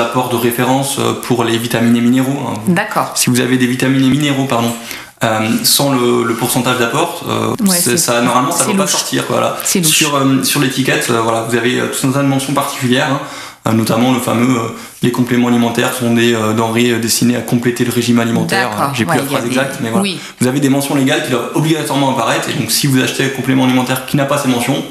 apports 0.02 0.28
de 0.28 0.36
référence 0.36 1.00
pour 1.24 1.45
les 1.45 1.58
vitamines 1.58 1.95
et 1.95 2.02
minéraux. 2.02 2.38
hein. 2.50 2.56
D'accord. 2.67 3.13
Si 3.15 3.30
vous 3.30 3.39
avez 3.39 3.58
des 3.58 3.67
vitamines 3.67 4.04
et 4.04 4.10
minéraux, 4.10 4.43
pardon, 4.43 4.74
euh, 5.23 5.49
sans 5.63 5.91
le, 5.91 6.23
le 6.23 6.34
pourcentage 6.36 6.77
d'apport, 6.79 7.23
euh, 7.27 7.53
Ouais, 7.67 7.77
ça 7.97 8.21
normalement 8.21 8.51
ça 8.51 8.65
ne 8.67 8.73
pas 8.73 8.84
louche. 8.84 8.91
sortir. 8.91 9.25
Voilà. 9.29 9.58
Sur, 9.65 10.15
euh, 10.15 10.43
sur 10.43 10.60
l'étiquette, 10.62 11.08
euh, 11.10 11.21
voilà, 11.21 11.43
vous 11.43 11.55
avez 11.58 11.79
euh, 11.79 11.88
tout 11.88 12.08
un 12.08 12.12
tas 12.12 12.21
de 12.23 12.27
mentions 12.27 12.53
particulières, 12.53 13.10
hein, 13.12 13.19
euh, 13.67 13.73
notamment 13.73 14.13
le 14.13 14.19
fameux 14.19 14.58
euh, 14.58 14.67
les 15.03 15.12
compléments 15.12 15.47
alimentaires 15.49 15.93
sont 15.93 16.13
des 16.13 16.34
euh, 16.34 16.53
denrées 16.53 16.97
destinées 16.99 17.36
à 17.36 17.41
compléter 17.41 17.84
le 17.86 17.91
régime 17.91 18.19
alimentaire. 18.19 18.91
J'ai 18.93 19.03
plus 19.05 19.17
la 19.17 19.23
phrase 19.25 19.41
des- 19.43 19.47
exacte, 19.49 19.77
mais 19.82 19.89
voilà. 19.89 20.03
Oui, 20.03 20.19
Vous 20.39 20.47
avez 20.47 20.60
des 20.62 20.69
mentions 20.69 20.95
légales 20.95 21.23
qui 21.25 21.32
doivent 21.32 21.51
obligatoirement 21.53 22.12
apparaître, 22.15 22.49
et 22.49 22.53
donc 22.53 22.71
si 22.71 22.88
vous 22.88 23.01
achetez 23.01 23.25
un 23.25 23.29
complément 23.29 23.65
alimentaire 23.65 24.05
qui 24.05 24.15
n'a 24.15 24.25
pas 24.25 24.38
ces 24.38 24.47
mentions, 24.47 24.84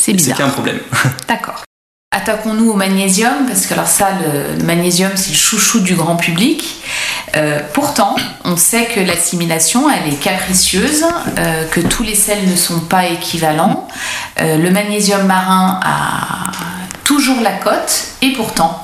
c'est 0.00 0.14
qu'il 0.14 0.28
y 0.28 0.32
a 0.32 0.46
un 0.46 0.50
problème. 0.50 0.78
D'accord. 1.28 1.62
Attaquons-nous 2.14 2.70
au 2.70 2.74
magnésium, 2.74 3.46
parce 3.48 3.64
que 3.64 3.72
alors 3.72 3.86
ça, 3.86 4.08
le, 4.20 4.62
magnésium, 4.62 5.12
c'est 5.14 5.30
le 5.30 5.34
chouchou 5.34 5.80
du 5.80 5.94
grand 5.94 6.16
public. 6.16 6.62
Euh, 7.36 7.60
pourtant, 7.72 8.16
on 8.44 8.58
sait 8.58 8.84
que 8.94 9.00
l'assimilation, 9.00 9.88
elle 9.88 10.12
est 10.12 10.16
capricieuse, 10.16 11.06
euh, 11.38 11.64
que 11.70 11.80
tous 11.80 12.02
les 12.02 12.14
sels 12.14 12.50
ne 12.50 12.54
sont 12.54 12.80
pas 12.80 13.06
équivalents. 13.06 13.88
Euh, 14.42 14.58
le 14.58 14.70
magnésium 14.70 15.26
marin 15.26 15.80
a 15.82 16.50
toujours 17.04 17.40
la 17.40 17.52
cote, 17.52 18.08
et 18.20 18.32
pourtant, 18.32 18.78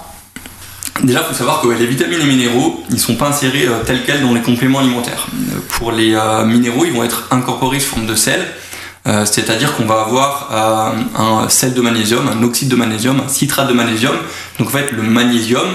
Déjà, 1.04 1.20
il 1.20 1.26
faut 1.26 1.38
savoir 1.38 1.60
que 1.60 1.68
les 1.68 1.86
vitamines 1.86 2.20
et 2.20 2.26
minéraux, 2.26 2.82
ils 2.90 2.98
sont 2.98 3.14
pas 3.14 3.28
insérés 3.28 3.68
tels 3.86 4.04
quels 4.04 4.20
dans 4.20 4.34
les 4.34 4.40
compléments 4.40 4.80
alimentaires. 4.80 5.28
Pour 5.68 5.92
les 5.92 6.18
minéraux, 6.44 6.86
ils 6.86 6.92
vont 6.92 7.04
être 7.04 7.28
incorporés 7.30 7.78
sous 7.78 7.90
forme 7.90 8.06
de 8.06 8.16
sel, 8.16 8.44
euh, 9.09 9.25
c'est-à-dire 9.25 9.75
qu'on 9.77 9.87
va 9.87 10.01
avoir 10.03 10.49
euh, 10.53 11.42
un 11.44 11.49
sel 11.49 11.73
de 11.75 11.81
magnésium, 11.81 12.29
un 12.29 12.42
oxyde 12.42 12.68
de 12.68 12.77
magnésium, 12.77 13.21
un 13.25 13.29
citrate 13.29 13.68
de 13.68 13.73
magnésium. 13.73 14.14
Donc 14.59 14.68
en 14.68 14.71
fait, 14.71 14.92
le 14.92 15.03
magnésium, 15.03 15.66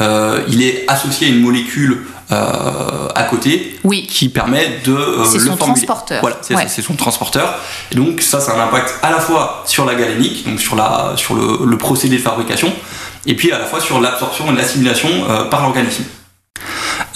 euh, 0.00 0.42
il 0.48 0.62
est 0.62 0.84
associé 0.88 1.28
à 1.28 1.30
une 1.30 1.40
molécule 1.40 2.04
euh, 2.30 3.08
à 3.14 3.24
côté 3.24 3.78
oui, 3.84 4.06
qui 4.06 4.28
permet 4.30 4.80
de 4.84 4.92
euh, 4.94 5.24
c'est 5.24 5.38
le 5.38 5.44
son 5.46 5.56
formuler. 5.56 5.86
transporteur. 5.86 6.20
Voilà, 6.22 6.36
c'est 6.40 6.54
Ouais. 6.54 6.66
son 6.68 6.94
transporteur. 6.94 7.54
Et 7.90 7.94
donc 7.94 8.20
ça, 8.22 8.40
ça 8.40 8.52
a 8.52 8.56
un 8.60 8.64
impact 8.68 8.94
à 9.02 9.10
la 9.10 9.20
fois 9.20 9.62
sur 9.66 9.84
la 9.84 9.94
galénique, 9.94 10.48
donc 10.48 10.58
sur, 10.60 10.74
la, 10.76 11.12
sur 11.16 11.34
le, 11.34 11.64
le 11.66 11.78
procédé 11.78 12.16
de 12.16 12.22
fabrication, 12.22 12.72
et 13.26 13.34
puis 13.36 13.52
à 13.52 13.58
la 13.58 13.66
fois 13.66 13.80
sur 13.80 14.00
l'absorption 14.00 14.50
et 14.52 14.56
l'assimilation 14.56 15.08
euh, 15.28 15.44
par 15.44 15.62
l'organisme. 15.62 16.04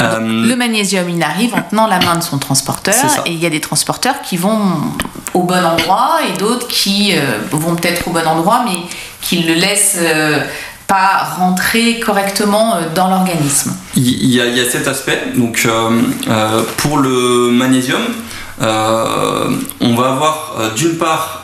Euh, 0.03 0.19
Le 0.21 0.57
magnésium, 0.57 1.09
il 1.09 1.23
arrive 1.23 1.55
en 1.55 1.63
tenant 1.63 1.87
la 1.87 1.99
main 2.01 2.17
de 2.17 2.23
son 2.23 2.39
transporteur, 2.39 2.95
et 3.25 3.33
il 3.33 3.39
y 3.39 3.47
a 3.47 3.51
des 3.51 3.61
transporteurs 3.61 4.21
qui 4.23 4.37
vont 4.37 4.61
au 5.35 5.43
bon 5.43 5.65
endroit 5.65 6.19
et 6.29 6.37
d'autres 6.39 6.69
qui 6.69 7.13
euh, 7.17 7.39
vont 7.51 7.75
peut-être 7.77 8.07
au 8.09 8.11
bon 8.11 8.27
endroit, 8.27 8.63
mais 8.65 8.79
qui 9.23 9.39
le 9.43 9.55
laissent 9.55 9.97
euh, 9.99 10.41
pas 10.87 11.29
rentrer 11.39 11.99
correctement 11.99 12.77
dans 12.95 13.09
l'organisme. 13.09 13.75
Il 13.97 14.27
y, 14.27 14.41
a, 14.41 14.47
il 14.47 14.57
y 14.57 14.61
a 14.61 14.71
cet 14.71 14.87
aspect. 14.87 15.21
Donc, 15.35 15.63
euh, 15.67 16.03
euh, 16.29 16.63
pour 16.77 16.99
le 16.99 17.51
magnésium, 17.51 18.03
euh, 18.61 19.51
on 19.81 19.95
va 19.95 20.09
avoir 20.11 20.53
d'une 20.77 20.97
part 20.97 21.43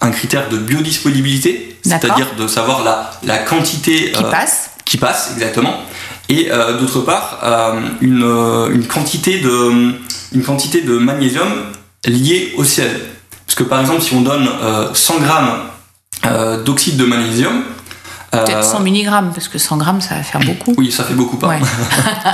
un 0.00 0.10
critère 0.10 0.48
de 0.48 0.58
biodisponibilité, 0.58 1.78
c'est-à-dire 1.82 2.28
de 2.38 2.46
savoir 2.46 2.84
la, 2.84 3.10
la 3.24 3.38
quantité 3.38 4.12
Qui 4.12 4.22
passe 4.24 4.70
qui 4.86 4.98
passe 4.98 5.32
exactement, 5.34 5.80
et 6.28 6.50
euh, 6.50 6.78
d'autre 6.78 7.00
part 7.00 7.38
euh, 7.42 7.80
une, 8.00 8.22
euh, 8.22 8.70
une 8.74 8.86
quantité 8.86 9.38
de 9.40 9.94
une 10.32 10.42
quantité 10.42 10.82
de 10.82 10.98
magnésium 10.98 11.48
liée 12.06 12.52
au 12.56 12.64
ciel. 12.64 12.90
Parce 13.46 13.54
que 13.56 13.62
par 13.62 13.80
exemple, 13.80 14.02
si 14.02 14.12
on 14.14 14.22
donne 14.22 14.48
euh, 14.62 14.88
100 14.92 15.18
grammes 15.20 15.58
d'oxyde 16.64 16.96
de 16.96 17.04
magnésium, 17.04 17.62
Peut-être 18.32 18.64
100 18.64 18.80
mg, 18.80 19.08
parce 19.32 19.48
que 19.48 19.56
100 19.56 19.76
grammes, 19.78 20.00
ça 20.02 20.16
va 20.16 20.22
faire 20.22 20.40
beaucoup. 20.40 20.74
oui, 20.76 20.90
ça 20.92 21.04
fait 21.04 21.14
beaucoup 21.14 21.36
pas. 21.38 21.48
Ouais. 21.48 21.60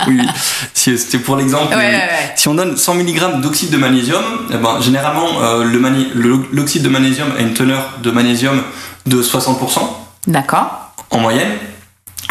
oui, 0.08 0.18
oui. 0.20 0.26
Si- 0.74 0.98
C'était 0.98 1.18
pour 1.18 1.36
l'exemple. 1.36 1.68
Ouais, 1.68 1.76
ouais. 1.76 2.32
Si 2.34 2.48
on 2.48 2.54
donne 2.54 2.76
100 2.76 2.94
mg 2.94 3.40
d'oxyde 3.40 3.70
de 3.70 3.76
magnésium, 3.76 4.22
eh 4.52 4.56
ben, 4.56 4.80
généralement, 4.80 5.28
euh, 5.42 5.64
l'oxyde 6.52 6.82
de 6.82 6.88
magnésium 6.88 7.28
a 7.38 7.40
une 7.42 7.54
teneur 7.54 7.98
de 8.02 8.10
magnésium 8.10 8.62
de 9.06 9.22
60% 9.22 9.80
D'accord. 10.26 10.92
en 11.10 11.18
moyenne. 11.20 11.50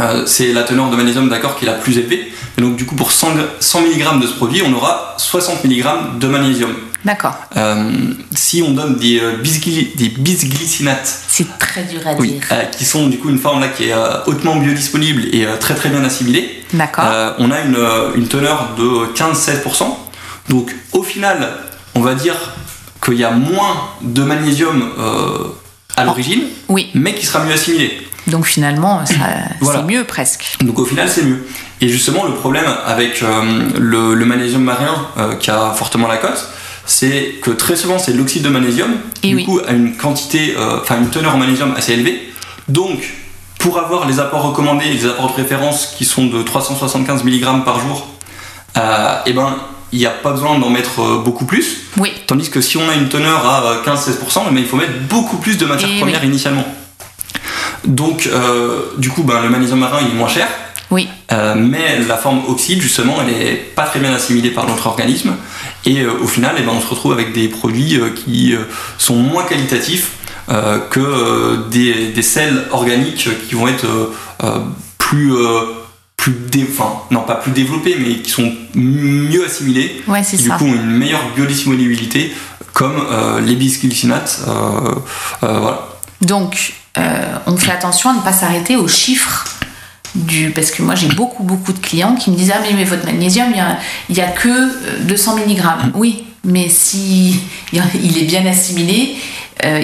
Euh, 0.01 0.23
c'est 0.25 0.51
la 0.53 0.63
teneur 0.63 0.89
de 0.89 0.95
magnésium 0.95 1.29
d'accord 1.29 1.55
qui 1.57 1.65
est 1.65 1.67
la 1.67 1.75
plus 1.75 1.97
élevée. 1.97 2.31
Et 2.57 2.61
donc 2.61 2.75
du 2.75 2.85
coup 2.85 2.95
pour 2.95 3.11
100, 3.11 3.35
gr- 3.35 3.45
100 3.59 3.81
mg 3.81 4.19
de 4.21 4.27
ce 4.27 4.33
produit, 4.33 4.61
on 4.65 4.73
aura 4.73 5.15
60 5.17 5.63
mg 5.63 5.85
de 6.19 6.27
magnésium. 6.27 6.71
D'accord. 7.05 7.35
Euh, 7.57 7.91
si 8.35 8.61
on 8.61 8.71
donne 8.71 8.95
des, 8.97 9.19
euh, 9.19 9.33
bisgly- 9.41 9.95
des 9.95 10.09
bisglycinates, 10.09 11.11
C'est 11.27 11.57
très 11.57 11.83
dur 11.83 12.01
à 12.05 12.13
oui, 12.15 12.33
dire. 12.33 12.43
euh, 12.51 12.63
qui 12.65 12.85
sont 12.85 13.07
du 13.07 13.17
coup 13.17 13.29
une 13.29 13.39
forme 13.39 13.59
là 13.61 13.69
qui 13.69 13.85
est 13.89 13.93
hautement 14.27 14.55
biodisponible 14.57 15.23
et 15.33 15.47
très 15.59 15.73
très 15.75 15.89
bien 15.89 16.03
assimilée, 16.03 16.63
D'accord. 16.73 17.05
on 17.39 17.49
a 17.51 17.61
une, 17.61 17.77
une 18.15 18.27
teneur 18.27 18.69
de 18.77 19.11
15-16%. 19.15 19.85
Donc 20.49 20.75
au 20.91 21.01
final, 21.03 21.49
on 21.95 22.01
va 22.01 22.13
dire 22.13 22.35
qu'il 23.03 23.15
y 23.15 23.23
a 23.23 23.31
moins 23.31 23.75
de 24.01 24.21
magnésium 24.23 24.91
à 26.01 26.05
l'origine, 26.05 26.41
oui. 26.69 26.89
mais 26.93 27.13
qui 27.15 27.25
sera 27.25 27.43
mieux 27.43 27.53
assimilé. 27.53 28.01
Donc 28.27 28.45
finalement, 28.45 29.01
Voilà. 29.61 29.79
c'est 29.79 29.85
mieux 29.93 30.03
presque. 30.03 30.57
Donc 30.61 30.77
au 30.79 30.85
final, 30.85 31.09
c'est 31.09 31.23
mieux. 31.23 31.45
Et 31.81 31.87
justement, 31.89 32.25
le 32.25 32.33
problème 32.35 32.65
avec 32.85 33.23
euh, 33.23 33.69
le, 33.79 34.13
le 34.13 34.25
magnésium 34.25 34.63
marin 34.63 35.07
euh, 35.17 35.35
qui 35.35 35.49
a 35.49 35.71
fortement 35.71 36.07
la 36.07 36.17
cote, 36.17 36.47
c'est 36.85 37.35
que 37.41 37.49
très 37.51 37.75
souvent, 37.75 37.97
c'est 37.97 38.13
de 38.13 38.17
l'oxyde 38.19 38.43
de 38.43 38.49
magnésium, 38.49 38.91
Et 39.23 39.29
du 39.29 39.35
oui. 39.37 39.45
coup, 39.45 39.59
a 39.67 39.71
une 39.71 39.95
quantité, 39.97 40.55
euh, 40.57 40.79
enfin 40.81 40.97
une 40.99 41.09
teneur 41.09 41.33
en 41.35 41.37
magnésium 41.37 41.73
assez 41.75 41.93
élevée. 41.93 42.31
Donc, 42.67 42.99
pour 43.57 43.79
avoir 43.79 44.07
les 44.07 44.19
apports 44.19 44.43
recommandés, 44.43 44.85
les 44.85 45.05
apports 45.07 45.31
de 45.31 45.35
référence 45.41 45.93
qui 45.97 46.05
sont 46.05 46.25
de 46.27 46.41
375 46.43 47.23
mg 47.23 47.63
par 47.65 47.79
jour, 47.79 48.07
euh, 48.77 49.15
eh 49.25 49.33
ben, 49.33 49.55
il 49.93 49.99
n'y 49.99 50.05
a 50.05 50.11
pas 50.11 50.31
besoin 50.31 50.57
d'en 50.57 50.69
mettre 50.69 51.01
euh, 51.01 51.21
beaucoup 51.23 51.45
plus. 51.45 51.81
Oui. 51.97 52.11
Tandis 52.27 52.49
que 52.49 52.61
si 52.61 52.77
on 52.77 52.87
a 52.89 52.93
une 52.93 53.09
teneur 53.09 53.45
à 53.45 53.63
euh, 53.65 53.83
15-16%, 53.83 54.43
eh 54.49 54.53
ben, 54.53 54.59
il 54.59 54.65
faut 54.65 54.77
mettre 54.77 54.99
beaucoup 55.09 55.37
plus 55.37 55.57
de 55.57 55.65
matières 55.65 55.91
Et 55.91 55.99
premières 55.99 56.21
oui. 56.21 56.27
initialement. 56.27 56.65
Donc, 57.85 58.27
euh, 58.31 58.81
du 58.97 59.09
coup, 59.09 59.23
ben, 59.23 59.41
le 59.41 59.49
magnésium 59.49 59.79
marin 59.79 59.99
il 60.01 60.11
est 60.11 60.17
moins 60.17 60.29
cher. 60.29 60.47
Oui. 60.91 61.07
Euh, 61.31 61.55
mais 61.57 61.99
la 62.07 62.17
forme 62.17 62.41
oxyde, 62.47 62.81
justement, 62.81 63.17
elle 63.21 63.33
est 63.33 63.55
pas 63.55 63.83
très 63.83 63.99
bien 63.99 64.13
assimilée 64.13 64.51
par 64.51 64.67
notre 64.67 64.87
organisme. 64.87 65.35
Et 65.85 66.01
euh, 66.01 66.11
au 66.21 66.27
final, 66.27 66.55
eh 66.57 66.61
ben, 66.61 66.71
on 66.75 66.81
se 66.81 66.87
retrouve 66.87 67.13
avec 67.13 67.33
des 67.33 67.47
produits 67.47 67.97
euh, 67.97 68.09
qui 68.09 68.53
euh, 68.53 68.59
sont 68.97 69.15
moins 69.15 69.43
qualitatifs 69.43 70.11
euh, 70.49 70.79
que 70.89 70.99
euh, 70.99 71.57
des, 71.69 72.09
des 72.09 72.21
sels 72.21 72.65
organiques 72.71 73.29
qui 73.47 73.55
vont 73.55 73.67
être 73.67 73.85
euh, 73.85 74.13
euh, 74.43 74.59
plus. 74.97 75.33
Plus 76.21 76.33
dé- 76.51 76.67
enfin, 76.71 77.01
non 77.09 77.21
pas 77.21 77.33
plus 77.35 77.51
développés, 77.51 77.95
mais 77.99 78.17
qui 78.19 78.29
sont 78.29 78.53
mieux 78.75 79.43
assimilés, 79.43 80.03
Ouais, 80.07 80.21
c'est 80.23 80.37
qui 80.37 80.43
du 80.43 80.49
ça. 80.49 80.55
coup 80.55 80.65
ont 80.65 80.73
une 80.73 80.85
meilleure 80.97 81.23
biodisponibilité, 81.35 82.31
comme 82.73 82.95
euh, 83.11 83.41
les 83.41 83.55
bisglycinates. 83.55 84.41
euh, 84.47 84.51
euh, 85.43 85.59
voilà. 85.59 85.87
Donc, 86.21 86.73
on 87.47 87.57
fait 87.57 87.71
attention 87.71 88.11
à 88.11 88.13
ne 88.13 88.19
pas 88.21 88.33
s'arrêter 88.33 88.75
aux 88.75 88.87
chiffres 88.87 89.45
du. 90.13 90.51
Parce 90.51 90.69
que 90.69 90.83
moi, 90.83 90.93
j'ai 90.93 91.07
beaucoup, 91.07 91.41
beaucoup 91.43 91.73
de 91.73 91.79
clients 91.79 92.15
qui 92.15 92.29
me 92.29 92.35
disent 92.35 92.51
Ah, 92.53 92.59
mais, 92.61 92.73
mais 92.75 92.83
votre 92.83 93.05
magnésium, 93.05 93.47
il 93.49 93.53
n'y 93.55 93.59
a, 93.59 93.77
il 94.09 94.15
y 94.17 94.21
a 94.21 94.27
que 94.27 94.47
euh, 94.47 94.99
200 95.01 95.37
mg. 95.37 95.59
Oui, 95.95 96.25
mais 96.43 96.69
si 96.69 97.39
il 97.73 98.17
est 98.19 98.25
bien 98.25 98.45
assimilé, 98.45 99.15
euh, 99.65 99.79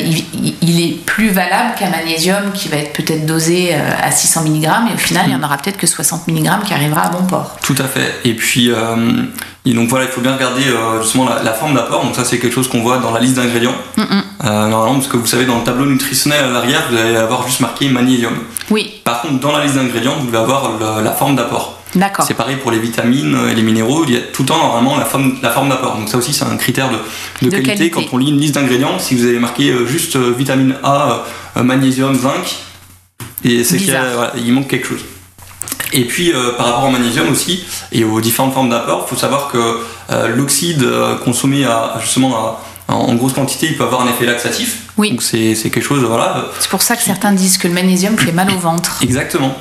il, 0.62 0.82
est 0.82 0.96
plus 1.06 1.30
valable 1.30 1.76
qu'un 1.78 1.90
magnésium 1.90 2.52
qui 2.54 2.68
va 2.68 2.78
être 2.78 2.94
peut-être 2.94 3.26
dosé 3.26 3.70
euh, 3.74 3.78
à 4.02 4.12
600 4.12 4.44
mg, 4.46 4.64
et 4.92 4.94
au 4.94 4.98
final, 4.98 5.24
il 5.28 5.34
y 5.34 5.36
en 5.36 5.44
aura 5.44 5.58
peut-être 5.58 5.78
que 5.78 5.88
60 5.88 6.28
mg 6.28 6.50
qui 6.66 6.74
arrivera 6.74 7.02
à 7.02 7.10
bon 7.10 7.24
port. 7.26 7.56
Tout 7.64 7.76
à 7.80 7.86
fait. 7.86 8.14
Et 8.26 8.34
puis, 8.34 8.70
euh, 8.72 8.96
et 9.66 9.74
donc 9.74 9.90
voilà, 9.90 10.06
il 10.06 10.12
faut 10.12 10.22
bien 10.22 10.34
regarder 10.36 10.64
euh, 10.68 11.02
justement 11.02 11.26
la, 11.28 11.44
la 11.44 11.54
forme 11.54 11.74
d'apport. 11.76 12.04
Donc 12.04 12.16
ça, 12.16 12.24
c'est 12.26 12.40
quelque 12.40 12.54
chose 12.54 12.68
qu'on 12.70 12.82
voit 12.82 12.98
dans 13.00 13.12
la 13.12 13.20
liste 13.20 13.36
d'ingrédients. 13.36 13.76
Mm-mm. 13.98 14.22
Euh, 14.46 14.68
normalement, 14.68 14.96
parce 14.96 15.08
que 15.08 15.18
vous 15.18 15.26
savez, 15.28 15.46
dans 15.46 15.58
le 15.58 15.64
tableau 15.64 15.86
nutritionnel 15.86 16.44
à 16.46 16.50
l'arrière, 16.50 16.84
vous 16.90 16.98
allez 16.98 17.16
avoir 17.16 17.46
juste 17.48 17.60
marqué 17.60 17.90
magnésium. 17.90 18.34
Oui, 18.70 19.02
Par 19.04 19.22
contre, 19.22 19.40
dans 19.40 19.52
la 19.58 19.64
liste 19.64 19.76
d'ingrédients, 19.76 20.16
vous 20.20 20.28
devez 20.28 20.38
avoir 20.38 20.72
le- 20.80 21.04
la 21.04 21.12
forme 21.12 21.36
d'apport. 21.36 21.77
D'accord. 21.96 22.26
C'est 22.28 22.34
pareil 22.34 22.58
pour 22.58 22.72
les 22.72 22.80
vitamines 22.80 23.38
et 23.52 23.56
les 23.56 23.62
minéraux. 23.64 24.04
Il 24.08 24.14
y 24.14 24.18
a 24.18 24.22
tout 24.22 24.44
le 24.44 24.48
temps 24.48 24.58
normalement 24.58 24.98
la 24.98 25.06
forme, 25.06 25.38
la 25.42 25.50
forme 25.52 25.70
d'apport. 25.70 25.96
Donc 25.98 26.10
ça 26.10 26.18
aussi, 26.18 26.34
c'est 26.34 26.46
un 26.46 26.58
critère 26.58 26.90
de, 26.90 26.96
de 26.96 27.46
De 27.46 27.50
qualité. 27.52 27.90
qualité. 27.90 27.92
Quand 27.92 28.16
on 28.16 28.18
lit 28.18 28.30
une 28.30 28.40
liste 28.40 28.56
d'ingrédients, 28.56 29.00
si 29.00 29.16
vous 29.16 29.26
avez 29.26 29.40
marqué 29.40 29.70
euh, 29.70 29.86
juste 29.86 30.16
euh, 30.16 30.34
vitamine 30.38 30.76
A, 30.84 31.24
euh, 31.58 31.64
magnésium, 31.64 32.14
zinc, 32.16 32.58
et 33.44 33.64
c'est 33.64 33.78
qu'il 33.78 33.92
voilà, 33.92 34.34
manque 34.52 34.68
quelque 34.68 34.88
chose. 34.88 35.02
Et 35.94 36.04
puis 36.06 36.34
euh, 36.34 36.52
par 36.58 36.66
rapport 36.66 36.86
au 36.90 36.92
magnésium 36.92 37.30
aussi 37.32 37.64
et 37.94 38.04
aux 38.04 38.20
différentes 38.20 38.54
formes 38.54 38.70
d'apport, 38.70 39.06
il 39.08 39.10
faut 39.10 39.20
savoir 39.20 39.48
que 39.50 39.58
euh, 40.12 40.28
l'oxyde 40.36 40.84
euh, 40.84 41.16
consommé 41.16 41.64
à, 41.66 41.96
justement 42.02 42.36
à- 42.36 42.62
en 42.90 43.16
grosse 43.16 43.34
quantité, 43.34 43.68
il 43.68 43.78
peut 43.78 43.84
avoir 43.84 44.02
un 44.02 44.10
effet 44.10 44.26
laxatif. 44.26 44.84
Oui. 44.98 45.12
Donc 45.12 45.22
c'est 45.22 45.56
c'est 45.56 45.70
quelque 45.70 45.84
chose, 45.84 46.04
voilà, 46.04 46.46
C'est 46.60 46.70
pour 46.70 46.82
ça 46.82 46.96
que 46.96 47.04
certains 47.04 47.34
disent 47.34 47.58
que 47.58 47.68
le 47.68 47.74
magnésium 47.74 48.18
fait 48.18 48.32
mal 48.32 48.50
au 48.50 48.58
ventre. 48.60 49.00
Exactement. 49.02 49.54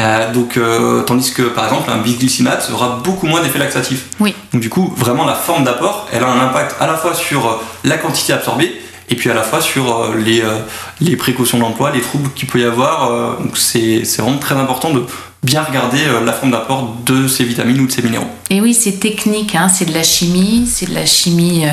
Euh, 0.00 0.32
donc, 0.32 0.56
euh, 0.56 1.02
tandis 1.02 1.32
que 1.32 1.42
par 1.42 1.64
exemple 1.66 1.90
un 1.90 1.98
bisglycinate 1.98 2.68
aura 2.72 3.00
beaucoup 3.04 3.26
moins 3.26 3.40
d'effet 3.42 3.58
laxatif. 3.58 4.06
Oui. 4.20 4.34
Donc 4.52 4.60
du 4.60 4.68
coup, 4.68 4.92
vraiment 4.96 5.24
la 5.24 5.34
forme 5.34 5.64
d'apport, 5.64 6.08
elle 6.12 6.24
a 6.24 6.28
un 6.28 6.40
impact 6.40 6.76
à 6.80 6.86
la 6.86 6.94
fois 6.94 7.14
sur 7.14 7.46
euh, 7.46 7.60
la 7.84 7.96
quantité 7.96 8.32
absorbée 8.32 8.74
et 9.08 9.14
puis 9.16 9.30
à 9.30 9.34
la 9.34 9.42
fois 9.42 9.60
sur 9.60 9.84
euh, 9.94 10.14
les, 10.16 10.40
euh, 10.40 10.58
les 11.00 11.16
précautions 11.16 11.58
d'emploi, 11.58 11.90
les 11.92 12.00
troubles 12.00 12.30
qu'il 12.34 12.48
peut 12.48 12.58
y 12.60 12.64
avoir. 12.64 13.10
euh, 13.10 13.36
donc 13.38 13.56
c'est 13.56 14.04
c'est 14.04 14.20
vraiment 14.22 14.38
très 14.38 14.56
important 14.56 14.90
de 14.90 15.04
bien 15.44 15.62
regarder 15.62 16.02
euh, 16.06 16.24
la 16.24 16.32
forme 16.32 16.50
d'apport 16.52 16.96
de 17.04 17.28
ces 17.28 17.44
vitamines 17.44 17.80
ou 17.80 17.86
de 17.86 17.92
ces 17.92 18.02
minéraux. 18.02 18.26
Et 18.50 18.60
oui, 18.60 18.72
c'est 18.74 18.98
technique, 18.98 19.54
hein, 19.54 19.68
c'est 19.68 19.84
de 19.84 19.92
la 19.94 20.02
chimie, 20.02 20.66
c'est 20.66 20.86
de 20.88 20.94
la 20.94 21.06
chimie. 21.06 21.66
euh, 21.66 21.70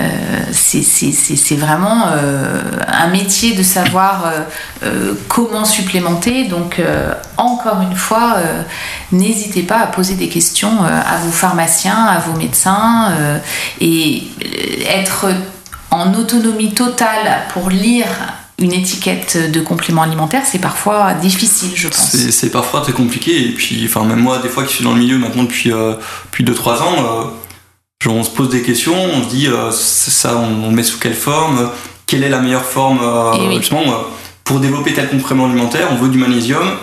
euh, 0.00 0.40
c'est- 0.52 1.56
vraiment 1.56 2.06
un 2.88 3.06
métier 3.08 3.54
de 3.54 3.62
savoir 3.62 4.24
comment 5.28 5.64
supplémenter. 5.66 6.44
Donc, 6.44 6.80
encore 7.36 7.80
une 7.82 7.94
fois, 7.94 8.36
n'hésitez 9.12 9.62
pas 9.62 9.80
à 9.80 9.86
poser 9.86 10.14
des 10.14 10.28
questions 10.28 10.82
à 10.82 11.18
vos 11.18 11.30
pharmaciens, 11.30 12.04
à 12.06 12.18
vos 12.20 12.36
médecins, 12.38 13.12
et 13.80 14.22
être 14.88 15.26
en 15.90 16.14
autonomie 16.14 16.72
totale 16.72 17.42
pour 17.52 17.68
lire 17.68 18.06
une 18.58 18.72
étiquette 18.72 19.50
de 19.50 19.60
complément 19.60 20.02
alimentaire, 20.02 20.42
c'est 20.44 20.60
parfois 20.60 21.14
difficile, 21.14 21.70
je 21.74 21.88
pense. 21.88 22.16
C'est 22.30 22.50
parfois 22.50 22.80
très 22.80 22.92
compliqué 22.92 23.48
et 23.48 23.52
puis 23.52 23.82
enfin 23.86 24.04
même 24.04 24.20
moi 24.20 24.38
des 24.38 24.48
fois 24.48 24.64
qui 24.64 24.74
suis 24.74 24.84
dans 24.84 24.92
le 24.92 25.00
milieu 25.00 25.18
maintenant 25.18 25.44
depuis 25.44 25.72
euh, 25.72 25.94
depuis 26.26 26.44
2-3 26.44 26.82
ans, 26.82 26.94
euh, 26.98 27.24
genre, 28.02 28.14
on 28.14 28.22
se 28.22 28.30
pose 28.30 28.50
des 28.50 28.62
questions, 28.62 28.94
on 28.94 29.24
se 29.24 29.28
dit 29.28 29.48
euh, 29.48 29.70
ça 29.72 30.36
on, 30.36 30.68
le 30.68 30.74
met 30.74 30.82
sous 30.82 30.98
quelle 30.98 31.14
forme, 31.14 31.70
quelle 32.06 32.22
est 32.22 32.28
la 32.28 32.40
meilleure 32.40 32.64
forme 32.64 33.00
Eh 33.34 33.48
oui. 33.48 33.56
justement 33.56 33.82
pour 34.44 34.60
développer 34.60 34.92
tel 34.92 35.08
complément 35.08 35.46
alimentaire, 35.46 35.88
on 35.90 35.96
veut 35.96 36.08
du 36.08 36.18
magnésium, 36.18 36.76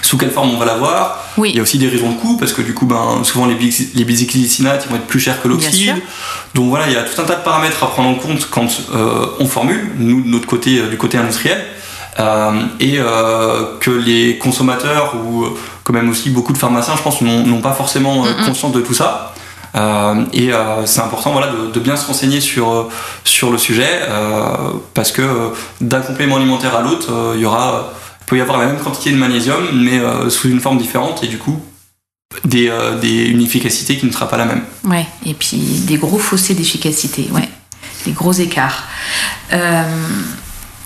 sous 0.00 0.16
quelle 0.16 0.30
forme 0.30 0.50
on 0.54 0.58
va 0.58 0.64
l'avoir. 0.64 1.18
Il 1.36 1.40
y 1.40 1.42
Oui, 1.42 1.58
a 1.58 1.62
aussi 1.62 1.78
des 1.78 1.88
raisons 1.88 2.10
de 2.12 2.16
coût 2.16 2.36
parce 2.38 2.52
que 2.52 2.62
du 2.62 2.72
coup, 2.72 2.86
ben, 2.86 3.22
souvent 3.24 3.46
les, 3.46 3.56
les 3.94 4.04
bisglycinates 4.04 4.84
ils 4.86 4.90
vont 4.90 4.96
être 4.96 5.06
plus 5.06 5.20
chers 5.20 5.42
que 5.42 5.48
l'oxyde. 5.48 5.96
Donc 6.54 6.70
voilà, 6.70 6.86
il 6.88 6.94
y 6.94 6.96
a 6.96 7.02
tout 7.02 7.20
un 7.20 7.24
tas 7.24 7.34
de 7.36 7.42
paramètres 7.44 7.82
à 7.84 7.88
prendre 7.90 8.08
en 8.08 8.14
compte 8.14 8.48
quand 8.50 8.68
euh, 8.94 9.26
on 9.38 9.46
formule, 9.46 9.90
nous 9.98 10.22
de 10.22 10.28
notre 10.28 10.46
côté, 10.46 10.78
euh, 10.78 10.88
du 10.88 10.96
côté 10.96 11.18
industriel, 11.18 11.60
Euh, 12.20 12.52
et 12.78 12.96
euh, 12.98 13.78
que 13.80 13.90
les 13.90 14.36
consommateurs 14.36 15.14
ou 15.16 15.46
quand 15.82 15.94
même 15.94 16.10
aussi 16.10 16.28
beaucoup 16.28 16.52
de 16.52 16.58
pharmaciens, 16.58 16.94
je 16.94 17.02
pense, 17.02 17.22
n'ont 17.22 17.62
pas 17.62 17.72
forcément 17.72 18.24
conscience 18.44 18.72
de 18.72 18.82
tout 18.82 18.92
ça. 18.92 19.32
Euh, 19.74 20.22
et 20.34 20.52
euh, 20.52 20.84
c'est 20.84 21.00
important 21.00 21.32
voilà, 21.32 21.46
de, 21.46 21.70
de 21.72 21.80
bien 21.80 21.96
se 21.96 22.06
renseigner 22.06 22.42
sur, 22.42 22.90
sur 23.24 23.50
le 23.50 23.56
sujet 23.56 23.88
euh, 24.02 24.74
parce 24.92 25.10
que 25.10 25.22
d'un 25.80 26.02
complément 26.02 26.36
alimentaire 26.36 26.74
à 26.76 26.82
l'autre, 26.82 27.08
euh, 27.10 27.32
il 27.36 27.40
y 27.40 27.46
aura, 27.46 27.94
peut 28.32 28.38
y 28.38 28.40
avoir 28.40 28.58
la 28.58 28.68
même 28.68 28.78
quantité 28.78 29.10
de 29.10 29.16
magnésium 29.16 29.62
mais 29.74 29.98
euh, 29.98 30.30
sous 30.30 30.48
une 30.48 30.58
forme 30.58 30.78
différente 30.78 31.22
et 31.22 31.26
du 31.26 31.36
coup 31.36 31.60
euh, 32.54 32.98
des, 32.98 33.26
une 33.26 33.42
efficacité 33.42 33.98
qui 33.98 34.06
ne 34.06 34.10
sera 34.10 34.26
pas 34.26 34.38
la 34.38 34.46
même. 34.46 34.62
Ouais, 34.84 35.06
et 35.26 35.34
puis 35.34 35.58
des 35.86 35.98
gros 35.98 36.16
fossés 36.16 36.54
d'efficacité, 36.54 37.28
ouais, 37.30 37.46
des 38.06 38.12
gros 38.12 38.32
écarts. 38.32 38.88
Euh, 39.52 39.82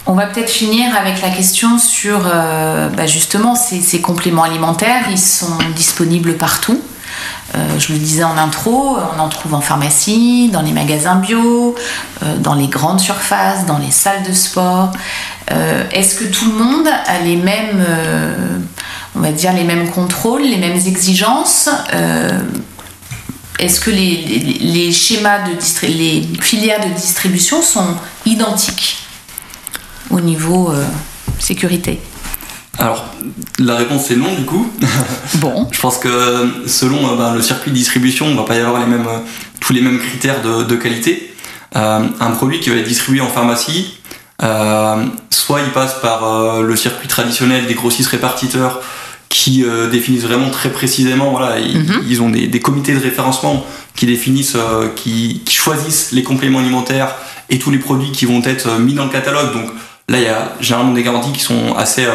on 0.06 0.14
va 0.14 0.26
peut-être 0.26 0.50
finir 0.50 0.96
avec 0.96 1.22
la 1.22 1.30
question 1.30 1.78
sur 1.78 2.18
bah, 2.20 3.06
justement 3.06 3.54
ces 3.54 4.00
compléments 4.00 4.42
alimentaires. 4.42 5.04
Ils 5.10 5.18
sont 5.18 5.58
disponibles 5.74 6.34
partout. 6.36 6.80
Euh, 7.54 7.78
je 7.78 7.92
le 7.92 7.98
disais 7.98 8.24
en 8.24 8.36
intro, 8.36 8.98
on 9.16 9.20
en 9.20 9.28
trouve 9.28 9.54
en 9.54 9.60
pharmacie, 9.60 10.50
dans 10.52 10.62
les 10.62 10.72
magasins 10.72 11.16
bio, 11.16 11.74
euh, 12.22 12.36
dans 12.38 12.54
les 12.54 12.66
grandes 12.66 13.00
surfaces, 13.00 13.66
dans 13.66 13.78
les 13.78 13.90
salles 13.90 14.24
de 14.24 14.32
sport. 14.32 14.90
Euh, 15.52 15.84
Est-ce 15.92 16.16
que 16.16 16.24
tout 16.24 16.50
le 16.50 16.58
monde 16.64 16.88
a 16.88 17.20
les 17.20 17.36
mêmes, 17.36 17.84
contrôles, 19.94 20.42
les 20.42 20.58
mêmes 20.58 20.76
exigences 20.76 21.68
est-ce 23.58 23.80
que 23.80 23.90
les, 23.90 24.92
schémas 24.92 25.38
de 25.48 25.58
filières 26.42 26.86
de 26.86 26.92
distribution 26.94 27.62
sont 27.62 27.96
identiques 28.26 28.98
au 30.10 30.20
niveau 30.20 30.74
sécurité? 31.38 31.98
Alors, 32.78 33.06
la 33.58 33.76
réponse 33.76 34.10
est 34.10 34.16
non 34.16 34.34
du 34.34 34.44
coup. 34.44 34.70
Bon, 35.36 35.68
Je 35.72 35.80
pense 35.80 35.98
que 35.98 36.48
selon 36.66 37.12
euh, 37.12 37.16
ben, 37.16 37.34
le 37.34 37.42
circuit 37.42 37.70
de 37.70 37.76
distribution, 37.76 38.26
on 38.26 38.34
va 38.34 38.44
pas 38.44 38.56
y 38.56 38.60
avoir 38.60 38.80
les 38.80 38.86
mêmes, 38.86 39.06
euh, 39.06 39.18
tous 39.60 39.72
les 39.72 39.80
mêmes 39.80 39.98
critères 39.98 40.42
de, 40.42 40.62
de 40.64 40.76
qualité. 40.76 41.34
Euh, 41.76 42.00
un 42.20 42.30
produit 42.30 42.60
qui 42.60 42.70
va 42.70 42.76
être 42.76 42.86
distribué 42.88 43.20
en 43.20 43.28
pharmacie, 43.28 43.98
euh, 44.42 45.04
soit 45.30 45.60
il 45.60 45.70
passe 45.72 45.94
par 46.00 46.24
euh, 46.24 46.62
le 46.62 46.76
circuit 46.76 47.08
traditionnel 47.08 47.66
des 47.66 47.74
grossistes 47.74 48.08
répartiteurs 48.10 48.80
qui 49.28 49.64
euh, 49.64 49.90
définissent 49.90 50.22
vraiment 50.22 50.50
très 50.50 50.70
précisément, 50.70 51.32
voilà, 51.32 51.58
ils, 51.58 51.78
Mhm. 51.78 52.02
ils 52.08 52.22
ont 52.22 52.30
des, 52.30 52.46
des 52.46 52.60
comités 52.60 52.94
de 52.94 53.00
référencement 53.00 53.66
qui 53.94 54.06
définissent, 54.06 54.54
euh, 54.56 54.88
qui, 54.94 55.42
qui 55.44 55.54
choisissent 55.54 56.12
les 56.12 56.22
compléments 56.22 56.60
alimentaires 56.60 57.14
et 57.50 57.58
tous 57.58 57.70
les 57.70 57.78
produits 57.78 58.12
qui 58.12 58.24
vont 58.24 58.42
être 58.44 58.78
mis 58.78 58.94
dans 58.94 59.04
le 59.04 59.10
catalogue. 59.10 59.52
Donc 59.52 59.66
là, 60.08 60.18
il 60.18 60.24
y 60.24 60.28
a 60.28 60.52
généralement 60.60 60.92
des 60.92 61.02
garanties 61.02 61.32
qui 61.32 61.40
sont 61.40 61.74
assez, 61.76 62.04
euh, 62.06 62.12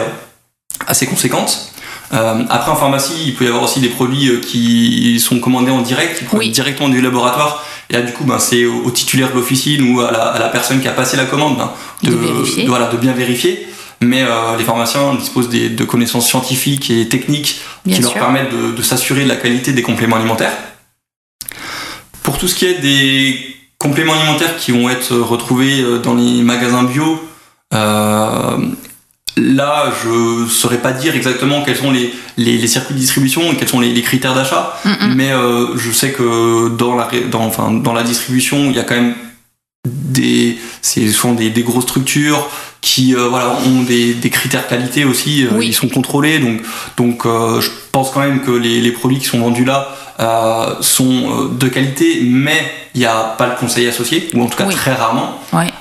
assez 0.88 1.06
conséquentes. 1.08 1.72
Euh, 2.14 2.44
après, 2.50 2.72
en 2.72 2.76
pharmacie, 2.76 3.14
il 3.26 3.36
peut 3.36 3.46
y 3.46 3.48
avoir 3.48 3.64
aussi 3.64 3.80
des 3.80 3.88
produits 3.90 4.28
euh, 4.30 4.42
qui 4.42 5.20
sont 5.20 5.40
commandés 5.40 5.72
en 5.72 5.82
direct, 5.82 6.18
qui 6.20 6.26
proviennent 6.26 6.52
directement 6.52 6.90
du 6.90 7.02
laboratoire. 7.02 7.64
Et 7.90 7.94
là, 7.94 8.02
du 8.02 8.12
coup, 8.12 8.26
ben, 8.26 8.38
c'est 8.40 8.66
au, 8.66 8.84
au 8.84 8.92
titulaire 8.92 9.30
de 9.30 9.36
l'officine 9.36 9.94
ou 9.96 10.02
à 10.02 10.12
la, 10.12 10.24
à 10.24 10.40
la 10.40 10.50
personne 10.50 10.82
qui 10.82 10.88
a 10.88 10.92
passé 10.92 11.16
la 11.18 11.26
commande 11.26 11.58
ben, 11.58 11.72
De 12.04 12.14
vérifier. 12.16 12.66
voilà, 12.68 12.88
de 12.88 12.98
bien 12.98 13.14
vérifier. 13.14 13.66
Mais 14.02 14.24
euh, 14.24 14.58
les 14.58 14.64
pharmaciens 14.64 15.14
disposent 15.16 15.48
des- 15.50 15.70
de 15.70 15.84
connaissances 15.86 16.28
scientifiques 16.28 16.90
et 16.90 17.08
techniques 17.08 17.62
bien 17.86 17.96
qui 17.96 18.02
sûr. 18.02 18.12
leur 18.16 18.24
permettent 18.24 18.52
de, 18.52 18.72
de 18.72 18.82
s'assurer 18.82 19.24
de 19.24 19.30
la 19.30 19.36
qualité 19.36 19.74
des 19.74 19.84
compléments 19.84 20.16
alimentaires. 20.18 20.54
Pour 22.24 22.38
tout 22.38 22.48
ce 22.48 22.56
qui 22.56 22.66
est 22.66 22.80
des 22.80 23.56
compléments 23.78 24.14
alimentaires 24.14 24.58
qui 24.58 24.72
vont 24.72 24.90
être 24.90 25.16
retrouvés 25.16 25.82
euh, 25.82 26.00
dans 26.00 26.14
les 26.16 26.42
magasins 26.42 26.84
bio, 26.84 27.22
euh, 27.74 28.58
là, 29.38 29.86
je 30.04 30.48
saurais 30.50 30.78
pas 30.80 30.92
dire 30.92 31.16
exactement 31.16 31.64
quels 31.64 31.78
sont 31.78 31.92
les, 31.92 32.14
les, 32.38 32.58
les 32.58 32.68
circuits 32.68 32.94
de 32.96 33.00
distribution 33.00 33.42
et 33.52 33.56
quels 33.56 33.70
sont 33.70 33.80
les, 33.80 33.92
les 33.94 34.02
critères 34.02 34.34
d'achat, 34.36 34.78
mais 35.16 35.32
euh, 35.32 35.78
je 35.78 35.92
sais 35.92 36.12
que 36.12 36.70
dans 36.76 36.96
la, 36.96 37.10
dans, 37.32 37.46
enfin, 37.46 37.72
dans 37.72 37.94
la 37.94 38.04
distribution, 38.04 38.58
il 38.70 38.76
y 38.76 38.80
a 38.80 38.84
quand 38.84 38.96
même 38.96 39.16
des, 39.88 40.58
c'est 40.82 41.08
souvent 41.10 41.34
des, 41.34 41.50
des 41.50 41.64
grosses 41.64 41.86
structures 41.86 42.48
qui 42.82 43.16
euh, 43.16 43.28
voilà, 43.30 43.56
ont 43.68 43.84
des, 43.84 44.14
des 44.16 44.30
critères 44.30 44.68
qualité 44.68 45.06
aussi, 45.06 45.46
euh, 45.46 45.50
Oui. 45.54 45.68
ils 45.68 45.74
sont 45.74 45.88
contrôlés, 45.90 46.40
donc, 46.40 46.62
donc 46.98 47.26
euh, 47.26 47.62
je 47.62 47.70
pense 47.92 48.10
quand 48.12 48.20
même 48.22 48.42
que 48.42 48.52
les, 48.52 48.82
les 48.82 48.92
produits 48.92 49.20
qui 49.20 49.26
sont 49.26 49.40
vendus 49.40 49.66
là 49.66 49.90
euh, 50.20 50.76
sont 50.82 51.50
de 51.52 51.68
qualité, 51.68 52.22
mais 52.24 52.60
il 52.94 53.00
n'y 53.00 53.06
a 53.06 53.36
pas 53.38 53.48
le 53.48 53.56
conseil 53.56 53.88
associé, 53.88 54.30
ou 54.34 54.44
en 54.44 54.48
tout 54.48 54.58
cas 54.58 54.66
Oui. 54.68 54.76
très 54.76 54.94
rarement. 54.94 55.40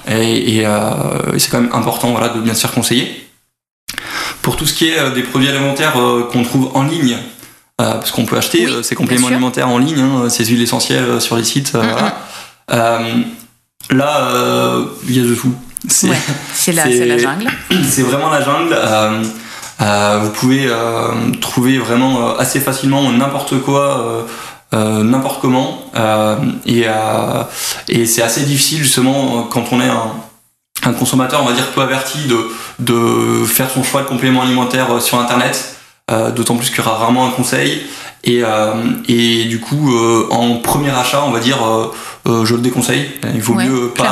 Et, 0.09 0.62
euh, 0.64 1.34
et 1.34 1.38
c'est 1.38 1.51
quand 1.51 1.61
même 1.61 1.72
important 1.72 2.11
voilà, 2.12 2.28
de 2.28 2.40
bien 2.40 2.55
se 2.55 2.61
faire 2.61 2.72
conseiller. 2.72 3.26
Pour 4.51 4.57
tout 4.57 4.66
ce 4.66 4.74
qui 4.74 4.88
est 4.88 4.98
euh, 4.98 5.11
des 5.11 5.22
produits 5.22 5.48
alimentaires 5.48 5.96
euh, 5.96 6.24
qu'on 6.24 6.42
trouve 6.42 6.72
en 6.74 6.82
ligne, 6.82 7.16
euh, 7.80 7.92
parce 7.92 8.11
qu'on 8.11 8.24
peut 8.24 8.36
acheter 8.36 8.66
Oui, 8.66 8.82
ces 8.82 8.96
compléments 8.96 9.28
alimentaires 9.28 9.68
en 9.68 9.78
ligne, 9.78 10.01
hein, 10.01 10.28
ces 10.28 10.44
huiles 10.44 10.61
essentielles 10.61 11.20
sur 11.20 11.36
les 11.36 11.44
sites. 11.44 11.70
voilà. 11.70 12.16
Là, 13.90 14.28
il 15.09 15.16
y 15.16 15.20
a 15.20 15.22
de 15.22 15.36
tout. 15.36 15.55
C'est 15.86 16.09
Ouais, 16.09 16.16
la, 17.07 17.16
jungle. 17.16 17.48
c'est 17.88 18.03
vraiment 18.03 18.28
la 18.28 18.42
jungle. 18.42 18.76
vous 20.24 20.30
pouvez 20.30 20.68
trouver 21.40 21.78
vraiment 21.78 22.36
assez 22.36 22.59
facilement 22.59 23.12
n'importe 23.12 23.61
quoi, 23.61 24.26
euh, 24.74 25.05
n'importe 25.05 25.40
comment. 25.40 25.78
euh, 25.96 26.36
et 26.66 26.86
euh, 26.86 27.42
et 27.88 28.05
c'est 28.07 28.22
assez 28.22 28.42
difficile 28.42 28.78
justement 28.78 29.44
quand 29.44 29.64
on 29.72 29.80
est 29.80 29.88
un, 29.88 30.12
un 30.85 30.93
consommateur, 30.93 31.43
on 31.43 31.47
va 31.47 31.53
dire, 31.53 31.66
peu 31.72 31.81
averti 31.83 32.18
de, 32.26 32.49
de 32.78 33.45
faire 33.45 33.70
son 33.70 33.83
choix 33.83 34.03
de 34.03 34.07
complément 34.07 34.43
alimentaire 34.43 34.91
euh, 34.93 35.01
sur 35.01 35.18
Internet. 35.20 35.76
euh, 36.11 36.31
D'autant 36.31 36.57
plus 36.57 36.70
qu'il 36.70 36.78
y 36.78 36.87
aura 36.87 36.97
rarement 36.99 37.26
un 37.26 37.31
conseil. 37.31 37.83
Et, 38.24 38.43
euh, 38.45 38.72
et 39.09 39.45
du 39.47 39.61
coup, 39.61 39.95
euh, 39.95 40.26
en 40.31 40.57
premier 40.57 40.91
achat, 40.91 41.22
on 41.26 41.31
va 41.31 41.41
dire, 41.41 41.59
je 42.26 42.55
le 42.55 42.61
déconseille. 42.61 43.09
Il 43.35 43.41
vaut 43.41 43.55
Ouais, 43.55 43.64
mieux 43.66 43.89
pas. 43.89 44.05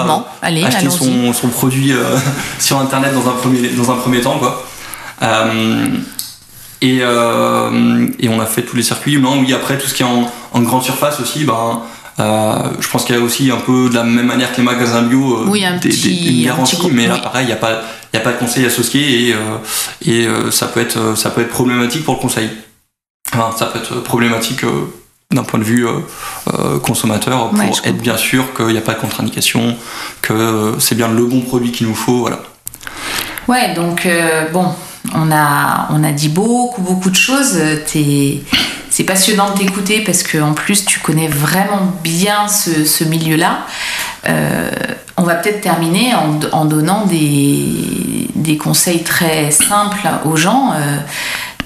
Allez, 0.43 0.64
acheter 0.64 0.89
son, 0.91 1.33
son 1.35 1.49
produit 1.49 1.93
euh, 1.93 2.16
sur 2.59 2.79
internet 2.79 3.12
dans 3.14 3.29
un 3.29 3.35
premier, 3.35 3.69
dans 3.69 3.91
un 3.91 3.97
premier 3.97 4.21
temps 4.23 4.39
quoi. 4.39 4.64
Euh, 5.23 5.87
et, 6.81 7.01
euh, 7.03 8.07
et 8.21 8.29
on 8.29 8.41
a 8.41 8.47
fait 8.47 8.62
tous 8.62 8.77
les 8.77 8.83
circuits. 8.83 9.19
Non, 9.21 9.41
oui, 9.41 9.53
après 9.53 9.77
tout 9.79 9.87
ce 9.89 9.95
qui 9.95 10.03
est 10.03 10.07
en, 10.07 10.31
en 10.53 10.61
grande 10.62 10.83
surface 10.85 11.21
aussi, 11.21 11.45
ben, 11.45 11.81
je 12.19 12.89
pense 12.89 13.05
qu'il 13.05 13.14
y 13.14 13.19
a 13.19 13.23
aussi 13.23 13.51
un 13.51 13.57
peu 13.59 13.89
de 13.89 13.95
la 13.95 14.05
même 14.05 14.27
manière 14.27 14.51
que 14.53 14.57
les 14.59 14.62
magasins 14.64 15.03
bio, 15.03 15.43
euh, 15.43 15.45
Oui, 15.49 15.64
un 15.64 15.77
des, 15.77 15.89
petit- 15.89 16.09
des- 16.21 16.31
une 16.33 16.41
un 16.43 16.45
garantie, 16.47 16.77
mais 16.91 17.07
là 17.07 17.14
oui. 17.14 17.21
pareil, 17.23 17.45
il 17.45 17.49
n'y 17.49 17.53
a 17.53 17.57
pas, 17.57 17.83
il 18.12 18.16
y 18.16 18.21
a 18.21 18.23
pas 18.23 18.33
de 18.33 18.39
conseil 18.39 18.66
associé 18.66 19.29
et, 19.29 19.35
euh, 19.35 19.39
et 20.05 20.27
euh, 20.27 20.51
ça 20.51 20.66
peut 20.66 20.81
être, 20.81 21.16
ça 21.16 21.31
peut 21.31 21.43
être 21.43 21.51
problématique 21.51 22.05
pour 22.05 22.14
le 22.14 22.21
conseil. 22.21 22.51
Enfin, 23.33 23.51
ça 23.57 23.66
peut 23.66 23.79
être 23.79 24.01
problématique 24.03 24.64
euh, 24.64 24.87
d'un 25.33 25.43
point 25.45 25.61
de 25.61 25.64
vue 25.64 25.87
euh, 25.87 25.93
euh, 26.59 26.79
consommateur 26.79 27.51
pour 27.51 27.59
Ouais, 27.59 27.66
être 27.69 27.83
comprends. 27.83 28.03
bien 28.03 28.16
sûr 28.16 28.55
qu'il 28.55 28.66
n'y 28.69 28.79
a 28.79 28.83
pas 28.83 28.95
de 28.95 29.01
contre-indication, 29.01 29.77
que 30.23 30.33
euh, 30.33 30.79
c'est 30.81 30.95
bien 30.95 31.09
le 31.09 31.25
bon 31.27 31.43
produit 31.43 31.71
qu'il 31.71 31.87
nous 31.87 31.95
faut, 31.95 32.19
voilà. 32.21 32.41
Ouais, 33.47 33.75
donc 33.75 34.07
euh, 34.07 34.49
bon, 34.51 34.66
on 35.14 35.31
a, 35.31 35.89
on 35.91 36.03
a 36.05 36.12
dit 36.12 36.29
beaucoup, 36.31 36.83
beaucoup 36.83 37.11
de 37.11 37.14
choses. 37.16 37.59
T'es- 37.91 38.41
C'est 38.91 39.05
passionnant 39.05 39.53
de 39.53 39.59
t'écouter 39.59 40.01
parce 40.01 40.22
que 40.22 40.39
en 40.39 40.55
plus 40.55 40.84
tu 40.84 41.01
connais 41.01 41.28
vraiment 41.28 41.93
bien 42.03 42.49
ce, 42.49 43.05
milieu-là. 43.05 43.66
Euh, 44.28 44.70
on 45.16 45.22
va 45.22 45.34
peut-être 45.34 45.61
terminer 45.61 46.12
en, 46.53 46.64
donnant 46.64 47.07
des, 47.07 48.57
conseils 48.59 49.03
très 49.03 49.51
simples 49.51 50.09
aux 50.24 50.36
gens. 50.36 50.72
Euh, 50.72 50.99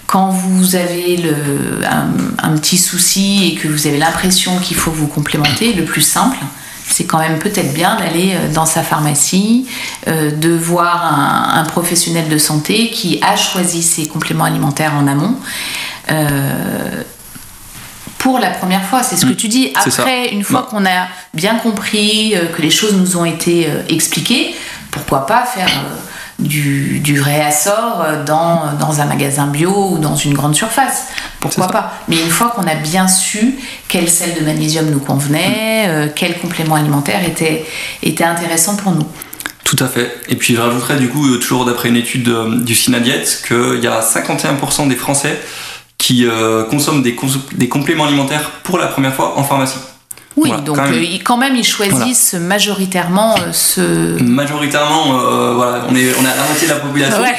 quand 0.06 0.28
vous 0.28 0.74
avez 0.76 1.18
un 2.38 2.56
petit 2.58 2.76
souci 2.76 3.46
et 3.46 3.54
que 3.54 3.66
vous 3.66 3.86
avez 3.86 3.96
l'impression 3.98 4.58
qu'il 4.58 4.76
faut 4.76 4.90
vous 4.90 5.06
complémenter, 5.06 5.72
le 5.72 5.84
plus 5.84 6.02
simple, 6.02 6.36
c'est 6.92 7.04
quand 7.06 7.18
même 7.18 7.38
peut-être 7.38 7.72
bien 7.72 7.96
d'aller 7.96 8.34
euh, 8.34 8.52
dans 8.52 8.66
sa 8.66 8.82
pharmacie, 8.82 9.66
euh, 10.08 10.30
de 10.30 10.50
voir 10.50 11.04
un, 11.04 11.60
un 11.60 11.64
professionnel 11.64 12.28
de 12.28 12.38
santé 12.38 12.90
qui 12.90 13.18
a 13.22 13.36
choisi 13.36 13.82
ses 13.82 14.06
compléments 14.08 14.44
alimentaires 14.44 14.94
en 14.94 15.06
amont. 15.06 15.34
Euh, 16.10 17.02
pour 18.18 18.38
la 18.38 18.50
première 18.50 18.84
fois, 18.84 19.02
c'est 19.02 19.16
ce 19.16 19.26
que 19.26 19.32
Mm. 19.32 19.36
tu 19.36 19.48
dis. 19.48 19.72
Après, 19.74 20.28
une 20.28 20.44
fois 20.44 20.66
qu'on 20.70 20.84
a 20.86 21.08
bien 21.34 21.56
compris, 21.56 22.34
euh, 22.36 22.46
que 22.54 22.62
les 22.62 22.70
choses 22.70 22.94
nous 22.94 23.16
ont 23.16 23.24
été 23.24 23.68
expliquées, 23.88 24.54
pourquoi 24.90 25.26
pas 25.26 25.44
faire 25.44 25.68
du, 26.38 27.00
du 27.00 27.20
réassort 27.20 28.02
euh, 28.04 28.24
dans, 28.24 28.72
dans 28.80 29.00
un 29.00 29.04
magasin 29.06 29.46
bio 29.46 29.90
ou 29.92 29.98
dans 29.98 30.16
une 30.16 30.34
grande 30.34 30.54
surface 30.54 31.08
Pourquoi 31.40 31.68
pas 31.68 31.92
Mais 32.08 32.16
une 32.20 32.30
fois 32.30 32.50
qu'on 32.54 32.66
a 32.66 32.74
bien 32.74 33.08
su 33.08 33.54
quel 33.88 34.08
sel 34.08 34.34
de 34.38 34.44
magnésium 34.44 34.86
nous 34.90 35.00
convenait, 35.00 35.84
euh, 35.88 36.08
quel 36.14 36.38
complément 36.38 36.74
alimentaire 36.74 37.22
était, 37.26 37.64
était 38.02 38.24
intéressant 38.24 38.76
pour 38.76 38.92
nous. 38.92 39.06
Tout 39.64 39.76
à 39.78 39.86
fait. 39.88 40.20
Et 40.28 40.36
puis 40.36 40.54
je 40.54 40.60
rajouterais 40.60 40.96
du 40.96 41.08
coup, 41.08 41.26
euh, 41.28 41.38
toujours 41.38 41.64
d'après 41.64 41.88
une 41.88 41.96
étude 41.96 42.28
euh, 42.28 42.60
du 42.60 42.74
Synadiet, 42.74 43.22
qu'il 43.46 43.80
y 43.82 43.86
a 43.86 44.00
51% 44.00 44.88
des 44.88 44.96
Français 44.96 45.40
qui 45.98 46.26
euh, 46.26 46.64
consomment 46.64 47.02
des, 47.02 47.14
cons- 47.14 47.28
des 47.52 47.68
compléments 47.68 48.04
alimentaires 48.06 48.50
pour 48.64 48.76
la 48.78 48.88
première 48.88 49.14
fois 49.14 49.38
en 49.38 49.44
pharmacie. 49.44 49.78
Oui, 50.36 50.48
Voilà, 50.48 50.62
donc 50.62 50.76
quand 50.76 50.84
même. 50.84 50.94
euh, 50.94 51.02
ils- 51.04 51.22
quand 51.22 51.36
même 51.36 51.54
ils 51.56 51.64
choisissent 51.64 52.34
majoritairement 52.34 53.34
euh, 53.36 53.52
ce... 53.52 54.22
Majoritairement, 54.22 55.18
euh, 55.20 55.52
voilà, 55.54 55.84
on 55.90 55.94
est, 55.94 56.14
on 56.18 56.24
est 56.24 56.28
à 56.28 56.36
la 56.36 56.44
moitié 56.44 56.66
de 56.68 56.72
la 56.72 56.78
population. 56.80 57.20
Ouais. 57.20 57.34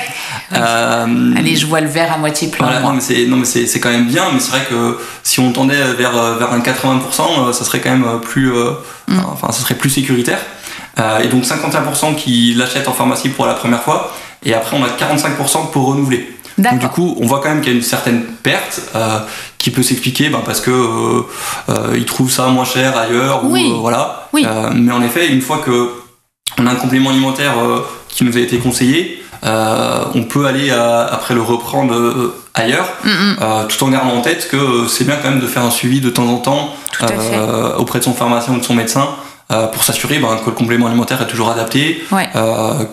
Allez, 0.51 1.55
je 1.55 1.65
vois 1.65 1.81
le 1.81 1.87
verre 1.87 2.13
à 2.13 2.17
moitié 2.17 2.49
plein. 2.49 2.65
Voilà, 2.67 2.81
non 2.81 2.93
mais 2.93 3.01
c'est 3.01 3.25
non 3.25 3.37
mais 3.37 3.45
c'est 3.45 3.65
c'est 3.65 3.79
quand 3.79 3.89
même 3.89 4.05
bien 4.07 4.25
mais 4.33 4.39
c'est 4.39 4.51
vrai 4.51 4.65
que 4.69 4.97
si 5.23 5.39
on 5.39 5.51
tendait 5.51 5.81
vers 5.97 6.11
vers 6.35 6.53
un 6.53 6.59
80% 6.59 7.01
euh, 7.47 7.53
ça 7.53 7.63
serait 7.65 7.79
quand 7.81 7.89
même 7.91 8.19
plus 8.21 8.51
Mm. 9.07 9.19
enfin 9.33 9.51
ça 9.51 9.61
serait 9.63 9.75
plus 9.75 9.89
sécuritaire 9.89 10.39
et 11.21 11.27
donc 11.27 11.43
51% 11.43 12.15
qui 12.15 12.53
l'achètent 12.53 12.87
en 12.87 12.93
pharmacie 12.93 13.27
pour 13.29 13.45
la 13.47 13.53
première 13.53 13.81
fois 13.83 14.15
et 14.45 14.53
après 14.53 14.77
on 14.77 14.83
a 14.83 14.87
45% 14.87 15.71
pour 15.71 15.87
renouveler 15.87 16.33
donc 16.57 16.79
du 16.79 16.87
coup 16.87 17.17
on 17.19 17.25
voit 17.25 17.39
quand 17.41 17.49
même 17.49 17.61
qu'il 17.61 17.71
y 17.71 17.75
a 17.75 17.77
une 17.77 17.83
certaine 17.83 18.23
perte 18.43 18.81
euh, 18.95 19.19
qui 19.57 19.69
peut 19.71 19.83
s'expliquer 19.83 20.29
ben, 20.29 20.41
parce 20.45 20.61
que 20.61 20.71
euh, 20.71 21.21
euh, 21.69 21.93
ils 21.95 22.05
trouvent 22.05 22.31
ça 22.31 22.47
moins 22.47 22.65
cher 22.65 22.97
ailleurs 22.97 23.41
Oui. 23.45 23.71
ou 23.73 23.81
voilà 23.81 24.27
Oui. 24.33 24.45
Mais 24.75 24.91
en 24.91 25.01
effet 25.03 25.27
une 25.27 25.41
fois 25.41 25.59
que 25.65 25.89
on 26.59 26.67
a 26.67 26.71
un 26.71 26.75
complément 26.75 27.09
alimentaire 27.09 27.53
qui 28.09 28.23
nous 28.23 28.37
a 28.37 28.39
été 28.39 28.57
conseillé 28.57 29.19
euh, 29.45 30.03
on 30.15 30.23
peut 30.23 30.45
aller 30.45 30.71
après 30.71 31.33
le 31.33 31.41
reprendre 31.41 31.93
euh, 31.95 32.35
ailleurs 32.53 32.87
Mm, 33.03 33.09
mm. 33.09 33.35
euh, 33.41 33.63
tout 33.65 33.83
en 33.83 33.89
gardant 33.89 34.13
en 34.15 34.21
tête 34.21 34.47
que 34.49 34.87
c'est 34.87 35.03
bien 35.03 35.17
quand 35.21 35.29
même 35.31 35.41
de 35.41 35.47
faire 35.47 35.63
un 35.63 35.71
suivi 35.71 35.99
de 35.99 36.09
temps 36.09 36.27
en 36.27 36.37
temps 36.37 36.73
auprès 37.77 37.99
de 37.99 38.03
son 38.05 38.13
pharmacien 38.13 38.53
ou 38.53 38.59
de 38.59 38.63
son 38.63 38.75
médecin 38.75 39.07
pour 39.73 39.83
s'assurer 39.83 40.19
ben, 40.19 40.37
que 40.43 40.49
le 40.49 40.55
complément 40.55 40.87
alimentaire 40.87 41.21
est 41.21 41.27
toujours 41.27 41.51
adapté, 41.51 42.01
Ouais. 42.11 42.27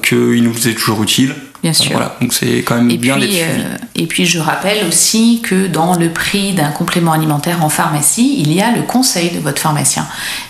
qu'il 0.03 0.43
nous 0.43 0.69
est 0.69 0.75
toujours 0.75 1.03
utile. 1.03 1.35
Bien 1.63 1.75
sûr. 1.75 1.93
voilà, 1.93 2.17
donc 2.23 2.33
c'est 2.33 2.63
quand 2.63 2.77
même 2.77 2.91
Et 2.91 2.97
bien 2.97 3.19
puis, 3.19 3.39
euh, 3.43 3.77
et 3.95 4.07
puis 4.07 4.25
je 4.25 4.39
rappelle 4.39 4.87
aussi 4.89 5.43
que 5.43 5.67
dans 5.67 5.95
le 5.95 6.09
prix 6.09 6.55
d'un 6.55 6.71
complément 6.71 7.13
alimentaire 7.13 7.63
en 7.63 7.69
pharmacie, 7.69 8.37
il 8.39 8.51
y 8.53 8.63
a 8.63 8.71
le 8.71 8.81
conseil 8.83 9.31
de 9.31 9.41
votre 9.41 9.61
pharmacien. 9.61 10.07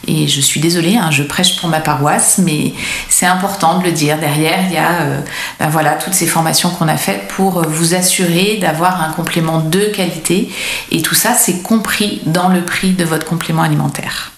Et 0.06 0.28
je 0.28 0.40
suis 0.40 0.60
désolée, 0.60 0.96
hein, 0.96 1.10
je 1.10 1.24
prêche 1.24 1.56
pour 1.56 1.68
ma 1.68 1.80
paroisse, 1.80 2.38
mais 2.38 2.74
c'est 3.08 3.26
important 3.26 3.78
de 3.78 3.84
le 3.84 3.92
dire. 3.92 4.18
Derrière, 4.18 4.60
il 4.68 4.74
y 4.74 4.78
a 4.78 5.02
euh, 5.02 5.20
ben 5.58 5.68
voilà, 5.68 5.94
toutes 5.94 6.14
ces 6.14 6.26
formations 6.26 6.70
qu'on 6.70 6.86
a 6.86 6.96
faites 6.96 7.26
pour 7.26 7.62
vous 7.68 7.94
assurer 7.94 8.58
d'avoir 8.60 9.02
un 9.02 9.12
complément 9.12 9.58
de 9.58 9.86
qualité. 9.86 10.48
Et 10.92 11.02
tout 11.02 11.16
ça, 11.16 11.34
c'est 11.34 11.62
compris 11.62 12.20
dans 12.26 12.48
le 12.48 12.60
prix 12.60 12.92
de 12.92 13.04
votre 13.04 13.26
complément 13.26 13.62
alimentaire. 13.62 14.30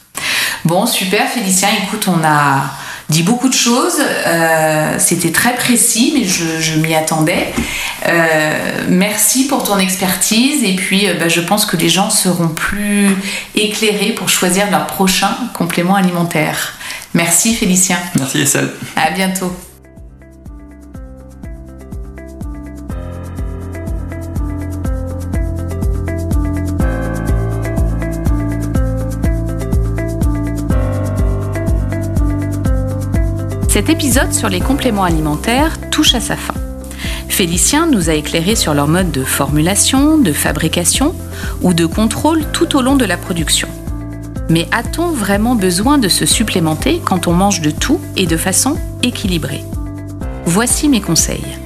Bon, 0.65 0.87
super, 0.87 1.29
Félicien. 1.29 1.69
Écoute, 1.85 2.07
on 2.09 2.25
a 2.25 2.63
dit 3.13 3.23
beaucoup 3.23 3.49
de 3.49 3.55
choses. 3.55 4.01
Euh, 4.27 4.97
C'était 4.99 5.31
très 5.31 5.55
précis, 5.55 6.13
mais 6.15 6.25
je, 6.25 6.61
je 6.61 6.79
m'y 6.79 6.95
attendais. 6.95 7.53
Euh, 8.09 8.85
merci 8.89 9.47
pour 9.47 9.63
ton 9.63 9.79
expertise. 9.79 10.65
Et 10.65 10.75
puis, 10.75 11.07
euh, 11.09 11.15
bah, 11.15 11.29
je 11.29 11.41
pense 11.41 11.65
que 11.67 11.77
les 11.77 11.89
gens 11.89 12.11
seront 12.11 12.49
plus 12.49 13.11
éclairés 13.55 14.13
pour 14.13 14.29
choisir 14.29 14.71
leur 14.71 14.87
prochain 14.87 15.37
complément 15.55 15.95
alimentaire. 15.95 16.75
Merci, 17.15 17.55
Félicien. 17.55 17.99
Merci 18.19 18.41
Estelle. 18.41 18.71
À 18.97 19.11
bientôt. 19.11 19.53
Cet 33.73 33.89
épisode 33.89 34.35
sur 34.35 34.51
les 34.51 34.61
compléments 34.61 35.05
alimentaires 35.05 35.79
touche 35.91 36.15
à 36.15 36.21
sa 36.21 36.37
fin. 36.37 36.53
Félicien 37.31 37.87
nous 37.87 38.11
a 38.11 38.13
éclairé 38.13 38.55
sur 38.55 38.75
leur 38.75 38.87
mode 38.87 39.11
de 39.11 39.25
formulation, 39.25 40.19
de 40.19 40.35
fabrication 40.35 41.15
ou 41.63 41.73
de 41.73 41.87
contrôle 41.87 42.45
tout 42.53 42.77
au 42.77 42.83
long 42.83 42.97
de 42.97 43.07
la 43.07 43.17
production. 43.17 43.69
Mais 44.51 44.69
a-t-on 44.73 45.13
vraiment 45.13 45.55
besoin 45.55 45.97
de 45.97 46.09
se 46.09 46.27
supplémenter 46.27 47.01
quand 47.03 47.27
on 47.27 47.33
mange 47.33 47.63
de 47.63 47.71
tout 47.71 47.99
et 48.15 48.27
de 48.27 48.37
façon 48.37 48.77
équilibrée? 49.03 49.65
Voici 50.45 50.91
mes 50.91 51.01
conseils. 51.01 51.57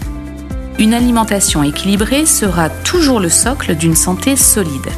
Une 0.78 0.94
alimentation 0.94 1.64
équilibrée 1.64 2.24
sera 2.24 2.70
toujours 2.70 3.18
le 3.18 3.30
socle 3.30 3.74
d'une 3.74 3.96
santé 3.96 4.36
solide. 4.36 4.92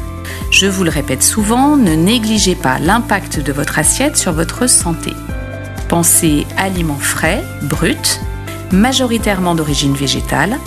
Je 0.51 0.67
vous 0.67 0.83
le 0.83 0.91
répète 0.91 1.23
souvent, 1.23 1.75
ne 1.75 1.95
négligez 1.95 2.53
pas 2.53 2.77
l'impact 2.77 3.43
de 3.43 3.51
votre 3.51 3.79
assiette 3.79 4.15
sur 4.15 4.31
votre 4.31 4.69
santé. 4.69 5.13
Pensez 5.89 6.45
aliments 6.55 6.99
frais, 6.99 7.43
bruts, 7.63 8.19
majoritairement 8.71 9.55
d'origine 9.55 9.95
végétale. 9.95 10.59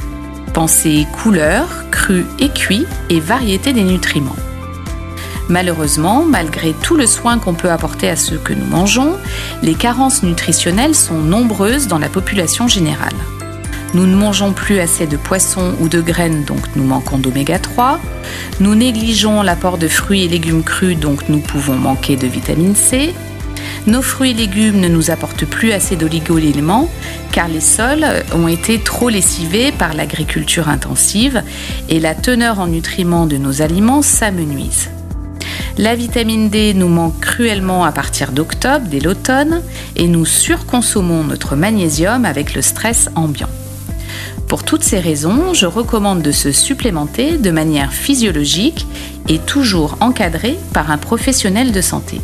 Pensez 0.52 1.06
couleur, 1.12 1.84
cru 1.92 2.26
et 2.40 2.48
cuit 2.48 2.86
et 3.08 3.20
variété 3.20 3.72
des 3.72 3.84
nutriments. 3.84 4.34
Malheureusement, 5.48 6.24
malgré 6.24 6.72
tout 6.72 6.96
le 6.96 7.06
soin 7.06 7.38
qu'on 7.38 7.54
peut 7.54 7.70
apporter 7.70 8.08
à 8.08 8.16
ce 8.16 8.34
que 8.34 8.52
nous 8.52 8.66
mangeons, 8.66 9.16
les 9.62 9.74
carences 9.74 10.24
nutritionnelles 10.24 10.96
sont 10.96 11.18
nombreuses 11.18 11.86
dans 11.86 11.98
la 11.98 12.08
population 12.08 12.66
générale. 12.66 13.14
Nous 13.94 14.06
ne 14.06 14.16
mangeons 14.16 14.52
plus 14.52 14.80
assez 14.80 15.06
de 15.06 15.16
poissons 15.16 15.74
ou 15.78 15.88
de 15.88 16.00
graines, 16.00 16.42
donc 16.44 16.60
nous 16.74 16.84
manquons 16.84 17.18
d'oméga 17.18 17.60
3. 17.60 18.00
Nous 18.58 18.74
négligeons 18.74 19.42
l'apport 19.42 19.78
de 19.78 19.86
fruits 19.86 20.24
et 20.24 20.28
légumes 20.28 20.64
crus, 20.64 20.98
donc 20.98 21.28
nous 21.28 21.40
pouvons 21.40 21.76
manquer 21.76 22.16
de 22.16 22.26
vitamine 22.26 22.74
C. 22.74 23.14
Nos 23.86 24.02
fruits 24.02 24.30
et 24.30 24.34
légumes 24.34 24.78
ne 24.78 24.86
nous 24.86 25.10
apportent 25.10 25.44
plus 25.44 25.72
assez 25.72 25.96
d'oligo-éléments 25.96 26.88
car 27.32 27.48
les 27.48 27.60
sols 27.60 28.06
ont 28.32 28.46
été 28.46 28.78
trop 28.78 29.08
lessivés 29.08 29.72
par 29.72 29.92
l'agriculture 29.94 30.68
intensive 30.68 31.42
et 31.88 31.98
la 31.98 32.14
teneur 32.14 32.60
en 32.60 32.68
nutriments 32.68 33.26
de 33.26 33.38
nos 33.38 33.60
aliments 33.60 34.02
s'amenuise. 34.02 34.88
La 35.78 35.96
vitamine 35.96 36.48
D 36.48 36.74
nous 36.74 36.88
manque 36.88 37.18
cruellement 37.20 37.84
à 37.84 37.92
partir 37.92 38.30
d'octobre, 38.30 38.86
dès 38.88 39.00
l'automne, 39.00 39.62
et 39.96 40.06
nous 40.06 40.26
surconsommons 40.26 41.24
notre 41.24 41.56
magnésium 41.56 42.24
avec 42.24 42.54
le 42.54 42.62
stress 42.62 43.08
ambiant. 43.16 43.48
Pour 44.48 44.64
toutes 44.64 44.84
ces 44.84 45.00
raisons, 45.00 45.54
je 45.54 45.66
recommande 45.66 46.20
de 46.20 46.30
se 46.30 46.52
supplémenter 46.52 47.38
de 47.38 47.50
manière 47.50 47.92
physiologique 47.92 48.86
et 49.28 49.38
toujours 49.38 49.96
encadré 50.00 50.58
par 50.74 50.90
un 50.90 50.98
professionnel 50.98 51.72
de 51.72 51.80
santé. 51.80 52.20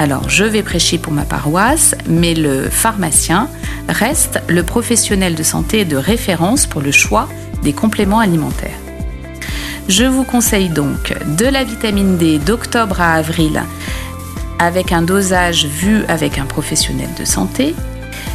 Alors, 0.00 0.28
je 0.28 0.44
vais 0.44 0.62
prêcher 0.62 0.96
pour 0.96 1.12
ma 1.12 1.24
paroisse, 1.24 1.96
mais 2.06 2.32
le 2.32 2.70
pharmacien 2.70 3.48
reste 3.88 4.40
le 4.48 4.62
professionnel 4.62 5.34
de 5.34 5.42
santé 5.42 5.84
de 5.84 5.96
référence 5.96 6.66
pour 6.66 6.80
le 6.80 6.92
choix 6.92 7.28
des 7.64 7.72
compléments 7.72 8.20
alimentaires. 8.20 8.78
Je 9.88 10.04
vous 10.04 10.22
conseille 10.22 10.68
donc 10.68 11.12
de 11.36 11.46
la 11.46 11.64
vitamine 11.64 12.16
D 12.16 12.38
d'octobre 12.38 13.00
à 13.00 13.14
avril 13.14 13.60
avec 14.60 14.92
un 14.92 15.02
dosage 15.02 15.66
vu 15.66 16.04
avec 16.06 16.38
un 16.38 16.46
professionnel 16.46 17.08
de 17.18 17.24
santé, 17.24 17.74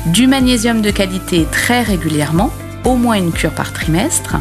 du 0.08 0.28
magnésium 0.28 0.82
de 0.82 0.92
qualité 0.92 1.48
très 1.50 1.82
régulièrement, 1.82 2.52
au 2.84 2.96
moins 2.96 3.16
une 3.16 3.32
cure 3.32 3.52
par 3.52 3.72
trimestre, 3.72 4.36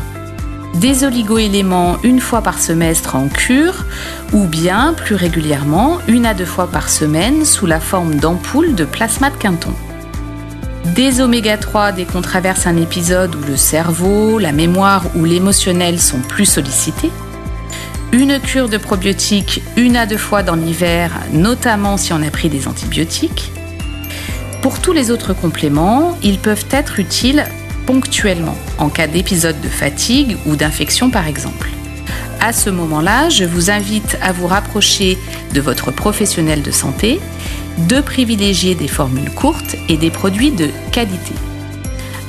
des 0.75 1.05
oligoéléments 1.05 1.99
une 2.03 2.20
fois 2.20 2.43
par 2.43 2.59
semestre 2.59 3.14
en 3.14 3.29
cure 3.29 3.85
ou 4.33 4.47
bien 4.47 4.95
plus 4.95 5.14
régulièrement 5.14 5.99
une 6.09 6.27
à 6.27 6.35
deux 6.35 6.45
fois 6.45 6.68
par 6.68 6.89
semaine 6.89 7.45
sous 7.45 7.66
la 7.66 7.81
forme 7.81 8.16
d'ampoules 8.16 8.75
de 8.75 8.85
plasma 8.85 9.31
de 9.31 9.37
Quinton 9.37 9.73
des 10.95 11.20
oméga 11.20 11.57
3 11.57 11.93
dès 11.93 12.05
qu'on 12.05 12.20
traverse 12.20 12.66
un 12.66 12.77
épisode 12.77 13.35
où 13.35 13.41
le 13.47 13.57
cerveau, 13.57 14.39
la 14.39 14.53
mémoire 14.53 15.05
ou 15.14 15.25
l'émotionnel 15.25 15.99
sont 15.99 16.20
plus 16.20 16.45
sollicités, 16.45 17.11
une 18.12 18.39
cure 18.41 18.68
de 18.68 18.77
probiotiques 18.77 19.62
une 19.77 19.97
à 19.97 20.05
deux 20.05 20.18
fois 20.18 20.43
dans 20.43 20.57
l'hiver, 20.57 21.12
notamment 21.33 21.97
si 21.97 22.12
on 22.12 22.23
a 22.23 22.31
pris 22.31 22.51
des 22.51 22.68
antibiotiques. 22.68 23.53
Pour 24.61 24.81
tous 24.81 24.93
les 24.93 25.11
autres 25.11 25.33
compléments, 25.33 26.18
ils 26.23 26.39
peuvent 26.39 26.66
être 26.70 27.01
utiles 27.01 27.47
ponctuellement, 27.87 28.57
en 28.78 28.89
cas 28.89 29.07
d'épisode 29.07 29.61
de 29.61 29.68
fatigue 29.68 30.37
ou 30.47 30.57
d'infection 30.57 31.11
par 31.11 31.26
exemple. 31.26 31.68
À 32.41 32.53
ce 32.53 32.70
moment-là, 32.70 33.28
je 33.28 33.45
vous 33.45 33.70
invite 33.70 34.18
à 34.20 34.33
vous 34.33 34.47
rapprocher 34.47 35.16
de 35.55 35.61
votre 35.61 35.93
professionnel 35.93 36.62
de 36.62 36.72
santé 36.72 37.20
de 37.89 38.01
privilégier 38.01 38.74
des 38.74 38.89
formules 38.89 39.30
courtes 39.30 39.76
et 39.89 39.97
des 39.97 40.11
produits 40.11 40.51
de 40.51 40.68
qualité. 40.91 41.33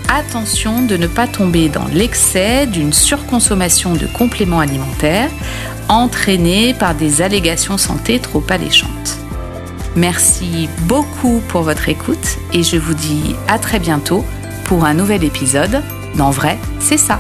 Attention 0.10 0.84
de 0.84 0.98
ne 0.98 1.08
pas 1.08 1.28
tomber 1.28 1.70
dans 1.70 1.88
l'excès 1.88 2.68
d'une 2.68 2.94
surconsommation 2.94 3.94
de 3.94 4.06
compléments 4.06 4.60
alimentaires 4.60 5.32
entraînée 5.90 6.74
par 6.74 6.96
des 6.96 7.22
allégations 7.22 7.78
santé 7.78 8.20
trop 8.20 8.44
alléchantes. 8.50 9.18
Merci 9.96 10.70
beaucoup 10.82 11.42
pour 11.48 11.64
votre 11.64 11.90
écoute 11.90 12.38
et 12.52 12.64
je 12.64 12.78
vous 12.78 12.94
dis 12.94 13.36
à 13.48 13.60
très 13.60 13.80
bientôt 13.80 14.26
pour 14.74 14.86
un 14.86 14.96
nouvel 14.96 15.24
épisode 15.24 15.84
d'En 16.18 16.32
vrai, 16.32 16.58
c'est 16.80 16.98
ça. 16.98 17.20